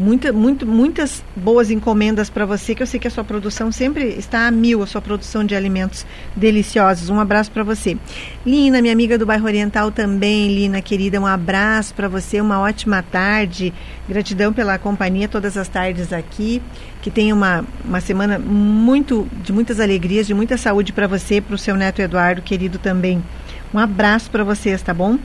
muita, 0.00 0.32
muito, 0.32 0.66
muitas 0.66 1.22
boas 1.36 1.70
encomendas 1.70 2.30
para 2.30 2.46
você, 2.46 2.74
que 2.74 2.82
eu 2.82 2.86
sei 2.86 2.98
que 2.98 3.06
a 3.06 3.10
sua 3.10 3.22
produção 3.22 3.70
sempre 3.70 4.04
está 4.18 4.46
a 4.46 4.50
mil, 4.50 4.82
a 4.82 4.86
sua 4.86 5.00
produção 5.00 5.44
de 5.44 5.54
alimentos 5.54 6.06
deliciosos. 6.34 7.10
Um 7.10 7.20
abraço 7.20 7.50
para 7.50 7.62
você. 7.62 7.96
Lina, 8.44 8.80
minha 8.80 8.92
amiga 8.92 9.18
do 9.18 9.26
bairro 9.26 9.44
Oriental 9.44 9.90
também, 9.92 10.54
Lina, 10.54 10.80
querida, 10.80 11.20
um 11.20 11.26
abraço 11.26 11.94
para 11.94 12.08
você, 12.08 12.40
uma 12.40 12.58
ótima 12.60 13.02
tarde. 13.02 13.72
Gratidão 14.08 14.52
pela 14.52 14.78
companhia 14.78 15.28
todas 15.28 15.56
as 15.56 15.68
tardes 15.68 16.12
aqui. 16.12 16.62
Que 17.02 17.10
tenha 17.10 17.34
uma, 17.34 17.64
uma 17.84 18.00
semana 18.00 18.38
muito 18.38 19.26
de 19.42 19.52
muitas 19.52 19.80
alegrias, 19.80 20.26
de 20.26 20.34
muita 20.34 20.56
saúde 20.56 20.92
para 20.92 21.06
você, 21.06 21.40
para 21.40 21.54
o 21.54 21.58
seu 21.58 21.74
neto 21.76 22.00
Eduardo, 22.00 22.42
querido 22.42 22.78
também. 22.78 23.22
Um 23.72 23.78
abraço 23.78 24.30
para 24.30 24.42
vocês, 24.42 24.82
tá 24.82 24.92
bom? 24.92 25.16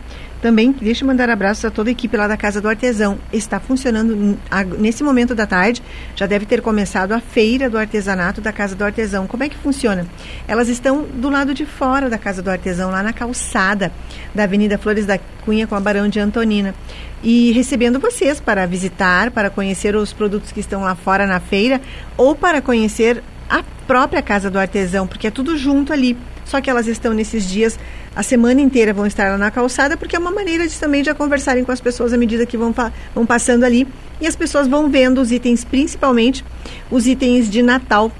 Também 0.46 0.72
deixa 0.72 1.04
eu 1.04 1.08
mandar 1.08 1.28
abraços 1.28 1.66
a 1.66 1.72
toda 1.72 1.90
a 1.90 1.92
equipe 1.92 2.16
lá 2.16 2.28
da 2.28 2.38
Casa 2.38 2.62
do 2.62 2.70
Artesão. 2.70 3.18
Está 3.34 3.60
funcionando 3.60 4.38
nesse 4.78 5.04
momento 5.04 5.34
da 5.34 5.48
tarde, 5.48 5.82
já 6.16 6.28
deve 6.28 6.46
ter 6.46 6.62
começado 6.62 7.14
a 7.14 7.20
feira 7.20 7.68
do 7.68 7.80
artesanato 7.80 8.42
da 8.42 8.54
Casa 8.54 8.76
do 8.76 8.84
Artesão. 8.84 9.26
Como 9.26 9.44
é 9.44 9.50
que 9.50 9.58
funciona? 9.58 10.06
Elas 10.48 10.70
estão 10.70 11.02
do 11.02 11.32
lado 11.32 11.52
de 11.52 11.66
fora 11.66 12.12
da 12.12 12.20
Casa 12.20 12.44
do 12.44 12.52
Artesão, 12.52 12.92
lá 12.92 13.02
na 13.02 13.12
calçada 13.12 13.92
da 14.36 14.44
Avenida 14.44 14.78
Flores 14.78 15.08
da 15.08 15.18
Cunha 15.44 15.66
com 15.66 15.74
a 15.74 15.80
Barão 15.80 16.08
de 16.08 16.20
Antonina. 16.20 16.76
E 17.24 17.52
recebendo 17.52 18.00
vocês 18.00 18.40
para 18.40 18.68
visitar, 18.68 19.32
para 19.32 19.50
conhecer 19.50 19.96
os 19.96 20.14
produtos 20.14 20.52
que 20.52 20.60
estão 20.60 20.82
lá 20.82 20.94
fora 20.94 21.26
na 21.26 21.40
feira 21.40 21.82
ou 22.16 22.36
para 22.36 22.62
conhecer 22.62 23.24
a 23.50 23.64
própria 23.88 24.22
Casa 24.22 24.52
do 24.52 24.60
Artesão, 24.60 25.08
porque 25.08 25.26
é 25.26 25.32
tudo 25.32 25.58
junto 25.58 25.92
ali. 25.92 26.16
Só 26.46 26.62
que 26.62 26.70
elas 26.70 26.88
estão 26.88 27.14
nesses 27.14 27.50
dias, 27.50 27.78
a 28.16 28.24
semana 28.24 28.62
inteira 28.62 28.94
vão 28.94 29.06
estar 29.06 29.30
lá 29.32 29.38
na 29.38 29.52
calçada, 29.52 29.98
porque 29.98 30.16
é 30.16 30.20
uma 30.20 30.32
maneira 30.32 30.68
de, 30.68 30.80
também 30.80 31.04
de 31.04 31.14
conversarem 31.14 31.66
com 31.66 31.72
as 31.72 31.82
pessoas 31.82 32.14
à 32.14 32.18
medida 32.18 32.46
que 32.46 32.56
vão, 32.56 32.74
vão 33.14 33.26
passando 33.26 33.64
ali. 33.64 33.88
E 34.22 34.28
as 34.28 34.36
pessoas 34.36 34.68
vão 34.68 34.90
vendo 34.90 35.20
os 35.20 35.32
itens, 35.32 35.64
principalmente 35.64 36.46
os 36.90 37.08
itens 37.08 37.50
de 37.50 37.62
Natal, 37.62 38.12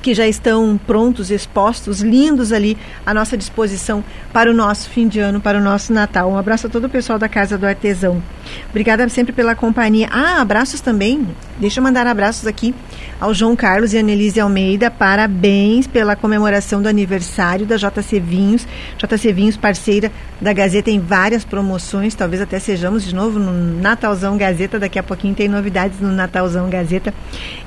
que 0.00 0.14
já 0.14 0.26
estão 0.26 0.80
prontos, 0.86 1.30
expostos, 1.30 2.00
lindos 2.00 2.52
ali 2.52 2.78
à 3.04 3.12
nossa 3.12 3.36
disposição 3.36 4.02
para 4.32 4.50
o 4.50 4.54
nosso 4.54 4.88
fim 4.88 5.06
de 5.06 5.20
ano, 5.20 5.40
para 5.40 5.58
o 5.58 5.60
nosso 5.60 5.92
Natal. 5.92 6.30
Um 6.30 6.38
abraço 6.38 6.66
a 6.66 6.70
todo 6.70 6.84
o 6.84 6.88
pessoal 6.88 7.18
da 7.18 7.28
Casa 7.28 7.58
do 7.58 7.66
Artesão. 7.66 8.22
Obrigada 8.70 9.08
sempre 9.08 9.32
pela 9.32 9.54
companhia. 9.54 10.08
Ah, 10.10 10.40
abraços 10.40 10.80
também. 10.80 11.26
Deixa 11.58 11.80
eu 11.80 11.84
mandar 11.84 12.06
abraços 12.06 12.46
aqui 12.46 12.74
ao 13.20 13.34
João 13.34 13.54
Carlos 13.54 13.92
e 13.92 13.98
Annelise 13.98 14.40
Almeida. 14.40 14.90
Parabéns 14.90 15.86
pela 15.86 16.16
comemoração 16.16 16.80
do 16.80 16.88
aniversário 16.88 17.66
da 17.66 17.76
JC 17.76 18.20
Vinhos. 18.20 18.66
JC 18.96 19.32
Vinhos, 19.32 19.56
parceira 19.56 20.10
da 20.40 20.52
Gazeta 20.52 20.90
em 20.90 21.00
várias 21.00 21.44
promoções. 21.44 22.14
Talvez 22.14 22.40
até 22.40 22.58
sejamos 22.58 23.04
de 23.04 23.14
novo 23.14 23.38
no 23.38 23.52
Natalzão 23.80 24.38
Gazeta. 24.38 24.78
Daqui 24.78 24.98
a 24.98 25.02
pouquinho 25.02 25.34
tem 25.34 25.48
novidades 25.48 26.00
no 26.00 26.12
Natalzão 26.12 26.70
Gazeta. 26.70 27.12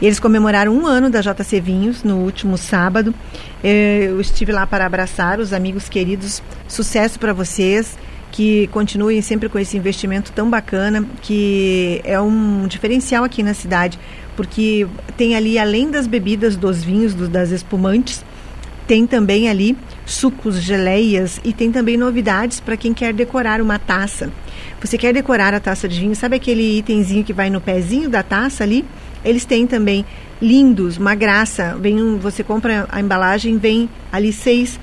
Eles 0.01 0.19
comemoraram 0.19 0.73
um 0.73 0.88
ano 0.88 1.09
da 1.09 1.21
JC 1.21 1.59
Vinhos 1.61 2.03
no 2.03 2.17
último 2.17 2.57
sábado. 2.57 3.13
Eh, 3.63 4.07
eu 4.09 4.19
estive 4.19 4.51
lá 4.51 4.65
para 4.65 4.86
abraçar 4.86 5.39
os 5.39 5.53
amigos 5.53 5.88
queridos. 5.88 6.41
Sucesso 6.67 7.19
para 7.19 7.34
vocês 7.34 7.97
que 8.34 8.65
continuem 8.67 9.21
sempre 9.21 9.47
com 9.47 9.59
esse 9.59 9.77
investimento 9.77 10.31
tão 10.31 10.49
bacana, 10.49 11.05
que 11.21 12.01
é 12.03 12.19
um 12.19 12.65
diferencial 12.67 13.23
aqui 13.23 13.43
na 13.43 13.53
cidade, 13.53 13.99
porque 14.36 14.88
tem 15.15 15.36
ali, 15.36 15.59
além 15.59 15.91
das 15.91 16.07
bebidas, 16.07 16.55
dos 16.55 16.84
vinhos, 16.84 17.13
das 17.29 17.51
espumantes, 17.51 18.25
tem 18.88 19.05
também 19.05 19.47
ali 19.47 19.77
sucos, 20.03 20.59
geleias 20.59 21.39
e 21.43 21.53
tem 21.53 21.71
também 21.71 21.95
novidades 21.95 22.59
para 22.59 22.75
quem 22.75 22.91
quer 22.91 23.13
decorar 23.13 23.61
uma 23.61 23.77
taça. 23.77 24.31
Você 24.81 24.97
quer 24.97 25.13
decorar 25.13 25.53
a 25.53 25.59
taça 25.59 25.88
de 25.88 25.99
vinho, 25.99 26.15
sabe 26.15 26.36
aquele 26.36 26.79
itemzinho 26.79 27.23
que 27.23 27.34
vai 27.34 27.51
no 27.51 27.61
pezinho 27.61 28.09
da 28.09 28.23
taça 28.23 28.63
ali? 28.63 28.84
Eles 29.23 29.45
têm 29.45 29.67
também 29.67 30.03
lindos, 30.41 30.97
uma 30.97 31.13
graça. 31.13 31.77
Vem 31.79 32.01
um, 32.01 32.17
você 32.17 32.43
compra 32.43 32.88
a 32.91 32.99
embalagem, 32.99 33.59
vem 33.59 33.88
ali 34.11 34.34
seis 34.34 34.79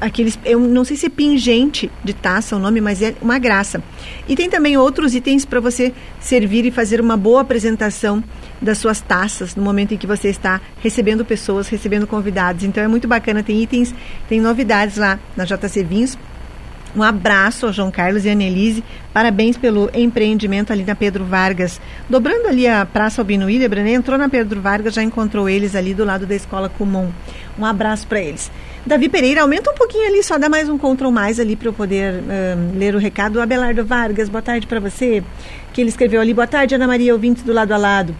aqueles, 0.00 0.38
eu 0.44 0.58
não 0.58 0.84
sei 0.84 0.96
se 0.96 1.06
é 1.06 1.08
pingente 1.08 1.90
de 2.02 2.12
taça 2.12 2.56
o 2.56 2.58
nome, 2.58 2.80
mas 2.80 3.02
é 3.02 3.14
uma 3.20 3.38
graça. 3.38 3.82
E 4.28 4.34
tem 4.34 4.48
também 4.48 4.76
outros 4.76 5.14
itens 5.14 5.44
para 5.44 5.60
você 5.60 5.92
servir 6.18 6.64
e 6.64 6.70
fazer 6.70 7.00
uma 7.00 7.16
boa 7.16 7.42
apresentação 7.42 8.22
das 8.60 8.78
suas 8.78 9.00
taças 9.00 9.54
no 9.54 9.62
momento 9.62 9.94
em 9.94 9.96
que 9.96 10.06
você 10.06 10.28
está 10.28 10.60
recebendo 10.82 11.24
pessoas, 11.24 11.68
recebendo 11.68 12.06
convidados. 12.06 12.64
Então 12.64 12.82
é 12.82 12.88
muito 12.88 13.06
bacana, 13.06 13.42
tem 13.42 13.62
itens, 13.62 13.94
tem 14.28 14.40
novidades 14.40 14.96
lá 14.96 15.18
na 15.36 15.44
JC 15.44 15.84
Vinhos. 15.84 16.18
Um 16.94 17.02
abraço 17.02 17.66
ao 17.66 17.72
João 17.72 17.90
Carlos 17.90 18.24
e 18.24 18.30
Annelise. 18.30 18.82
Parabéns 19.12 19.56
pelo 19.56 19.88
empreendimento 19.94 20.72
ali 20.72 20.84
na 20.84 20.94
Pedro 20.94 21.24
Vargas. 21.24 21.80
Dobrando 22.08 22.48
ali 22.48 22.66
a 22.66 22.84
Praça 22.84 23.20
Albino 23.20 23.48
Hildebrand, 23.48 23.86
entrou 23.86 24.18
na 24.18 24.28
Pedro 24.28 24.60
Vargas, 24.60 24.94
já 24.94 25.02
encontrou 25.02 25.48
eles 25.48 25.76
ali 25.76 25.94
do 25.94 26.04
lado 26.04 26.26
da 26.26 26.34
Escola 26.34 26.68
Kumon. 26.68 27.08
Um 27.58 27.64
abraço 27.64 28.06
para 28.06 28.20
eles. 28.20 28.50
Davi 28.84 29.08
Pereira, 29.08 29.42
aumenta 29.42 29.70
um 29.70 29.74
pouquinho 29.74 30.06
ali, 30.08 30.22
só 30.22 30.38
dá 30.38 30.48
mais 30.48 30.68
um 30.68 30.78
control 30.78 31.12
mais 31.12 31.38
ali 31.38 31.54
para 31.54 31.68
eu 31.68 31.72
poder 31.72 32.22
ler 32.74 32.94
o 32.94 32.98
recado. 32.98 33.40
Abelardo 33.40 33.84
Vargas, 33.84 34.28
boa 34.28 34.42
tarde 34.42 34.66
para 34.66 34.80
você. 34.80 35.22
Que 35.72 35.80
ele 35.80 35.90
escreveu 35.90 36.20
ali, 36.20 36.34
boa 36.34 36.46
tarde, 36.46 36.74
Ana 36.74 36.86
Maria, 36.86 37.12
ouvinte 37.12 37.44
do 37.44 37.52
lado 37.52 37.72
a 37.72 37.76
lado. 37.76 38.16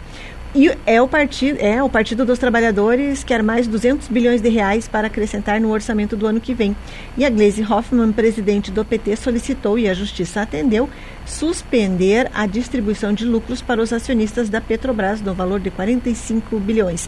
E 0.53 0.69
é 0.85 1.01
o 1.01 1.07
partido, 1.07 1.57
é 1.61 1.81
o 1.81 1.87
Partido 1.87 2.25
dos 2.25 2.37
Trabalhadores 2.37 3.23
quer 3.23 3.41
mais 3.41 3.67
200 3.67 4.09
bilhões 4.09 4.41
de 4.41 4.49
reais 4.49 4.85
para 4.85 5.07
acrescentar 5.07 5.61
no 5.61 5.71
orçamento 5.71 6.17
do 6.17 6.27
ano 6.27 6.41
que 6.41 6.53
vem. 6.53 6.75
E 7.17 7.23
a 7.23 7.29
Gleisi 7.29 7.63
Hoffmann, 7.63 8.11
presidente 8.11 8.69
do 8.69 8.83
PT, 8.83 9.15
solicitou 9.15 9.79
e 9.79 9.87
a 9.87 9.93
Justiça 9.93 10.41
atendeu 10.41 10.89
suspender 11.25 12.29
a 12.33 12.45
distribuição 12.45 13.13
de 13.13 13.23
lucros 13.23 13.61
para 13.61 13.81
os 13.81 13.93
acionistas 13.93 14.49
da 14.49 14.59
Petrobras 14.59 15.21
no 15.21 15.33
valor 15.33 15.61
de 15.61 15.71
45 15.71 16.59
bilhões 16.59 17.07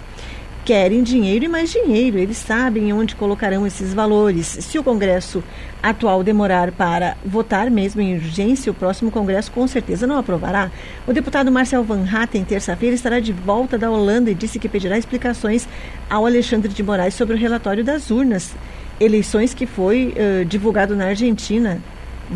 querem 0.65 1.03
dinheiro 1.03 1.45
e 1.45 1.47
mais 1.47 1.71
dinheiro. 1.71 2.17
Eles 2.17 2.37
sabem 2.37 2.93
onde 2.93 3.15
colocarão 3.15 3.67
esses 3.67 3.93
valores. 3.93 4.47
Se 4.47 4.79
o 4.79 4.83
Congresso 4.83 5.43
atual 5.81 6.23
demorar 6.23 6.71
para 6.71 7.17
votar 7.25 7.69
mesmo 7.69 8.01
em 8.01 8.15
urgência, 8.15 8.71
o 8.71 8.75
próximo 8.75 9.11
Congresso 9.11 9.51
com 9.51 9.67
certeza 9.67 10.07
não 10.07 10.17
aprovará. 10.17 10.71
O 11.05 11.13
deputado 11.13 11.51
Marcel 11.51 11.83
Van 11.83 12.05
Hatten, 12.09 12.43
terça-feira, 12.43 12.95
estará 12.95 13.19
de 13.19 13.33
volta 13.33 13.77
da 13.77 13.91
Holanda 13.91 14.31
e 14.31 14.35
disse 14.35 14.59
que 14.59 14.69
pedirá 14.69 14.97
explicações 14.97 15.67
ao 16.09 16.25
Alexandre 16.25 16.71
de 16.71 16.81
Moraes 16.81 17.13
sobre 17.13 17.35
o 17.35 17.39
relatório 17.39 17.83
das 17.83 18.09
urnas. 18.09 18.55
Eleições 18.99 19.53
que 19.53 19.65
foi 19.65 20.13
uh, 20.15 20.45
divulgado 20.45 20.95
na 20.95 21.07
Argentina 21.07 21.81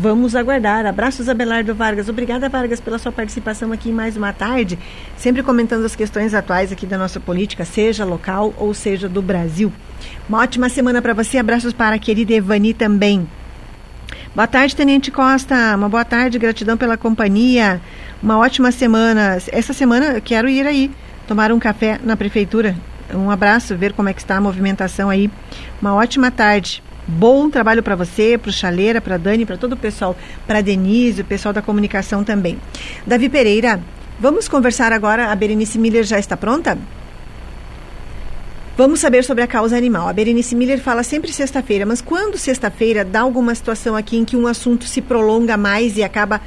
Vamos 0.00 0.36
aguardar. 0.36 0.86
Abraços, 0.86 1.28
Abelardo 1.28 1.74
Vargas. 1.74 2.08
Obrigada, 2.08 2.48
Vargas, 2.48 2.80
pela 2.80 3.00
sua 3.00 3.10
participação 3.10 3.72
aqui 3.72 3.90
mais 3.90 4.16
uma 4.16 4.32
tarde, 4.32 4.78
sempre 5.16 5.42
comentando 5.42 5.84
as 5.84 5.96
questões 5.96 6.34
atuais 6.34 6.70
aqui 6.70 6.86
da 6.86 6.96
nossa 6.96 7.18
política, 7.18 7.64
seja 7.64 8.04
local 8.04 8.54
ou 8.56 8.72
seja 8.72 9.08
do 9.08 9.20
Brasil. 9.20 9.72
Uma 10.28 10.38
ótima 10.38 10.68
semana 10.68 11.02
para 11.02 11.14
você. 11.14 11.36
Abraços 11.36 11.72
para 11.72 11.96
a 11.96 11.98
querida 11.98 12.32
Evani 12.32 12.72
também. 12.72 13.28
Boa 14.32 14.46
tarde, 14.46 14.76
Tenente 14.76 15.10
Costa. 15.10 15.74
Uma 15.74 15.88
boa 15.88 16.04
tarde, 16.04 16.38
gratidão 16.38 16.76
pela 16.76 16.96
companhia. 16.96 17.80
Uma 18.22 18.38
ótima 18.38 18.70
semana. 18.70 19.38
Essa 19.50 19.72
semana 19.72 20.12
eu 20.12 20.22
quero 20.22 20.48
ir 20.48 20.64
aí 20.64 20.92
tomar 21.26 21.50
um 21.50 21.58
café 21.58 21.98
na 22.04 22.16
prefeitura. 22.16 22.76
Um 23.12 23.32
abraço, 23.32 23.76
ver 23.76 23.92
como 23.94 24.08
é 24.08 24.12
que 24.12 24.20
está 24.20 24.36
a 24.36 24.40
movimentação 24.40 25.10
aí. 25.10 25.28
Uma 25.82 25.92
ótima 25.92 26.30
tarde. 26.30 26.84
Bom 27.10 27.48
trabalho 27.48 27.82
para 27.82 27.96
você, 27.96 28.36
para 28.36 28.50
o 28.50 28.52
Chaleira, 28.52 29.00
para 29.00 29.16
Dani, 29.16 29.46
para 29.46 29.56
todo 29.56 29.72
o 29.72 29.76
pessoal, 29.78 30.14
para 30.46 30.60
Denise, 30.60 31.22
o 31.22 31.24
pessoal 31.24 31.54
da 31.54 31.62
comunicação 31.62 32.22
também. 32.22 32.58
Davi 33.06 33.30
Pereira, 33.30 33.80
vamos 34.20 34.46
conversar 34.46 34.92
agora. 34.92 35.32
A 35.32 35.34
Berenice 35.34 35.78
Miller 35.78 36.04
já 36.04 36.18
está 36.18 36.36
pronta? 36.36 36.76
Vamos 38.76 39.00
saber 39.00 39.24
sobre 39.24 39.42
a 39.42 39.46
causa 39.46 39.74
animal. 39.74 40.06
A 40.06 40.12
Berenice 40.12 40.54
Miller 40.54 40.82
fala 40.82 41.02
sempre 41.02 41.32
sexta-feira, 41.32 41.86
mas 41.86 42.02
quando 42.02 42.36
sexta-feira 42.36 43.06
dá 43.06 43.20
alguma 43.20 43.54
situação 43.54 43.96
aqui 43.96 44.18
em 44.18 44.24
que 44.26 44.36
um 44.36 44.46
assunto 44.46 44.84
se 44.84 45.00
prolonga 45.00 45.56
mais 45.56 45.96
e 45.96 46.04
acaba 46.04 46.42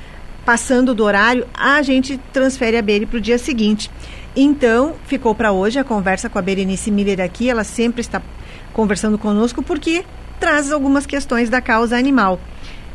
passando 0.46 0.94
do 0.94 1.04
horário, 1.04 1.44
a 1.56 1.82
gente 1.82 2.20
transfere 2.32 2.78
a 2.78 2.84
Beri 2.84 3.08
para 3.08 3.18
o 3.18 3.22
dia 3.22 3.40
seguinte. 3.40 3.90
Então, 4.36 4.94
ficou 5.08 5.34
para 5.34 5.52
hoje 5.52 5.80
a 5.80 5.84
conversa 5.84 6.30
com 6.30 6.38
a 6.38 6.42
Berenice 6.42 6.92
Miller 6.92 7.20
aqui. 7.20 7.50
Ela 7.50 7.64
sempre 7.64 8.02
está 8.02 8.22
conversando 8.72 9.18
conosco 9.18 9.64
porque 9.64 10.06
traz 10.42 10.72
algumas 10.72 11.06
questões 11.06 11.50
da 11.50 11.62
causa 11.62 11.96
animal. 11.96 12.40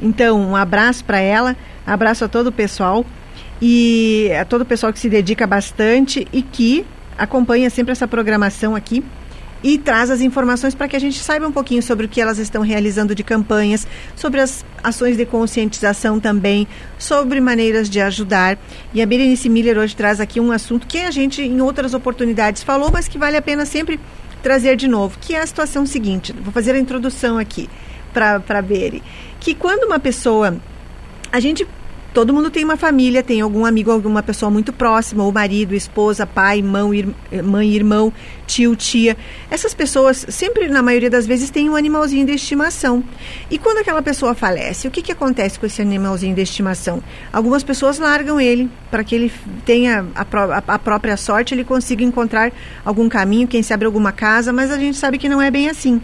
Então, 0.03 0.39
um 0.41 0.57
abraço 0.57 1.05
para 1.05 1.21
ela, 1.21 1.57
abraço 1.87 2.25
a 2.25 2.29
todo 2.29 2.49
o 2.49 2.53
pessoal 2.53 3.07
e 3.63 4.31
a 4.39 4.45
todo 4.45 4.63
o 4.63 4.67
pessoal 4.67 4.93
que 4.93 4.99
se 4.99 5.09
dedica 5.09 5.47
bastante 5.47 6.27
e 6.33 6.43
que 6.43 6.85
acompanha 7.17 7.71
sempre 7.71 7.93
essa 7.93 8.07
programação 8.07 8.75
aqui 8.75 9.03
e 9.63 9.79
traz 9.79 10.11
as 10.11 10.21
informações 10.21 10.75
para 10.75 10.87
que 10.87 10.97
a 10.97 10.99
gente 10.99 11.19
saiba 11.19 11.47
um 11.47 11.53
pouquinho 11.53 11.83
sobre 11.83 12.07
o 12.07 12.09
que 12.09 12.21
elas 12.21 12.39
estão 12.39 12.63
realizando 12.63 13.15
de 13.15 13.25
campanhas, 13.25 13.87
sobre 14.15 14.41
as 14.41 14.65
ações 14.83 15.17
de 15.17 15.25
conscientização 15.25 16.21
também, 16.21 16.69
sobre 16.99 17.41
maneiras 17.41 17.89
de 17.89 18.01
ajudar. 18.01 18.59
E 18.93 19.01
a 19.01 19.07
Berenice 19.07 19.49
Miller 19.49 19.79
hoje 19.79 19.97
traz 19.97 20.21
aqui 20.21 20.41
um 20.41 20.53
assunto 20.53 20.87
que 20.87 20.99
a 20.99 21.11
gente 21.11 21.43
em 21.43 21.61
outras 21.61 21.95
oportunidades 21.95 22.63
falou, 22.63 22.91
mas 22.93 23.09
que 23.09 23.19
vale 23.19 23.37
a 23.37 23.43
pena 23.43 23.65
sempre 23.65 23.99
trazer 24.47 24.77
de 24.77 24.87
novo, 24.87 25.19
que 25.21 25.35
é 25.35 25.41
a 25.41 25.47
situação 25.47 25.85
seguinte. 25.85 26.33
Vou 26.33 26.53
fazer 26.53 26.73
a 26.73 26.79
introdução 26.79 27.37
aqui 27.37 27.69
para 28.15 28.63
Beri. 28.63 29.03
Que 29.41 29.53
quando 29.57 29.83
uma 29.83 29.99
pessoa. 29.99 30.57
A 31.33 31.41
gente 31.41 31.67
todo 32.17 32.33
mundo 32.33 32.51
tem 32.51 32.65
uma 32.65 32.79
família, 32.79 33.23
tem 33.23 33.43
algum 33.43 33.67
amigo, 33.67 33.91
alguma 33.91 34.23
pessoa 34.23 34.51
muito 34.51 34.73
próxima, 34.73 35.23
ou 35.23 35.31
marido, 35.31 35.75
esposa, 35.75 36.27
pai, 36.27 36.63
mão, 36.63 36.95
ir, 36.95 37.07
mãe, 37.45 37.69
irmão, 37.69 38.11
tio, 38.47 38.75
tia. 38.75 39.15
Essas 39.51 39.75
pessoas, 39.75 40.25
sempre, 40.31 40.67
na 40.67 40.81
maioria 40.81 41.11
das 41.11 41.27
vezes, 41.27 41.51
têm 41.51 41.69
um 41.69 41.77
animalzinho 41.77 42.25
de 42.25 42.33
estimação. 42.33 43.05
E 43.51 43.59
quando 43.59 43.81
aquela 43.81 44.01
pessoa 44.01 44.35
falece, 44.35 44.89
o 44.89 44.91
que, 44.91 45.03
que 45.03 45.13
acontece 45.13 45.61
com 45.61 45.67
esse 45.67 45.83
animalzinho 45.83 46.35
de 46.35 46.41
estimação? 46.41 47.03
Algumas 47.31 47.63
pessoas 47.63 47.99
largam 47.99 48.41
ele 48.41 48.71
para 48.91 49.05
que 49.05 49.15
ele 49.15 49.31
tenha 49.67 50.07
a, 50.15 50.23
a, 50.23 50.63
a 50.69 50.79
própria 50.79 51.19
sorte, 51.19 51.53
ele 51.53 51.65
consiga 51.65 52.03
encontrar 52.03 52.51
algum 52.83 53.11
caminho, 53.11 53.47
quem 53.47 53.63
sabe 53.63 53.85
alguma 53.85 54.11
casa, 54.11 54.55
mas 54.55 54.71
a 54.71 54.79
gente 54.79 54.97
sabe 54.97 55.19
que 55.19 55.29
não 55.29 55.43
é 55.43 55.51
bem 55.51 55.69
assim. 55.69 56.01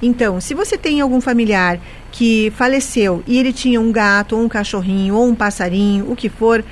Então, 0.00 0.40
se 0.40 0.54
você 0.54 0.78
tem 0.78 1.00
algum 1.00 1.20
familiar 1.20 1.80
que 2.16 2.50
faleceu 2.56 3.22
e 3.26 3.38
ele 3.38 3.52
tinha 3.52 3.78
um 3.78 3.92
gato, 3.92 4.36
ou 4.36 4.42
um 4.42 4.48
cachorrinho, 4.48 5.14
ou 5.14 5.28
um 5.28 5.34
passarinho, 5.34 6.10
o 6.10 6.16
que 6.16 6.30
for, 6.30 6.64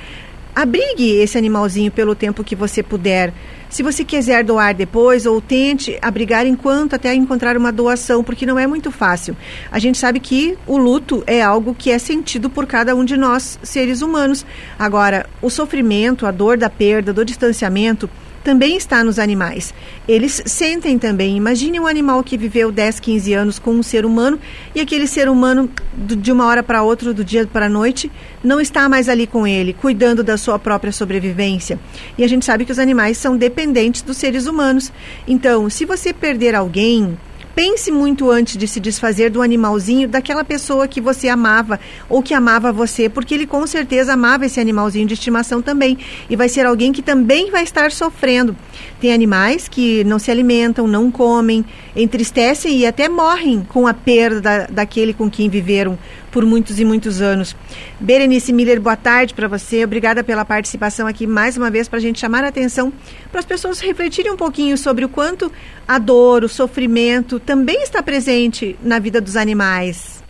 abrigue 0.57 1.16
esse 1.16 1.36
animalzinho 1.36 1.90
pelo 1.90 2.14
tempo 2.14 2.42
que 2.42 2.57
você 2.57 2.82
puder. 2.82 3.30
Se 3.68 3.82
você 3.82 4.05
quiser 4.05 4.42
doar 4.42 4.74
depois, 4.74 5.26
ou 5.26 5.42
tente 5.42 5.99
abrigar 6.01 6.47
enquanto 6.47 6.95
até 6.95 7.14
encontrar 7.14 7.59
uma 7.59 7.70
doação, 7.70 8.24
porque 8.24 8.47
não 8.47 8.59
é 8.59 8.66
muito 8.66 8.90
fácil. 8.90 9.36
A 9.70 9.78
gente 9.78 9.99
sabe 9.99 10.18
que 10.18 10.57
o 10.66 10.78
luto 10.78 11.22
é 11.26 11.42
algo 11.42 11.74
que 11.74 11.90
é 11.90 11.99
sentido 11.99 12.49
por 12.49 12.64
cada 12.64 12.95
um 12.95 13.05
de 13.05 13.16
nós, 13.18 13.59
seres 13.62 14.01
humanos. 14.01 14.47
Agora, 14.78 15.26
o 15.42 15.51
sofrimento, 15.51 16.24
a 16.24 16.30
dor 16.30 16.57
da 16.57 16.70
perda, 16.70 17.12
do 17.12 17.22
distanciamento, 17.22 18.09
também 18.45 18.76
está 18.76 19.03
nos 19.03 19.18
animais. 19.18 19.72
Eles 20.07 20.42
sentem 20.45 20.99
também. 20.99 21.36
Imagine 21.36 21.80
um 21.80 21.86
animal 21.86 22.22
que 22.22 22.36
viveu 22.36 22.70
10, 22.70 23.01
15 23.01 23.32
anos 23.32 23.59
com 23.59 23.72
um 23.72 23.82
ser 23.82 24.05
humano 24.05 24.38
e 24.74 24.80
aquele 24.80 25.07
ser 25.07 25.28
humano, 25.28 25.68
de 25.97 26.30
uma 26.30 26.47
hora 26.47 26.62
para 26.62 26.82
outra, 26.82 27.14
do 27.14 27.24
dia 27.24 27.47
para 27.47 27.66
a 27.66 27.68
noite, 27.70 28.12
não 28.42 28.61
está 28.61 28.88
mais 28.88 29.09
ali 29.09 29.26
com 29.26 29.47
ele, 29.47 29.72
cuidando 29.72 30.22
da 30.22 30.36
sua 30.36 30.59
própria 30.59 30.92
sobrevivência. 30.92 31.80
E 32.18 32.22
a 32.22 32.28
gente 32.28 32.45
sabe 32.45 32.66
que 32.66 32.72
os 32.72 32.78
animais 32.78 33.16
são 33.16 33.34
dependentes 33.36 34.03
dos 34.03 34.18
seres 34.18 34.47
humanos. 34.47 34.92
Então, 35.26 35.70
se 35.70 35.86
você 35.86 36.12
perder 36.12 36.55
alguém, 36.55 37.16
pense 37.55 37.90
muito 37.90 38.30
antes 38.30 38.57
de 38.57 38.66
se 38.66 38.80
desfazer 38.80 39.30
do 39.30 39.40
animalzinho 39.40 40.09
daquela 40.09 40.44
pessoa 40.44 40.88
que 40.88 41.00
você 41.00 41.28
amava 41.28 41.78
ou 42.09 42.22
que 42.22 42.34
amava 42.34 42.72
você, 42.72 43.09
porque 43.09 43.34
ele 43.34 43.46
com 43.46 43.66
certeza 43.66 44.12
amava 44.12 44.46
esse 44.46 44.61
animalzinho 44.61 45.07
de 45.07 45.14
estimação 45.14 45.62
também 45.62 45.98
e 46.28 46.36
vai 46.36 46.48
ser 46.48 46.66
alguém 46.66 46.92
que 46.92 47.02
também 47.02 47.50
vai 47.50 47.62
estar 47.62 47.90
sofrendo. 47.90 48.57
Tem 49.00 49.12
animais 49.12 49.68
que 49.68 50.02
não 50.05 50.18
se 50.18 50.30
alimentam, 50.30 50.86
não 50.86 51.11
comem, 51.11 51.64
entristecem 51.94 52.78
e 52.78 52.86
até 52.86 53.09
morrem 53.09 53.64
com 53.68 53.86
a 53.86 53.94
perda 53.94 54.40
da, 54.40 54.66
daquele 54.66 55.12
com 55.14 55.30
quem 55.30 55.48
viveram 55.48 55.98
por 56.35 56.45
muitos 56.45 56.80
e 56.80 56.85
muitos 56.85 57.22
anos. 57.22 57.55
Berenice 58.01 58.53
Miller, 58.53 58.80
boa 58.80 58.97
tarde 58.97 59.32
para 59.32 59.47
você. 59.47 59.85
Obrigada 59.85 60.24
pela 60.24 60.45
participação 60.45 61.07
aqui 61.07 61.28
mais 61.28 61.57
uma 61.57 61.70
vez 61.70 61.89
para 61.89 62.01
a 62.01 62.03
gente 62.03 62.18
chamar 62.18 62.43
a 62.43 62.49
atenção 62.49 62.93
para 63.30 63.39
as 63.39 63.47
pessoas 63.47 63.78
refletirem 63.78 64.32
um 64.32 64.37
pouquinho 64.37 64.76
sobre 64.76 65.05
o 65.05 65.09
quanto 65.09 65.53
a 65.87 65.97
dor, 65.97 66.43
o 66.43 66.49
sofrimento 66.49 67.39
também 67.39 67.85
está 67.85 68.03
presente 68.03 68.76
na 68.82 68.99
vida 68.99 69.20
dos 69.20 69.37
animais. 69.37 70.24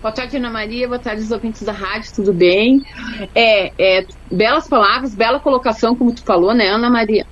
Boa 0.00 0.12
tarde, 0.12 0.36
Ana 0.36 0.48
Maria. 0.48 0.86
Boa 0.86 1.00
tarde, 1.00 1.20
os 1.20 1.32
ouvintes 1.32 1.62
da 1.62 1.72
rádio. 1.72 2.12
Tudo 2.14 2.32
bem? 2.32 2.82
É, 3.34 3.72
é, 3.76 4.06
belas 4.30 4.68
palavras, 4.68 5.12
bela 5.12 5.40
colocação, 5.40 5.96
como 5.96 6.14
tu 6.14 6.22
falou, 6.22 6.54
né, 6.54 6.68
Ana 6.68 6.88
Maria? 6.88 7.26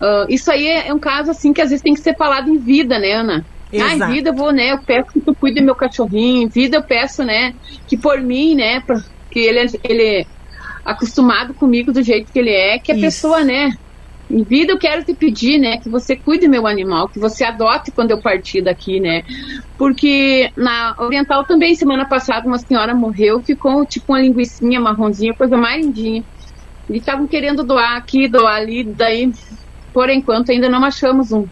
Uh, 0.00 0.26
isso 0.30 0.50
aí 0.50 0.66
é, 0.66 0.88
é 0.88 0.94
um 0.94 0.98
caso 0.98 1.30
assim 1.30 1.52
que 1.52 1.60
às 1.60 1.68
vezes 1.68 1.82
tem 1.82 1.92
que 1.92 2.00
ser 2.00 2.16
falado 2.16 2.48
em 2.48 2.56
vida, 2.56 2.98
né, 2.98 3.12
Ana? 3.12 3.44
Exato. 3.72 4.04
Em 4.04 4.14
vida 4.14 4.30
eu 4.30 4.34
vou, 4.34 4.52
né? 4.52 4.72
Eu 4.72 4.78
peço 4.78 5.12
que 5.12 5.20
tu 5.20 5.34
cuide 5.34 5.60
do 5.60 5.66
meu 5.66 5.74
cachorrinho. 5.74 6.42
Em 6.42 6.48
vida 6.48 6.76
eu 6.76 6.82
peço, 6.82 7.22
né? 7.22 7.54
Que 7.86 7.96
por 7.96 8.20
mim, 8.20 8.54
né? 8.54 8.82
Que 9.30 9.40
ele, 9.40 9.60
é, 9.60 9.66
ele 9.84 10.02
é 10.02 10.26
acostumado 10.84 11.54
comigo 11.54 11.92
do 11.92 12.02
jeito 12.02 12.32
que 12.32 12.38
ele 12.38 12.50
é, 12.50 12.78
que 12.78 12.90
a 12.90 12.94
Isso. 12.94 13.04
pessoa, 13.04 13.44
né? 13.44 13.70
Em 14.30 14.44
vida 14.44 14.72
eu 14.72 14.78
quero 14.78 15.04
te 15.04 15.12
pedir, 15.12 15.58
né, 15.58 15.78
que 15.78 15.88
você 15.88 16.14
cuide 16.14 16.46
meu 16.46 16.64
animal, 16.64 17.08
que 17.08 17.18
você 17.18 17.42
adote 17.42 17.90
quando 17.90 18.12
eu 18.12 18.22
partir 18.22 18.62
daqui, 18.62 19.00
né? 19.00 19.24
Porque 19.76 20.48
na 20.56 20.94
Oriental 20.98 21.44
também, 21.44 21.74
semana 21.74 22.08
passada, 22.08 22.46
uma 22.46 22.58
senhora 22.58 22.94
morreu, 22.94 23.42
ficou 23.42 23.84
tipo 23.84 24.12
uma 24.12 24.20
linguiçinha 24.20 24.78
marronzinha, 24.78 25.34
coisa 25.34 25.56
mais 25.56 25.84
lindinha. 25.84 26.22
E 26.88 26.98
estavam 26.98 27.26
querendo 27.26 27.64
doar 27.64 27.96
aqui, 27.96 28.28
doar 28.28 28.54
ali, 28.54 28.84
daí, 28.84 29.32
por 29.92 30.08
enquanto, 30.08 30.52
ainda 30.52 30.68
não 30.68 30.84
achamos 30.84 31.32
um 31.32 31.44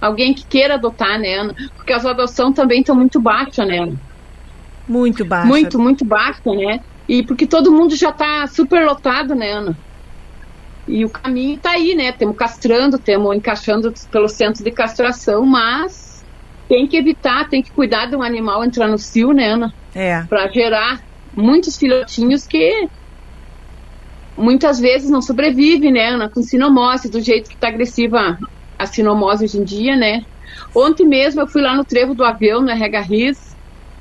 alguém 0.00 0.34
que 0.34 0.44
queira 0.46 0.74
adotar, 0.74 1.18
né, 1.18 1.34
Ana? 1.34 1.54
Porque 1.76 1.92
as 1.92 2.04
adoções 2.06 2.54
também 2.54 2.80
estão 2.80 2.94
muito 2.94 3.20
baixas, 3.20 3.66
né? 3.66 3.92
Muito 4.88 5.24
baixa. 5.24 5.46
Muito, 5.46 5.78
muito 5.78 6.04
baixa, 6.04 6.40
né? 6.46 6.80
E 7.08 7.22
porque 7.22 7.46
todo 7.46 7.72
mundo 7.72 7.96
já 7.96 8.10
está 8.10 8.46
super 8.46 8.84
lotado, 8.84 9.34
né, 9.34 9.52
Ana? 9.52 9.76
E 10.86 11.04
o 11.04 11.10
caminho 11.10 11.56
está 11.56 11.72
aí, 11.72 11.94
né? 11.94 12.12
Temos 12.12 12.36
castrando, 12.36 12.98
temos 12.98 13.36
encaixando 13.36 13.92
pelo 14.10 14.28
centro 14.28 14.64
de 14.64 14.70
castração, 14.70 15.44
mas 15.44 16.24
tem 16.68 16.86
que 16.86 16.96
evitar, 16.96 17.48
tem 17.48 17.62
que 17.62 17.70
cuidar 17.70 18.06
de 18.06 18.16
um 18.16 18.22
animal 18.22 18.64
entrar 18.64 18.88
no 18.88 18.98
cio, 18.98 19.32
né, 19.32 19.52
Ana? 19.52 19.72
É. 19.94 20.22
Para 20.22 20.48
gerar 20.48 21.00
muitos 21.36 21.76
filhotinhos 21.76 22.46
que 22.46 22.88
muitas 24.36 24.78
vezes 24.78 25.10
não 25.10 25.20
sobrevivem, 25.20 25.92
né, 25.92 26.08
Ana? 26.10 26.28
Com 26.28 26.42
sinomose, 26.42 27.10
do 27.10 27.20
jeito 27.20 27.48
que 27.48 27.54
está 27.54 27.68
agressiva 27.68 28.38
a 28.78 28.86
sinomose 28.86 29.44
hoje 29.44 29.58
em 29.58 29.64
dia, 29.64 29.96
né? 29.96 30.20
Ontem 30.74 31.06
mesmo 31.06 31.40
eu 31.40 31.48
fui 31.48 31.60
lá 31.62 31.74
no 31.74 31.84
trevo 31.84 32.14
do 32.14 32.24
avião, 32.24 32.62
no 32.62 32.70
RH 32.70 33.00
Riz, 33.02 33.36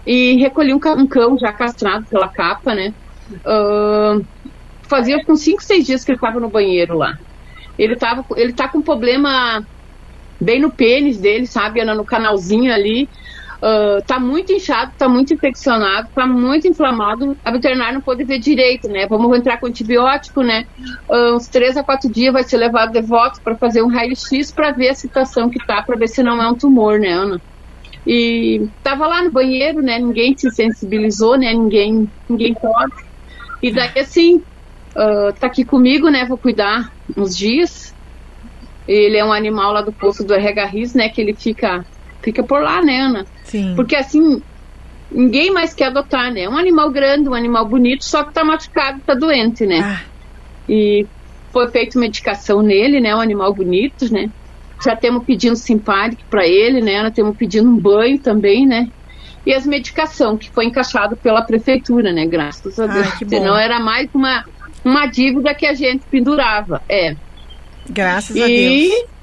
e 0.06 0.38
recolhi 0.38 0.74
um, 0.74 0.80
um, 0.98 1.08
cão 1.08 1.38
já 1.38 1.52
castrado 1.52 2.06
pela 2.10 2.30
capa, 2.30 2.74
né? 2.74 2.92
Uh, 3.46 4.26
fazia 4.90 5.18
uns 5.28 5.44
5, 5.44 5.62
6 5.62 5.86
dias 5.86 6.04
que 6.04 6.12
ele 6.12 6.18
estava 6.18 6.40
no 6.40 6.50
banheiro 6.50 6.98
lá. 6.98 7.14
Ele, 7.78 7.96
tava, 7.96 8.24
ele 8.36 8.54
tá 8.54 8.70
com 8.70 8.82
problema 8.82 9.62
bem 10.42 10.60
no 10.62 10.74
pênis 10.74 11.20
dele, 11.20 11.46
sabe? 11.46 11.84
No 11.84 12.06
canalzinho 12.06 12.74
ali. 12.74 13.08
Uh, 13.58 14.06
tá 14.06 14.20
muito 14.20 14.54
inchado, 14.54 14.92
tá 14.98 15.10
muito 15.10 15.34
infeccionado, 15.34 16.08
tá 16.14 16.28
muito 16.28 16.68
inflamado. 16.68 17.36
A 17.44 17.52
veterinária 17.52 17.94
não 17.94 18.02
pode 18.02 18.24
ver 18.24 18.40
direito, 18.40 18.88
né? 18.88 19.08
Vamos 19.08 19.36
entrar 19.36 19.60
com 19.60 19.66
antibiótico, 19.66 20.44
né? 20.44 20.64
Uh, 21.10 21.36
uns 21.36 21.48
três 21.48 21.76
a 21.76 21.84
quatro 21.84 22.12
dias 22.12 22.32
vai 22.34 22.44
ser 22.44 22.58
levado 22.58 22.92
de 22.92 23.02
volta 23.02 23.40
para 23.44 23.58
fazer 23.58 23.82
um 23.82 23.90
raio-x 23.90 24.54
para 24.54 24.72
ver 24.72 24.90
a 24.90 24.96
situação 24.96 25.50
que 25.50 25.58
tá, 25.66 25.82
para 25.82 25.98
ver 25.98 26.08
se 26.08 26.22
não 26.22 26.42
é 26.42 26.48
um 26.48 26.56
tumor, 26.56 27.00
né, 27.00 27.10
Ana? 27.10 27.42
E 28.06 28.62
tava 28.84 29.08
lá 29.08 29.24
no 29.24 29.32
banheiro, 29.32 29.82
né? 29.82 29.98
Ninguém 29.98 30.36
se 30.38 30.52
sensibilizou, 30.52 31.38
né? 31.38 31.52
Ninguém, 31.52 32.08
ninguém 32.30 32.54
pode. 32.54 32.94
E 33.62 33.72
daí 33.74 34.00
assim, 34.00 34.36
uh, 34.38 35.34
tá 35.40 35.48
aqui 35.48 35.66
comigo, 35.66 36.10
né? 36.10 36.26
Vou 36.26 36.38
cuidar 36.38 36.90
uns 37.18 37.36
dias. 37.36 37.96
Ele 38.88 39.18
é 39.18 39.26
um 39.26 39.34
animal 39.34 39.74
lá 39.74 39.82
do 39.82 39.92
posto 39.92 40.24
do 40.24 40.34
RH 40.34 40.72
né? 40.96 41.10
Que 41.10 41.22
ele 41.22 41.36
fica 41.36 41.84
fica 42.22 42.44
por 42.44 42.62
lá, 42.62 42.82
né, 42.82 43.00
Ana? 43.00 43.26
Sim. 43.44 43.74
Porque 43.76 43.96
assim, 43.96 44.42
ninguém 45.12 45.52
mais 45.52 45.74
quer 45.74 45.86
adotar, 45.86 46.32
né? 46.32 46.42
É 46.42 46.50
um 46.50 46.58
animal 46.58 46.90
grande, 46.92 47.30
um 47.30 47.34
animal 47.34 47.66
bonito, 47.66 48.04
só 48.04 48.24
que 48.24 48.34
tá 48.34 48.44
machucado, 48.44 49.00
tá 49.06 49.14
doente, 49.14 49.66
né? 49.66 49.80
Ah. 49.84 50.02
E 50.70 51.06
foi 51.52 51.68
feita 51.70 51.98
medicação 51.98 52.62
nele, 52.62 53.00
né? 53.00 53.16
Um 53.16 53.22
animal 53.22 53.54
bonito, 53.54 54.12
né? 54.12 54.30
Já 54.84 54.96
temos 54.96 55.24
pedindo 55.24 55.56
simpático 55.56 56.24
para 56.30 56.46
ele, 56.46 56.82
né? 56.82 57.02
Nós 57.02 57.14
temos 57.14 57.36
pedindo 57.36 57.70
um 57.70 57.78
banho 57.78 58.20
também, 58.20 58.66
né? 58.66 58.90
E 59.46 59.54
as 59.54 59.66
medicação 59.66 60.38
que 60.38 60.50
foi 60.52 60.66
encaixado 60.66 61.16
pela 61.16 61.42
prefeitura, 61.42 62.12
né? 62.12 62.26
Graças 62.26 62.78
a 62.78 62.86
Deus. 62.86 63.08
Ah, 63.08 63.26
Senão 63.28 63.58
era 63.58 63.80
mais 63.80 64.10
uma, 64.14 64.46
uma 64.84 65.06
dívida 65.06 65.56
que 65.56 65.66
a 65.66 65.74
gente 65.74 66.04
pendurava. 66.12 66.82
É. 66.90 67.16
Graças 67.90 68.36
e... 68.36 68.44
a 68.44 68.46
Deus 68.46 69.17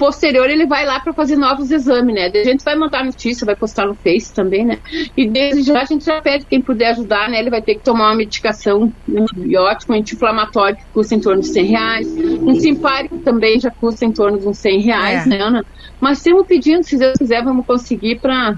posterior 0.00 0.48
ele 0.48 0.64
vai 0.64 0.86
lá 0.86 0.98
para 0.98 1.12
fazer 1.12 1.36
novos 1.36 1.70
exames, 1.70 2.14
né? 2.14 2.30
A 2.34 2.42
gente 2.42 2.64
vai 2.64 2.74
mandar 2.74 3.04
notícia, 3.04 3.44
vai 3.44 3.54
postar 3.54 3.86
no 3.86 3.94
Face 3.94 4.32
também, 4.32 4.64
né? 4.64 4.78
E 5.14 5.28
desde 5.28 5.62
já 5.62 5.82
a 5.82 5.84
gente 5.84 6.06
já 6.06 6.22
pede 6.22 6.46
quem 6.46 6.62
puder 6.62 6.92
ajudar, 6.92 7.28
né? 7.28 7.38
Ele 7.38 7.50
vai 7.50 7.60
ter 7.60 7.74
que 7.74 7.84
tomar 7.84 8.06
uma 8.06 8.16
medicação 8.16 8.90
um 9.06 9.22
antibiótico, 9.22 9.92
um 9.92 9.96
anti-inflamatório 9.96 10.78
que 10.78 10.84
custa 10.94 11.14
em 11.14 11.20
torno 11.20 11.42
de 11.42 11.48
100 11.48 11.66
reais. 11.66 12.08
Um 12.08 12.58
simpárico 12.58 13.18
também 13.18 13.60
já 13.60 13.70
custa 13.70 14.06
em 14.06 14.12
torno 14.12 14.38
de 14.38 14.48
uns 14.48 14.56
100 14.56 14.80
reais, 14.80 15.26
é. 15.26 15.28
né, 15.28 15.42
Ana? 15.42 15.66
Mas 16.00 16.22
temos 16.22 16.46
pedindo, 16.46 16.82
se 16.82 16.96
Deus 16.96 17.18
quiser, 17.18 17.44
vamos 17.44 17.66
conseguir 17.66 18.20
para 18.20 18.54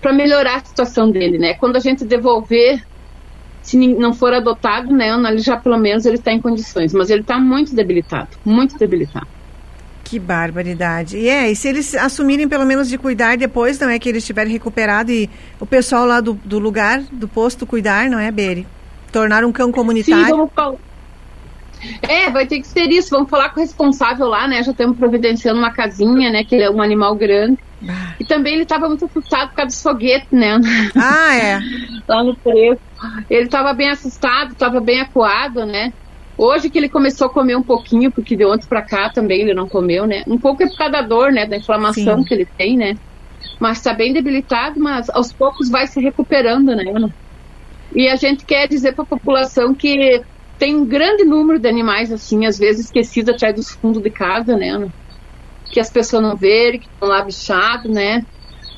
para 0.00 0.12
melhorar 0.12 0.56
a 0.56 0.64
situação 0.64 1.12
dele, 1.12 1.38
né? 1.38 1.54
Quando 1.54 1.76
a 1.76 1.80
gente 1.80 2.04
devolver 2.04 2.82
se 3.62 3.76
não 3.76 4.12
for 4.12 4.34
adotado, 4.34 4.92
né, 4.92 5.10
Ana, 5.10 5.30
ele 5.30 5.38
já 5.38 5.56
pelo 5.56 5.78
menos 5.78 6.04
ele 6.04 6.16
está 6.16 6.32
em 6.32 6.40
condições, 6.40 6.92
mas 6.92 7.08
ele 7.08 7.20
está 7.20 7.38
muito 7.38 7.72
debilitado, 7.72 8.30
muito 8.44 8.76
debilitado. 8.76 9.28
Que 10.12 10.18
barbaridade. 10.18 11.16
E 11.16 11.26
é, 11.26 11.50
e 11.50 11.56
se 11.56 11.66
eles 11.70 11.94
assumirem 11.94 12.46
pelo 12.46 12.66
menos 12.66 12.86
de 12.86 12.98
cuidar 12.98 13.34
depois, 13.38 13.78
não 13.78 13.88
é 13.88 13.98
que 13.98 14.10
eles 14.10 14.22
estiverem 14.22 14.52
recuperado 14.52 15.10
e 15.10 15.30
o 15.58 15.64
pessoal 15.64 16.04
lá 16.04 16.20
do, 16.20 16.34
do 16.34 16.58
lugar, 16.58 17.00
do 17.10 17.26
posto 17.26 17.66
cuidar, 17.66 18.10
não 18.10 18.18
é, 18.18 18.30
Beri? 18.30 18.66
Tornar 19.10 19.42
um 19.42 19.50
cão 19.50 19.72
comunitário. 19.72 20.26
Sim, 20.26 20.30
vamos 20.32 20.50
falar. 20.54 20.76
É, 22.02 22.28
vai 22.28 22.46
ter 22.46 22.60
que 22.60 22.66
ser 22.66 22.90
isso. 22.90 23.08
Vamos 23.08 23.30
falar 23.30 23.48
com 23.54 23.60
o 23.60 23.62
responsável 23.62 24.26
lá, 24.26 24.46
né? 24.46 24.62
Já 24.62 24.72
estamos 24.72 24.98
providenciando 24.98 25.58
uma 25.58 25.72
casinha, 25.72 26.30
né? 26.30 26.44
Que 26.44 26.56
ele 26.56 26.64
é 26.64 26.70
um 26.70 26.82
animal 26.82 27.14
grande. 27.14 27.58
Ah. 27.88 28.12
E 28.20 28.24
também 28.26 28.52
ele 28.52 28.64
estava 28.64 28.88
muito 28.88 29.06
assustado 29.06 29.48
por 29.48 29.56
causa 29.56 29.68
dos 29.68 29.82
foguetes, 29.82 30.30
né? 30.30 30.60
Ah, 30.94 31.34
é. 31.34 31.58
lá 32.06 32.22
no 32.22 32.36
preço. 32.36 32.82
Ele 33.30 33.46
estava 33.46 33.72
bem 33.72 33.88
assustado, 33.88 34.52
estava 34.52 34.78
bem 34.78 35.00
acuado, 35.00 35.64
né? 35.64 35.90
Hoje 36.42 36.68
que 36.68 36.76
ele 36.76 36.88
começou 36.88 37.28
a 37.28 37.32
comer 37.32 37.56
um 37.56 37.62
pouquinho, 37.62 38.10
porque 38.10 38.34
de 38.34 38.44
ontem 38.44 38.66
para 38.66 38.82
cá 38.82 39.08
também 39.08 39.42
ele 39.42 39.54
não 39.54 39.68
comeu, 39.68 40.08
né? 40.08 40.24
Um 40.26 40.36
pouco 40.36 40.64
é 40.64 40.66
por 40.66 40.76
causa 40.76 40.94
da 40.94 41.02
dor, 41.02 41.30
né? 41.30 41.46
Da 41.46 41.56
inflamação 41.56 42.18
Sim. 42.18 42.24
que 42.24 42.34
ele 42.34 42.46
tem, 42.58 42.76
né? 42.76 42.94
Mas 43.60 43.78
está 43.78 43.94
bem 43.94 44.12
debilitado, 44.12 44.80
mas 44.80 45.08
aos 45.10 45.32
poucos 45.32 45.70
vai 45.70 45.86
se 45.86 46.00
recuperando, 46.00 46.74
né, 46.74 46.82
Ana? 46.92 47.14
E 47.94 48.08
a 48.08 48.16
gente 48.16 48.44
quer 48.44 48.66
dizer 48.66 48.92
para 48.92 49.04
a 49.04 49.06
população 49.06 49.72
que 49.72 50.20
tem 50.58 50.74
um 50.74 50.84
grande 50.84 51.24
número 51.24 51.60
de 51.60 51.68
animais 51.68 52.10
assim, 52.10 52.44
às 52.44 52.58
vezes 52.58 52.86
esquecidos 52.86 53.32
atrás 53.32 53.54
dos 53.54 53.70
fundos 53.80 54.02
de 54.02 54.10
casa, 54.10 54.56
né, 54.56 54.70
Ana? 54.70 54.88
Que 55.70 55.78
as 55.78 55.92
pessoas 55.92 56.24
não 56.24 56.36
verem, 56.36 56.80
que 56.80 56.88
estão 56.88 57.08
lá 57.08 57.22
bichados, 57.22 57.88
né? 57.88 58.20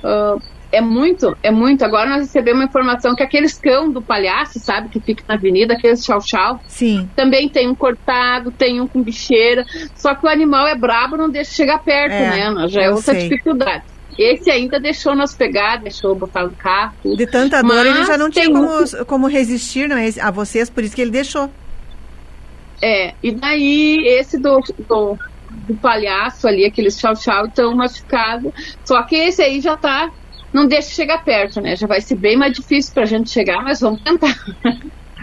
Uh, 0.05 0.39
é 0.75 0.81
muito, 0.81 1.37
é 1.43 1.51
muito. 1.51 1.85
Agora 1.85 2.09
nós 2.09 2.23
recebemos 2.23 2.61
uma 2.61 2.67
informação 2.67 3.15
que 3.15 3.23
aqueles 3.23 3.59
cão 3.59 3.91
do 3.91 4.03
palhaço, 4.03 4.59
sabe, 4.59 4.89
que 4.89 5.01
fica 5.01 5.23
na 5.29 5.35
avenida, 5.35 5.75
aqueles 5.75 6.05
chau-chau. 6.05 6.61
Sim. 6.67 7.09
Também 7.15 7.49
tem 7.49 7.69
um 7.69 7.75
cortado, 7.75 8.51
tem 8.51 8.81
um 8.81 8.87
com 8.87 9.03
bicheira. 9.03 9.65
Só 9.95 10.15
que 10.15 10.27
o 10.27 10.29
animal 10.29 10.67
é 10.67 10.75
brabo, 10.75 11.17
não 11.17 11.31
deixa 11.31 11.53
chegar 11.53 11.79
perto, 11.79 12.13
é, 12.13 12.51
né? 12.53 12.69
Já 12.69 12.83
é 12.83 12.91
outra 12.91 13.15
sei. 13.15 13.29
dificuldade. 13.29 13.85
Esse 14.19 14.51
ainda 14.51 14.79
deixou 14.79 15.15
nós 15.15 15.35
pegar, 15.35 15.77
deixou 15.77 16.15
botar 16.15 16.45
no 16.45 16.53
carro. 16.53 16.95
De 17.17 17.27
tanta 17.27 17.63
dor, 17.63 17.69
Mas 17.69 17.87
ele 17.87 18.05
já 18.05 18.17
não 18.17 18.31
tinha 18.31 18.47
como, 18.47 18.69
como 19.07 19.27
resistir 19.27 19.89
não 19.89 19.97
é, 19.97 20.09
a 20.21 20.31
vocês, 20.31 20.71
por 20.71 20.85
isso 20.85 20.95
que 20.95 21.03
ele 21.03 21.11
deixou. 21.11 21.51
É, 22.81 23.15
e 23.23 23.33
daí 23.33 24.07
esse 24.07 24.39
do, 24.39 24.61
do, 24.89 25.19
do 25.67 25.75
palhaço 25.77 26.47
ali, 26.47 26.65
aqueles 26.65 26.99
chau-chau, 26.99 27.47
estão 27.47 27.75
machucados. 27.75 28.53
Só 28.85 29.03
que 29.03 29.17
esse 29.17 29.43
aí 29.43 29.61
já 29.61 29.77
tá 29.77 30.11
não 30.55 30.69
deixa 30.69 30.91
chegar 30.91 31.25
perto, 31.25 31.61
né? 31.61 31.75
Já 31.75 31.89
vai 31.89 32.01
ser 32.01 32.15
bem 32.15 32.37
mais 32.37 32.53
difícil 32.53 32.95
para 32.95 33.03
a 33.03 33.07
gente 33.07 33.29
chegar, 33.29 33.61
mas 33.63 33.81
vamos 33.81 34.01
tentar. 34.03 34.39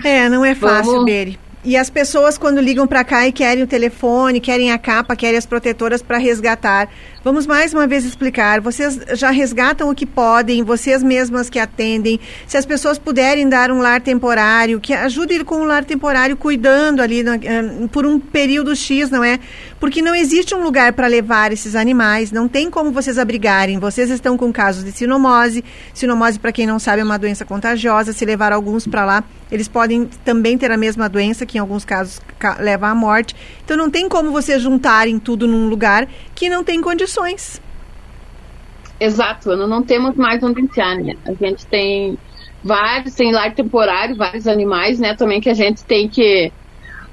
É, 0.04 0.28
não 0.28 0.44
é 0.44 0.56
fácil, 0.56 0.92
vamos... 0.92 1.06
Beri. 1.06 1.40
E 1.64 1.78
as 1.78 1.92
pessoas, 1.92 2.40
quando 2.40 2.60
ligam 2.60 2.88
para 2.88 3.04
cá 3.04 3.28
e 3.28 3.32
querem 3.32 3.64
o 3.64 3.68
telefone, 3.68 4.40
querem 4.40 4.72
a 4.72 4.80
capa, 4.80 5.16
querem 5.16 5.38
as 5.38 5.46
protetoras 5.46 6.02
para 6.02 6.18
resgatar, 6.18 6.90
Vamos 7.24 7.46
mais 7.46 7.72
uma 7.72 7.86
vez 7.86 8.04
explicar. 8.04 8.60
Vocês 8.62 9.00
já 9.14 9.30
resgatam 9.30 9.92
o 9.92 9.94
que 9.94 10.08
podem, 10.08 10.64
vocês 10.64 11.04
mesmas 11.04 11.52
que 11.52 11.60
atendem. 11.60 12.20
Se 12.48 12.58
as 12.58 12.66
pessoas 12.66 12.98
puderem 12.98 13.48
dar 13.48 13.70
um 13.70 13.78
lar 13.78 14.02
temporário, 14.02 14.80
que 14.80 14.92
ajude 14.92 15.44
com 15.44 15.58
um 15.58 15.64
lar 15.66 15.86
temporário, 15.86 16.36
cuidando 16.36 17.00
ali 17.00 17.22
uh, 17.22 17.88
por 17.90 18.08
um 18.08 18.20
período 18.20 18.76
X, 18.76 19.12
não 19.12 19.24
é? 19.24 19.40
Porque 19.80 20.02
não 20.02 20.16
existe 20.16 20.56
um 20.56 20.64
lugar 20.64 20.94
para 20.94 21.06
levar 21.06 21.52
esses 21.52 21.76
animais, 21.76 22.32
não 22.32 22.48
tem 22.48 22.72
como 22.72 22.92
vocês 22.92 23.20
abrigarem. 23.20 23.78
Vocês 23.78 24.10
estão 24.10 24.36
com 24.36 24.52
casos 24.52 24.84
de 24.84 24.92
sinomose. 24.92 25.64
Sinomose, 25.94 26.40
para 26.40 26.52
quem 26.52 26.66
não 26.66 26.80
sabe, 26.80 27.02
é 27.02 27.04
uma 27.04 27.20
doença 27.20 27.46
contagiosa. 27.46 28.14
Se 28.14 28.26
levar 28.26 28.52
alguns 28.52 28.88
para 28.88 29.06
lá, 29.06 29.24
eles 29.52 29.68
podem 29.68 30.10
também 30.26 30.58
ter 30.58 30.72
a 30.72 30.78
mesma 30.78 31.08
doença, 31.08 31.46
que 31.46 31.60
em 31.60 31.62
alguns 31.62 31.86
casos 31.86 32.20
leva 32.60 32.88
à 32.88 32.96
morte. 32.96 33.36
Então 33.64 33.78
não 33.78 33.92
tem 33.92 34.10
como 34.10 34.32
vocês 34.32 34.60
juntarem 34.60 35.20
tudo 35.20 35.48
num 35.48 35.68
lugar 35.68 36.08
que 36.34 36.50
não 36.50 36.64
tem 36.64 36.82
condições. 36.82 37.11
Exato, 39.00 39.56
não 39.56 39.84
temos 39.84 40.16
mais 40.16 40.44
onde 40.44 40.62
enfiar, 40.62 40.96
né? 40.96 41.14
A 41.26 41.34
gente 41.34 41.66
tem 41.68 42.18
vários, 42.64 43.16
tem 43.16 43.32
lar 43.32 43.54
temporário, 43.54 44.16
vários 44.16 44.48
animais, 44.48 45.00
né? 45.00 45.16
Também 45.16 45.42
que 45.42 45.50
a 45.50 45.56
gente 45.56 45.84
tem 45.86 46.08
que 46.08 46.52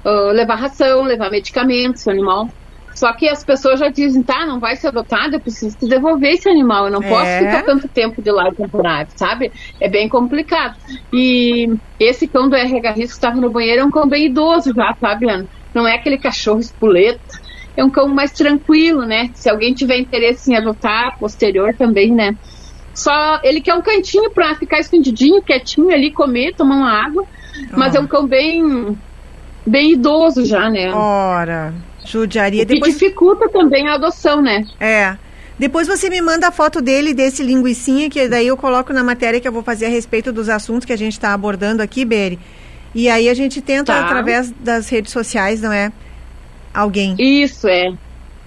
uh, 0.05 0.31
levar 0.31 0.55
ração, 0.55 1.01
levar 1.01 1.31
medicamentos, 1.31 2.07
animal. 2.07 2.47
Só 2.95 3.13
que 3.13 3.29
as 3.29 3.43
pessoas 3.43 3.79
já 3.79 3.89
dizem, 3.89 4.21
tá, 4.23 4.45
não 4.45 4.59
vai 4.59 4.75
ser 4.75 4.89
adotado, 4.89 5.35
eu 5.35 5.39
preciso 5.39 5.77
devolver 5.87 6.33
esse 6.33 6.49
animal, 6.49 6.85
eu 6.85 6.91
não 6.91 7.01
é. 7.01 7.07
posso 7.07 7.31
ficar 7.39 7.63
tanto 7.63 7.87
tempo 7.87 8.21
de 8.21 8.31
lar 8.31 8.53
temporário, 8.53 9.09
sabe? 9.15 9.51
É 9.79 9.89
bem 9.89 10.09
complicado. 10.09 10.75
E 11.13 11.67
esse 11.97 12.27
cão 12.27 12.49
do 12.49 12.55
RH 12.55 12.91
Risco 12.91 13.07
que 13.07 13.25
estava 13.25 13.39
no 13.39 13.51
banheiro 13.51 13.81
é 13.81 13.85
um 13.85 13.91
cão 13.91 14.07
bem 14.07 14.25
idoso 14.25 14.73
já, 14.75 14.93
sabe, 14.99 15.29
Ana? 15.29 15.47
Não 15.73 15.87
é 15.87 15.95
aquele 15.95 16.17
cachorro 16.17 16.59
espoleta, 16.59 17.21
é 17.75 17.83
um 17.83 17.89
cão 17.89 18.07
mais 18.07 18.31
tranquilo, 18.31 19.05
né? 19.05 19.29
Se 19.33 19.49
alguém 19.49 19.73
tiver 19.73 19.97
interesse 19.97 20.51
em 20.51 20.55
adotar, 20.55 21.17
posterior 21.17 21.73
também, 21.73 22.11
né? 22.11 22.35
Só 22.93 23.39
ele 23.43 23.61
quer 23.61 23.75
um 23.75 23.81
cantinho 23.81 24.29
para 24.31 24.55
ficar 24.55 24.79
escondidinho, 24.79 25.41
quietinho 25.41 25.89
ali, 25.89 26.11
comer, 26.11 26.53
tomar 26.55 26.75
uma 26.75 26.91
água, 26.91 27.25
mas 27.71 27.95
é 27.95 27.99
um 27.99 28.07
cão 28.07 28.27
bem 28.27 28.97
bem 29.65 29.93
idoso 29.93 30.45
já, 30.45 30.69
né? 30.69 30.91
Ora. 30.93 31.73
Judiaria. 32.05 32.63
O 32.63 32.65
que 32.65 32.73
Depois... 32.73 32.93
dificulta 32.93 33.47
também 33.49 33.87
a 33.87 33.93
adoção, 33.93 34.41
né? 34.41 34.65
É. 34.79 35.15
Depois 35.57 35.87
você 35.87 36.09
me 36.09 36.21
manda 36.21 36.47
a 36.47 36.51
foto 36.51 36.81
dele, 36.81 37.13
desse 37.13 37.43
linguicinha, 37.43 38.09
que 38.09 38.27
daí 38.29 38.47
eu 38.47 38.55
coloco 38.55 38.93
na 38.93 39.03
matéria 39.03 39.41
que 39.41 39.47
eu 39.47 39.51
vou 39.51 39.61
fazer 39.61 39.87
a 39.87 39.89
respeito 39.89 40.31
dos 40.31 40.47
assuntos 40.47 40.85
que 40.85 40.93
a 40.93 40.97
gente 40.97 41.13
está 41.13 41.33
abordando 41.33 41.83
aqui, 41.83 42.05
Beri. 42.05 42.39
E 42.95 43.09
aí 43.09 43.29
a 43.29 43.33
gente 43.33 43.61
tenta, 43.61 43.93
tá. 43.93 44.05
através 44.05 44.51
das 44.51 44.89
redes 44.89 45.11
sociais, 45.11 45.61
não 45.61 45.71
é? 45.71 45.91
Alguém. 46.73 47.15
Isso, 47.17 47.67
é. 47.67 47.91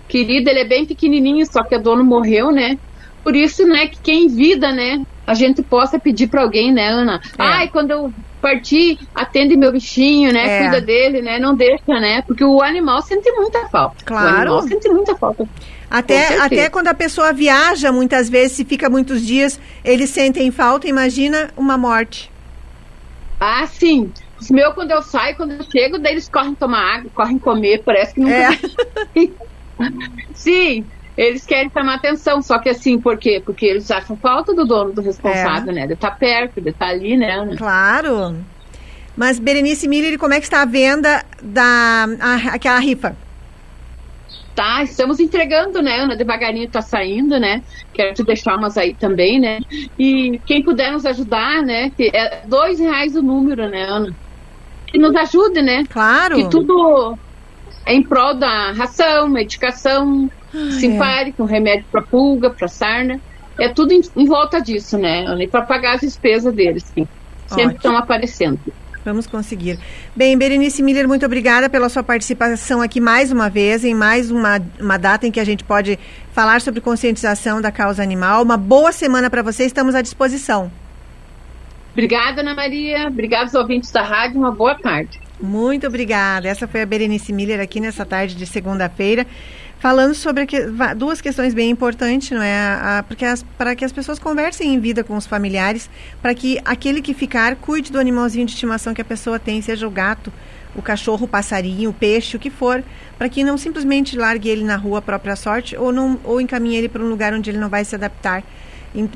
Querido, 0.08 0.50
ele 0.50 0.60
é 0.60 0.64
bem 0.64 0.84
pequenininho, 0.84 1.44
só 1.46 1.62
que 1.62 1.74
o 1.74 1.80
dono 1.80 2.04
morreu, 2.04 2.50
né? 2.50 2.78
Por 3.22 3.36
isso, 3.36 3.66
né, 3.66 3.86
que 3.86 3.98
quem 4.00 4.28
vida, 4.28 4.72
né, 4.72 5.00
a 5.26 5.34
gente 5.34 5.62
possa 5.62 5.98
pedir 5.98 6.26
para 6.26 6.42
alguém, 6.42 6.72
né, 6.72 6.88
Ana? 6.88 7.20
É. 7.38 7.42
Ai, 7.42 7.68
quando 7.68 7.92
eu 7.92 8.12
partir, 8.40 8.98
atende 9.14 9.56
meu 9.56 9.70
bichinho, 9.70 10.32
né? 10.32 10.44
É. 10.44 10.62
Cuida 10.62 10.80
dele, 10.80 11.22
né? 11.22 11.38
Não 11.38 11.54
deixa, 11.54 12.00
né? 12.00 12.22
Porque 12.26 12.44
o 12.44 12.60
animal 12.60 13.00
sente 13.00 13.30
muita 13.30 13.68
falta. 13.68 14.04
Claro. 14.04 14.26
O 14.26 14.34
animal 14.34 14.62
sente 14.62 14.88
muita 14.88 15.16
falta. 15.16 15.48
Até, 15.88 16.38
até 16.38 16.68
quando 16.68 16.88
a 16.88 16.94
pessoa 16.94 17.32
viaja, 17.32 17.92
muitas 17.92 18.28
vezes, 18.28 18.56
se 18.56 18.64
fica 18.64 18.90
muitos 18.90 19.24
dias, 19.24 19.60
eles 19.84 20.10
sentem 20.10 20.50
falta, 20.50 20.88
imagina 20.88 21.50
uma 21.56 21.78
morte. 21.78 22.32
Ah, 23.38 23.66
sim. 23.66 24.10
Os 24.42 24.50
meus, 24.50 24.74
quando 24.74 24.90
eu 24.90 25.02
saio, 25.02 25.36
quando 25.36 25.52
eu 25.52 25.62
chego, 25.62 25.98
daí 25.98 26.14
eles 26.14 26.28
correm 26.28 26.54
tomar 26.54 26.96
água, 26.96 27.10
correm 27.14 27.38
comer, 27.38 27.82
parece 27.84 28.14
que 28.14 28.20
nunca. 28.20 28.34
É. 28.34 29.28
sim, 30.34 30.84
eles 31.16 31.46
querem 31.46 31.70
chamar 31.70 31.94
atenção, 31.94 32.42
só 32.42 32.58
que 32.58 32.68
assim, 32.68 32.98
por 32.98 33.16
quê? 33.18 33.40
Porque 33.44 33.66
eles 33.66 33.88
acham 33.88 34.16
falta 34.16 34.52
do 34.52 34.64
dono, 34.64 34.92
do 34.92 35.00
responsável, 35.00 35.70
é. 35.70 35.74
né? 35.74 35.86
De 35.86 35.92
estar 35.92 36.10
tá 36.10 36.16
perto, 36.16 36.60
de 36.60 36.70
estar 36.70 36.86
tá 36.86 36.90
ali, 36.90 37.16
né? 37.16 37.54
Claro. 37.56 38.36
Mas, 39.16 39.38
Berenice 39.38 39.86
Miller, 39.86 40.18
como 40.18 40.34
é 40.34 40.40
que 40.40 40.46
está 40.46 40.62
a 40.62 40.66
venda 40.66 41.24
da 41.40 42.06
a, 42.18 42.54
aquela 42.54 42.80
rifa? 42.80 43.16
Tá, 44.56 44.82
estamos 44.82 45.20
entregando, 45.20 45.80
né, 45.80 46.00
Ana? 46.00 46.16
Devagarinho 46.16 46.68
tá 46.68 46.82
saindo, 46.82 47.38
né? 47.38 47.62
Quero 47.94 48.12
te 48.12 48.24
deixar 48.24 48.56
umas 48.56 48.76
aí 48.76 48.92
também, 48.92 49.38
né? 49.38 49.60
E 49.96 50.40
quem 50.44 50.62
puder 50.62 50.92
nos 50.92 51.06
ajudar, 51.06 51.62
né? 51.62 51.90
Que 51.90 52.10
é 52.12 52.42
dois 52.46 52.80
reais 52.80 53.14
o 53.14 53.22
número, 53.22 53.68
né, 53.68 53.84
Ana? 53.84 54.14
Que 54.92 54.98
nos 54.98 55.16
ajude, 55.16 55.62
né? 55.62 55.84
Claro. 55.88 56.36
Que 56.36 56.48
tudo 56.50 57.18
é 57.84 57.94
em 57.94 58.02
prol 58.02 58.34
da 58.34 58.72
ração, 58.72 59.28
medicação, 59.28 60.30
simpárico, 60.78 61.42
é. 61.42 61.44
um 61.44 61.48
remédio 61.48 61.86
para 61.90 62.02
pulga, 62.02 62.50
para 62.50 62.68
sarna. 62.68 63.20
É 63.58 63.68
tudo 63.68 63.92
em, 63.92 64.02
em, 64.16 64.26
volta 64.26 64.60
disso, 64.60 64.96
né? 64.98 65.24
Para 65.50 65.62
pagar 65.62 65.94
as 65.94 66.02
despesas 66.02 66.54
deles, 66.54 66.84
sim. 66.94 67.08
Sempre 67.46 67.76
estão 67.76 67.96
aparecendo. 67.96 68.58
Vamos 69.04 69.26
conseguir. 69.26 69.78
Bem, 70.14 70.38
Berenice 70.38 70.82
Miller, 70.82 71.08
muito 71.08 71.26
obrigada 71.26 71.68
pela 71.68 71.88
sua 71.88 72.02
participação 72.02 72.80
aqui 72.80 73.00
mais 73.00 73.32
uma 73.32 73.50
vez, 73.50 73.84
em 73.84 73.94
mais 73.94 74.30
uma, 74.30 74.60
uma 74.78 74.96
data 74.96 75.26
em 75.26 75.30
que 75.30 75.40
a 75.40 75.44
gente 75.44 75.64
pode 75.64 75.98
falar 76.32 76.60
sobre 76.60 76.80
conscientização 76.80 77.60
da 77.60 77.72
causa 77.72 78.02
animal. 78.02 78.42
Uma 78.42 78.56
boa 78.56 78.92
semana 78.92 79.28
para 79.28 79.42
você, 79.42 79.64
estamos 79.64 79.94
à 79.94 80.02
disposição. 80.02 80.70
Obrigada, 81.92 82.40
Ana 82.40 82.54
Maria. 82.54 83.06
Obrigada 83.06 83.44
aos 83.44 83.54
ouvintes 83.54 83.90
da 83.90 84.02
rádio. 84.02 84.38
Uma 84.38 84.50
boa 84.50 84.74
tarde. 84.74 85.20
Muito 85.40 85.86
obrigada. 85.86 86.48
Essa 86.48 86.66
foi 86.66 86.82
a 86.82 86.86
Berenice 86.86 87.32
Miller 87.32 87.60
aqui 87.60 87.80
nessa 87.80 88.04
tarde 88.04 88.34
de 88.34 88.46
segunda-feira 88.46 89.26
falando 89.82 90.14
sobre 90.14 90.46
que, 90.46 90.60
duas 90.96 91.20
questões 91.20 91.52
bem 91.52 91.68
importantes, 91.68 92.30
não 92.30 92.40
é? 92.40 92.56
A, 92.56 93.04
porque 93.06 93.24
as, 93.24 93.42
para 93.58 93.74
que 93.74 93.84
as 93.84 93.90
pessoas 93.90 94.16
conversem 94.16 94.72
em 94.72 94.78
vida 94.78 95.02
com 95.02 95.16
os 95.16 95.26
familiares, 95.26 95.90
para 96.22 96.32
que 96.36 96.60
aquele 96.64 97.02
que 97.02 97.12
ficar 97.12 97.56
cuide 97.56 97.90
do 97.90 97.98
animalzinho 97.98 98.46
de 98.46 98.52
estimação 98.52 98.94
que 98.94 99.00
a 99.02 99.04
pessoa 99.04 99.40
tem, 99.40 99.60
seja 99.60 99.84
o 99.84 99.90
gato, 99.90 100.32
o 100.76 100.80
cachorro, 100.80 101.24
o 101.24 101.28
passarinho, 101.28 101.90
o 101.90 101.92
peixe, 101.92 102.36
o 102.36 102.38
que 102.38 102.48
for, 102.48 102.80
para 103.18 103.28
que 103.28 103.42
não 103.42 103.58
simplesmente 103.58 104.16
largue 104.16 104.48
ele 104.48 104.62
na 104.62 104.76
rua 104.76 105.00
à 105.00 105.02
própria 105.02 105.34
sorte 105.34 105.76
ou 105.76 105.92
não 105.92 106.16
ou 106.22 106.40
encaminhe 106.40 106.76
ele 106.76 106.88
para 106.88 107.02
um 107.02 107.08
lugar 107.08 107.34
onde 107.34 107.50
ele 107.50 107.58
não 107.58 107.68
vai 107.68 107.84
se 107.84 107.96
adaptar. 107.96 108.44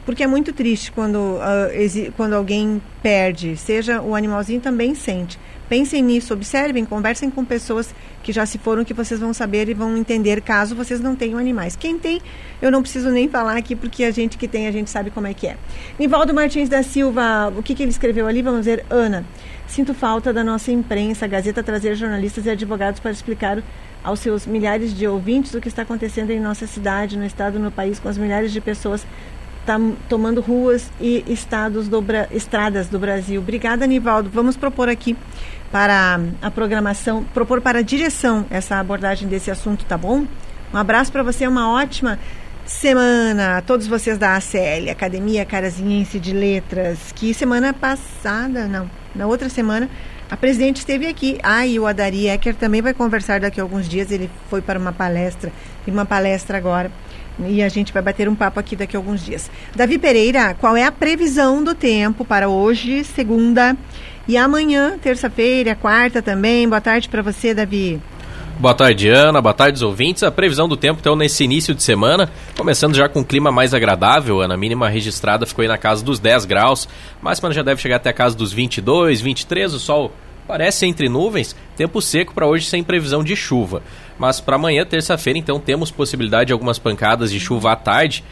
Porque 0.05 0.23
é 0.23 0.27
muito 0.27 0.53
triste 0.53 0.91
quando, 0.91 1.17
uh, 1.17 2.13
quando 2.17 2.33
alguém 2.33 2.81
perde, 3.03 3.57
seja 3.57 4.01
o 4.01 4.15
animalzinho 4.15 4.61
também 4.61 4.95
sente. 4.95 5.39
Pensem 5.69 6.01
nisso, 6.01 6.33
observem, 6.33 6.85
conversem 6.85 7.29
com 7.29 7.45
pessoas 7.45 7.93
que 8.23 8.33
já 8.33 8.47
se 8.47 8.57
foram, 8.57 8.85
que 8.85 8.95
vocês 8.95 9.19
vão 9.19 9.35
saber 9.35 9.69
e 9.69 9.75
vão 9.75 9.97
entender 9.97 10.41
caso 10.41 10.77
vocês 10.77 11.01
não 11.01 11.17
tenham 11.17 11.39
animais. 11.39 11.75
Quem 11.75 11.99
tem, 11.99 12.21
eu 12.63 12.71
não 12.71 12.83
preciso 12.83 13.11
nem 13.11 13.29
falar 13.29 13.57
aqui, 13.57 13.75
porque 13.75 14.05
a 14.05 14.13
gente 14.13 14.39
que 14.39 14.47
tem, 14.47 14.69
a 14.69 14.71
gente 14.71 14.91
sabe 14.91 15.11
como 15.11 15.27
é 15.27 15.35
que 15.35 15.49
é. 15.49 15.57
Nivaldo 15.99 16.33
Martins 16.33 16.69
da 16.69 16.85
Silva, 16.85 17.53
o 17.57 17.63
que, 17.65 17.75
que 17.75 17.83
ele 17.83 17.91
escreveu 17.91 18.29
ali? 18.29 18.43
Vamos 18.43 18.65
ver, 18.65 18.87
Ana. 18.89 19.25
Sinto 19.67 19.93
falta 19.93 20.33
da 20.33 20.45
nossa 20.45 20.71
imprensa, 20.71 21.27
Gazeta 21.27 21.63
trazer 21.63 21.97
jornalistas 21.97 22.47
e 22.47 22.51
advogados 22.51 23.01
para 23.01 23.11
explicar 23.11 23.61
aos 24.05 24.21
seus 24.21 24.47
milhares 24.47 24.95
de 24.95 25.09
ouvintes 25.09 25.53
o 25.53 25.61
que 25.61 25.67
está 25.67 25.83
acontecendo 25.83 26.31
em 26.31 26.39
nossa 26.39 26.65
cidade, 26.65 27.19
no 27.19 27.25
estado, 27.25 27.59
no 27.59 27.73
país, 27.73 27.99
com 27.99 28.09
as 28.09 28.17
milhares 28.17 28.53
de 28.53 28.61
pessoas 28.61 29.05
tá 29.67 29.79
tomando 30.09 30.41
ruas 30.41 30.91
e 31.01 31.25
estados 31.27 31.89
do, 31.89 32.03
estradas 32.31 32.89
do 32.89 32.99
Brasil. 32.99 33.41
Obrigada, 33.41 33.87
Nivaldo. 33.87 34.31
Vamos 34.33 34.57
propor 34.57 34.89
aqui 34.89 35.17
para 35.73 36.21
a 36.41 36.51
programação, 36.51 37.25
propor 37.35 37.61
para 37.61 37.81
a 37.81 37.83
direção 37.83 38.47
essa 38.49 38.79
abordagem 38.79 39.29
desse 39.29 39.51
assunto, 39.51 39.85
tá 39.85 39.99
bom? 39.99 40.25
Um 40.73 40.77
abraço 40.77 41.11
para 41.11 41.23
você, 41.23 41.47
uma 41.47 41.73
ótima 41.73 42.19
semana 42.65 43.59
a 43.59 43.63
todos 43.63 43.87
vocês 43.87 44.19
da 44.19 44.37
ACL, 44.37 44.91
Academia 44.91 45.45
Carazinhense 45.45 46.19
de 46.19 46.33
Letras, 46.33 47.13
que 47.15 47.35
semana 47.35 47.73
passada, 47.73 48.67
não, 48.67 48.91
na 49.15 49.27
outra 49.27 49.49
semana, 49.49 49.89
a 50.31 50.37
presidente 50.37 50.79
esteve 50.79 51.07
aqui. 51.07 51.39
Ah, 51.43 51.67
e 51.67 51.79
o 51.79 51.87
Adari 51.87 52.29
Ecker 52.29 52.55
também 52.55 52.83
vai 52.83 52.93
conversar 52.93 53.41
daqui 53.41 53.61
a 53.61 53.63
alguns 53.63 53.89
dias, 53.89 54.11
ele 54.11 54.31
foi 54.51 54.61
para 54.61 54.79
uma 54.79 54.93
palestra, 54.93 55.53
e 55.87 55.91
uma 55.91 56.05
palestra 56.05 56.59
agora 56.59 56.91
e 57.47 57.63
a 57.63 57.69
gente 57.69 57.93
vai 57.93 58.03
bater 58.03 58.29
um 58.29 58.35
papo 58.35 58.59
aqui 58.59 58.77
daqui 58.77 58.97
a 58.97 58.99
alguns 58.99 59.25
dias. 59.25 59.51
Davi 59.75 59.99
Pereira, 59.99 60.55
qual 60.55 60.77
é 60.77 60.85
a 60.85 60.93
previsão 60.93 61.63
do 61.63 61.75
tempo 61.75 62.25
para 62.25 62.49
hoje, 62.49 63.05
segunda, 63.05 63.77
e 64.29 64.37
amanhã, 64.37 64.99
terça-feira, 64.99 65.75
quarta 65.75 66.21
também? 66.23 66.69
Boa 66.69 66.81
tarde 66.81 67.09
para 67.09 67.23
você, 67.23 67.55
Davi. 67.55 68.01
Boa 68.59 68.73
tarde, 68.73 69.11
Ana. 69.11 69.43
Boa 69.43 69.53
tarde, 69.53 69.85
ouvintes. 69.85 70.23
A 70.23 70.31
previsão 70.31 70.67
do 70.67 70.79
tempo, 70.79 70.99
então, 70.99 71.15
nesse 71.15 71.45
início 71.45 71.75
de 71.75 71.83
semana, 71.83 72.31
começando 72.57 72.95
já 72.95 73.07
com 73.07 73.21
um 73.21 73.25
clima 73.25 73.53
mais 73.53 73.75
agradável. 73.75 74.41
Ana, 74.41 74.55
a 74.55 74.57
mínima 74.57 74.89
registrada 74.89 75.45
ficou 75.45 75.63
aí 75.63 75.69
na 75.69 75.77
casa 75.77 76.03
dos 76.03 76.19
10 76.19 76.47
graus. 76.47 76.89
Máxima 77.21 77.53
já 77.53 77.63
deve 77.63 77.83
chegar 77.83 77.97
até 77.97 78.09
a 78.09 78.15
casa 78.15 78.35
dos 78.35 78.55
22, 78.55 79.21
23. 79.21 79.75
O 79.75 79.79
sol 79.79 80.11
parece 80.49 80.87
entre 80.87 81.07
nuvens. 81.07 81.55
Tempo 81.77 82.01
seco 82.01 82.33
para 82.33 82.47
hoje, 82.47 82.67
sem 82.67 82.83
previsão 82.83 83.23
de 83.23 83.37
chuva. 83.37 83.83
Mas 84.19 84.41
para 84.41 84.57
amanhã, 84.57 84.85
terça-feira, 84.85 85.39
então 85.39 85.61
temos 85.61 85.91
possibilidade 85.91 86.47
de 86.47 86.53
algumas 86.53 86.79
pancadas 86.79 87.31
de 87.31 87.39
chuva 87.39 87.73
à 87.73 87.77
tarde. 87.77 88.25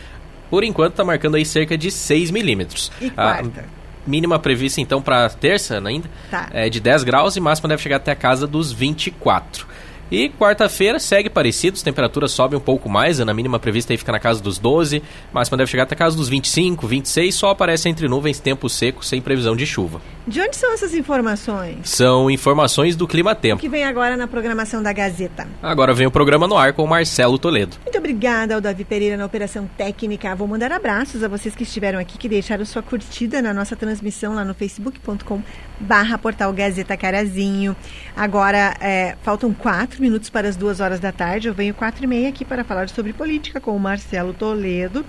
Por 0.51 0.65
enquanto 0.65 0.93
está 0.93 1.05
marcando 1.05 1.35
aí 1.37 1.45
cerca 1.45 1.77
de 1.77 1.91
6 1.91 2.31
milímetros. 2.31 2.91
E 3.01 3.11
quarta? 3.11 3.61
A 3.61 4.11
mínima 4.11 4.39
prevista 4.39 4.81
então 4.81 5.01
para 5.01 5.29
terça 5.31 5.81
ainda 5.85 6.09
tá. 6.31 6.49
é 6.53 6.69
de 6.69 6.79
10 6.79 7.05
graus 7.05 7.37
e 7.37 7.41
máxima 7.41 7.69
deve 7.69 7.83
chegar 7.83 7.97
até 7.97 8.13
a 8.13 8.17
casa 8.17 8.47
dos 8.47 8.71
24. 8.73 9.67
E 10.11 10.29
quarta-feira 10.29 10.99
segue 10.99 11.31
parecido, 11.31 11.77
as 11.77 11.83
temperaturas 11.83 12.33
sobem 12.33 12.59
um 12.59 12.63
pouco 12.63 12.89
mais, 12.89 13.21
a 13.21 13.35
mínima 13.35 13.59
prevista 13.59 13.93
aí 13.93 13.97
fica 13.97 14.13
na 14.13 14.21
casa 14.21 14.43
dos 14.43 14.59
12, 14.59 15.03
máxima 15.33 15.57
deve 15.57 15.71
chegar 15.71 15.85
até 15.85 15.95
a 15.95 15.99
casa 15.99 16.17
dos 16.17 16.29
25, 16.29 16.87
26, 16.87 17.35
só 17.35 17.51
aparece 17.51 17.89
entre 17.89 18.07
nuvens, 18.07 18.39
tempo 18.39 18.69
seco, 18.69 19.05
sem 19.05 19.21
previsão 19.21 19.57
de 19.57 19.67
chuva. 19.67 20.01
De 20.27 20.41
onde 20.41 20.57
são 20.57 20.73
essas 20.73 20.95
informações? 20.95 21.89
São 21.89 22.31
informações 22.31 22.97
do 22.97 23.07
Clima 23.07 23.35
Tempo. 23.35 23.61
Que 23.61 23.69
vem 23.69 23.85
agora 23.85 24.17
na 24.17 24.27
programação 24.27 24.83
da 24.83 24.93
Gazeta. 24.93 25.47
Agora 25.63 25.93
vem 25.93 26.07
o 26.07 26.11
programa 26.11 26.47
no 26.47 26.57
ar 26.57 26.73
com 26.73 26.85
o 26.85 26.89
Marcelo 26.89 27.39
Toledo. 27.39 27.77
Muito 27.83 27.99
obrigada 27.99 28.55
ao 28.55 28.61
Davi 28.61 28.85
Pereira 28.85 29.17
na 29.17 29.27
operação 29.27 29.69
técnica. 29.77 30.35
Vou 30.35 30.49
mandar 30.49 30.73
abraços 30.73 31.23
a 31.23 31.29
vocês 31.29 31.55
que 31.55 31.63
estiveram 31.63 31.99
aqui, 31.99 32.17
que 32.17 32.29
deixaram 32.29 32.65
sua 32.65 32.83
curtida 32.83 33.43
na 33.43 33.53
nossa 33.53 33.77
transmissão 33.77 34.35
lá 34.35 34.45
no 34.45 34.55
facebook.com 34.55 35.43
barra 35.79 36.17
portal 36.17 36.53
Gazeta 36.53 36.97
Carazinho. 36.97 37.77
Agora, 38.17 38.77
é, 38.81 39.17
faltam 39.23 39.53
quatro 39.53 40.04
minutos 40.05 40.29
para 40.29 40.47
as 40.47 40.55
duas 40.55 40.81
horas 40.81 41.01
da 41.01 41.11
tarde. 41.11 41.49
Eu 41.49 41.55
venho 41.55 41.73
quatro 41.73 42.05
e 42.05 42.07
meia 42.07 42.29
aqui 42.29 42.45
para 42.45 42.63
falar 42.63 42.91
sobre 42.91 43.15
política 43.15 43.59
com 43.59 43.75
o 43.75 43.81
Marcelo 43.81 44.35
Toledo. 44.35 45.03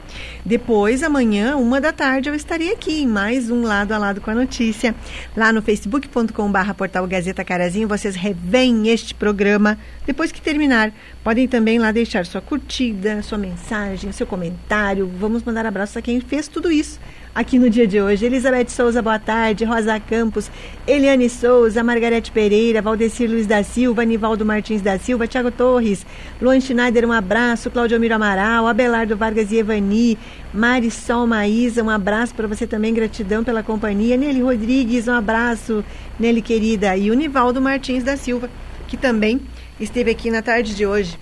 Depois, 0.45 1.03
amanhã, 1.03 1.57
uma 1.57 1.81
da 1.81 1.91
tarde, 1.91 2.29
eu 2.29 2.33
estarei 2.33 2.71
aqui 2.71 3.01
em 3.01 3.07
mais 3.07 3.51
um 3.51 3.63
Lado 3.63 3.91
a 3.91 3.97
Lado 3.97 4.21
com 4.21 4.31
a 4.31 4.33
Notícia. 4.35 4.95
Lá 5.35 5.51
no 5.51 5.61
facebook.com 5.61 6.49
barra 6.49 6.73
portal 6.73 7.05
Gazeta 7.07 7.43
Carazinho, 7.43 7.89
vocês 7.89 8.15
revêem 8.15 8.87
este 8.87 9.13
programa. 9.13 9.77
Depois 10.05 10.31
que 10.31 10.41
terminar, 10.41 10.93
podem 11.25 11.47
também 11.47 11.79
lá 11.79 11.91
deixar 11.91 12.23
sua 12.23 12.39
curtida, 12.39 13.23
sua 13.23 13.39
mensagem, 13.39 14.11
seu 14.11 14.27
comentário. 14.27 15.11
Vamos 15.19 15.41
mandar 15.41 15.65
abraços 15.65 15.97
a 15.97 16.01
quem 16.01 16.21
fez 16.21 16.47
tudo 16.47 16.71
isso 16.71 16.99
aqui 17.33 17.57
no 17.57 17.67
dia 17.67 17.87
de 17.87 17.99
hoje. 17.99 18.27
Elizabeth 18.27 18.69
Souza, 18.69 19.01
boa 19.01 19.17
tarde. 19.17 19.65
Rosa 19.65 19.99
Campos, 19.99 20.51
Eliane 20.85 21.27
Souza, 21.27 21.83
Margarete 21.83 22.31
Pereira, 22.31 22.79
Valdecir 22.79 23.27
Luiz 23.27 23.47
da 23.47 23.63
Silva, 23.63 24.03
Anivaldo 24.03 24.45
Martins 24.45 24.83
da 24.83 24.99
Silva, 24.99 25.25
Tiago 25.25 25.49
Torres, 25.49 26.05
Luan 26.39 26.61
Schneider, 26.61 27.07
um 27.07 27.11
abraço. 27.11 27.71
Claudio 27.71 27.99
Miro 27.99 28.13
Amaral, 28.13 28.67
Abelardo 28.67 29.17
Vargas 29.17 29.51
e 29.51 29.57
Evani, 29.57 30.19
Marisol 30.53 31.25
Maísa, 31.25 31.81
um 31.81 31.89
abraço 31.89 32.35
para 32.35 32.47
você 32.47 32.67
também. 32.67 32.93
Gratidão 32.93 33.43
pela 33.43 33.63
companhia. 33.63 34.15
Nelly 34.15 34.43
Rodrigues, 34.43 35.07
um 35.07 35.13
abraço. 35.13 35.83
Nelly 36.19 36.43
querida. 36.43 36.95
E 36.95 37.09
o 37.09 37.15
Nivaldo 37.15 37.59
Martins 37.59 38.03
da 38.03 38.15
Silva, 38.15 38.47
que 38.87 38.95
também 38.95 39.41
esteve 39.79 40.11
aqui 40.11 40.31
na 40.31 40.41
tarde 40.41 40.75
de 40.75 40.85
hoje. 40.85 41.17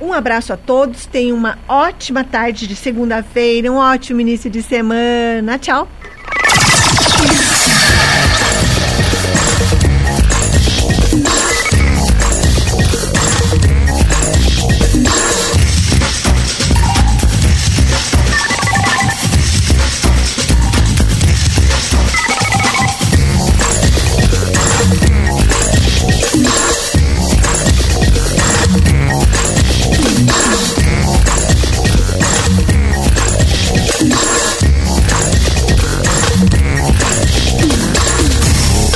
Um 0.00 0.12
abraço 0.12 0.52
a 0.52 0.56
todos, 0.56 1.06
tenham 1.06 1.36
uma 1.36 1.58
ótima 1.68 2.24
tarde 2.24 2.66
de 2.66 2.74
segunda-feira, 2.74 3.70
um 3.70 3.76
ótimo 3.76 4.20
início 4.20 4.50
de 4.50 4.62
semana. 4.62 5.58
Tchau! 5.58 5.88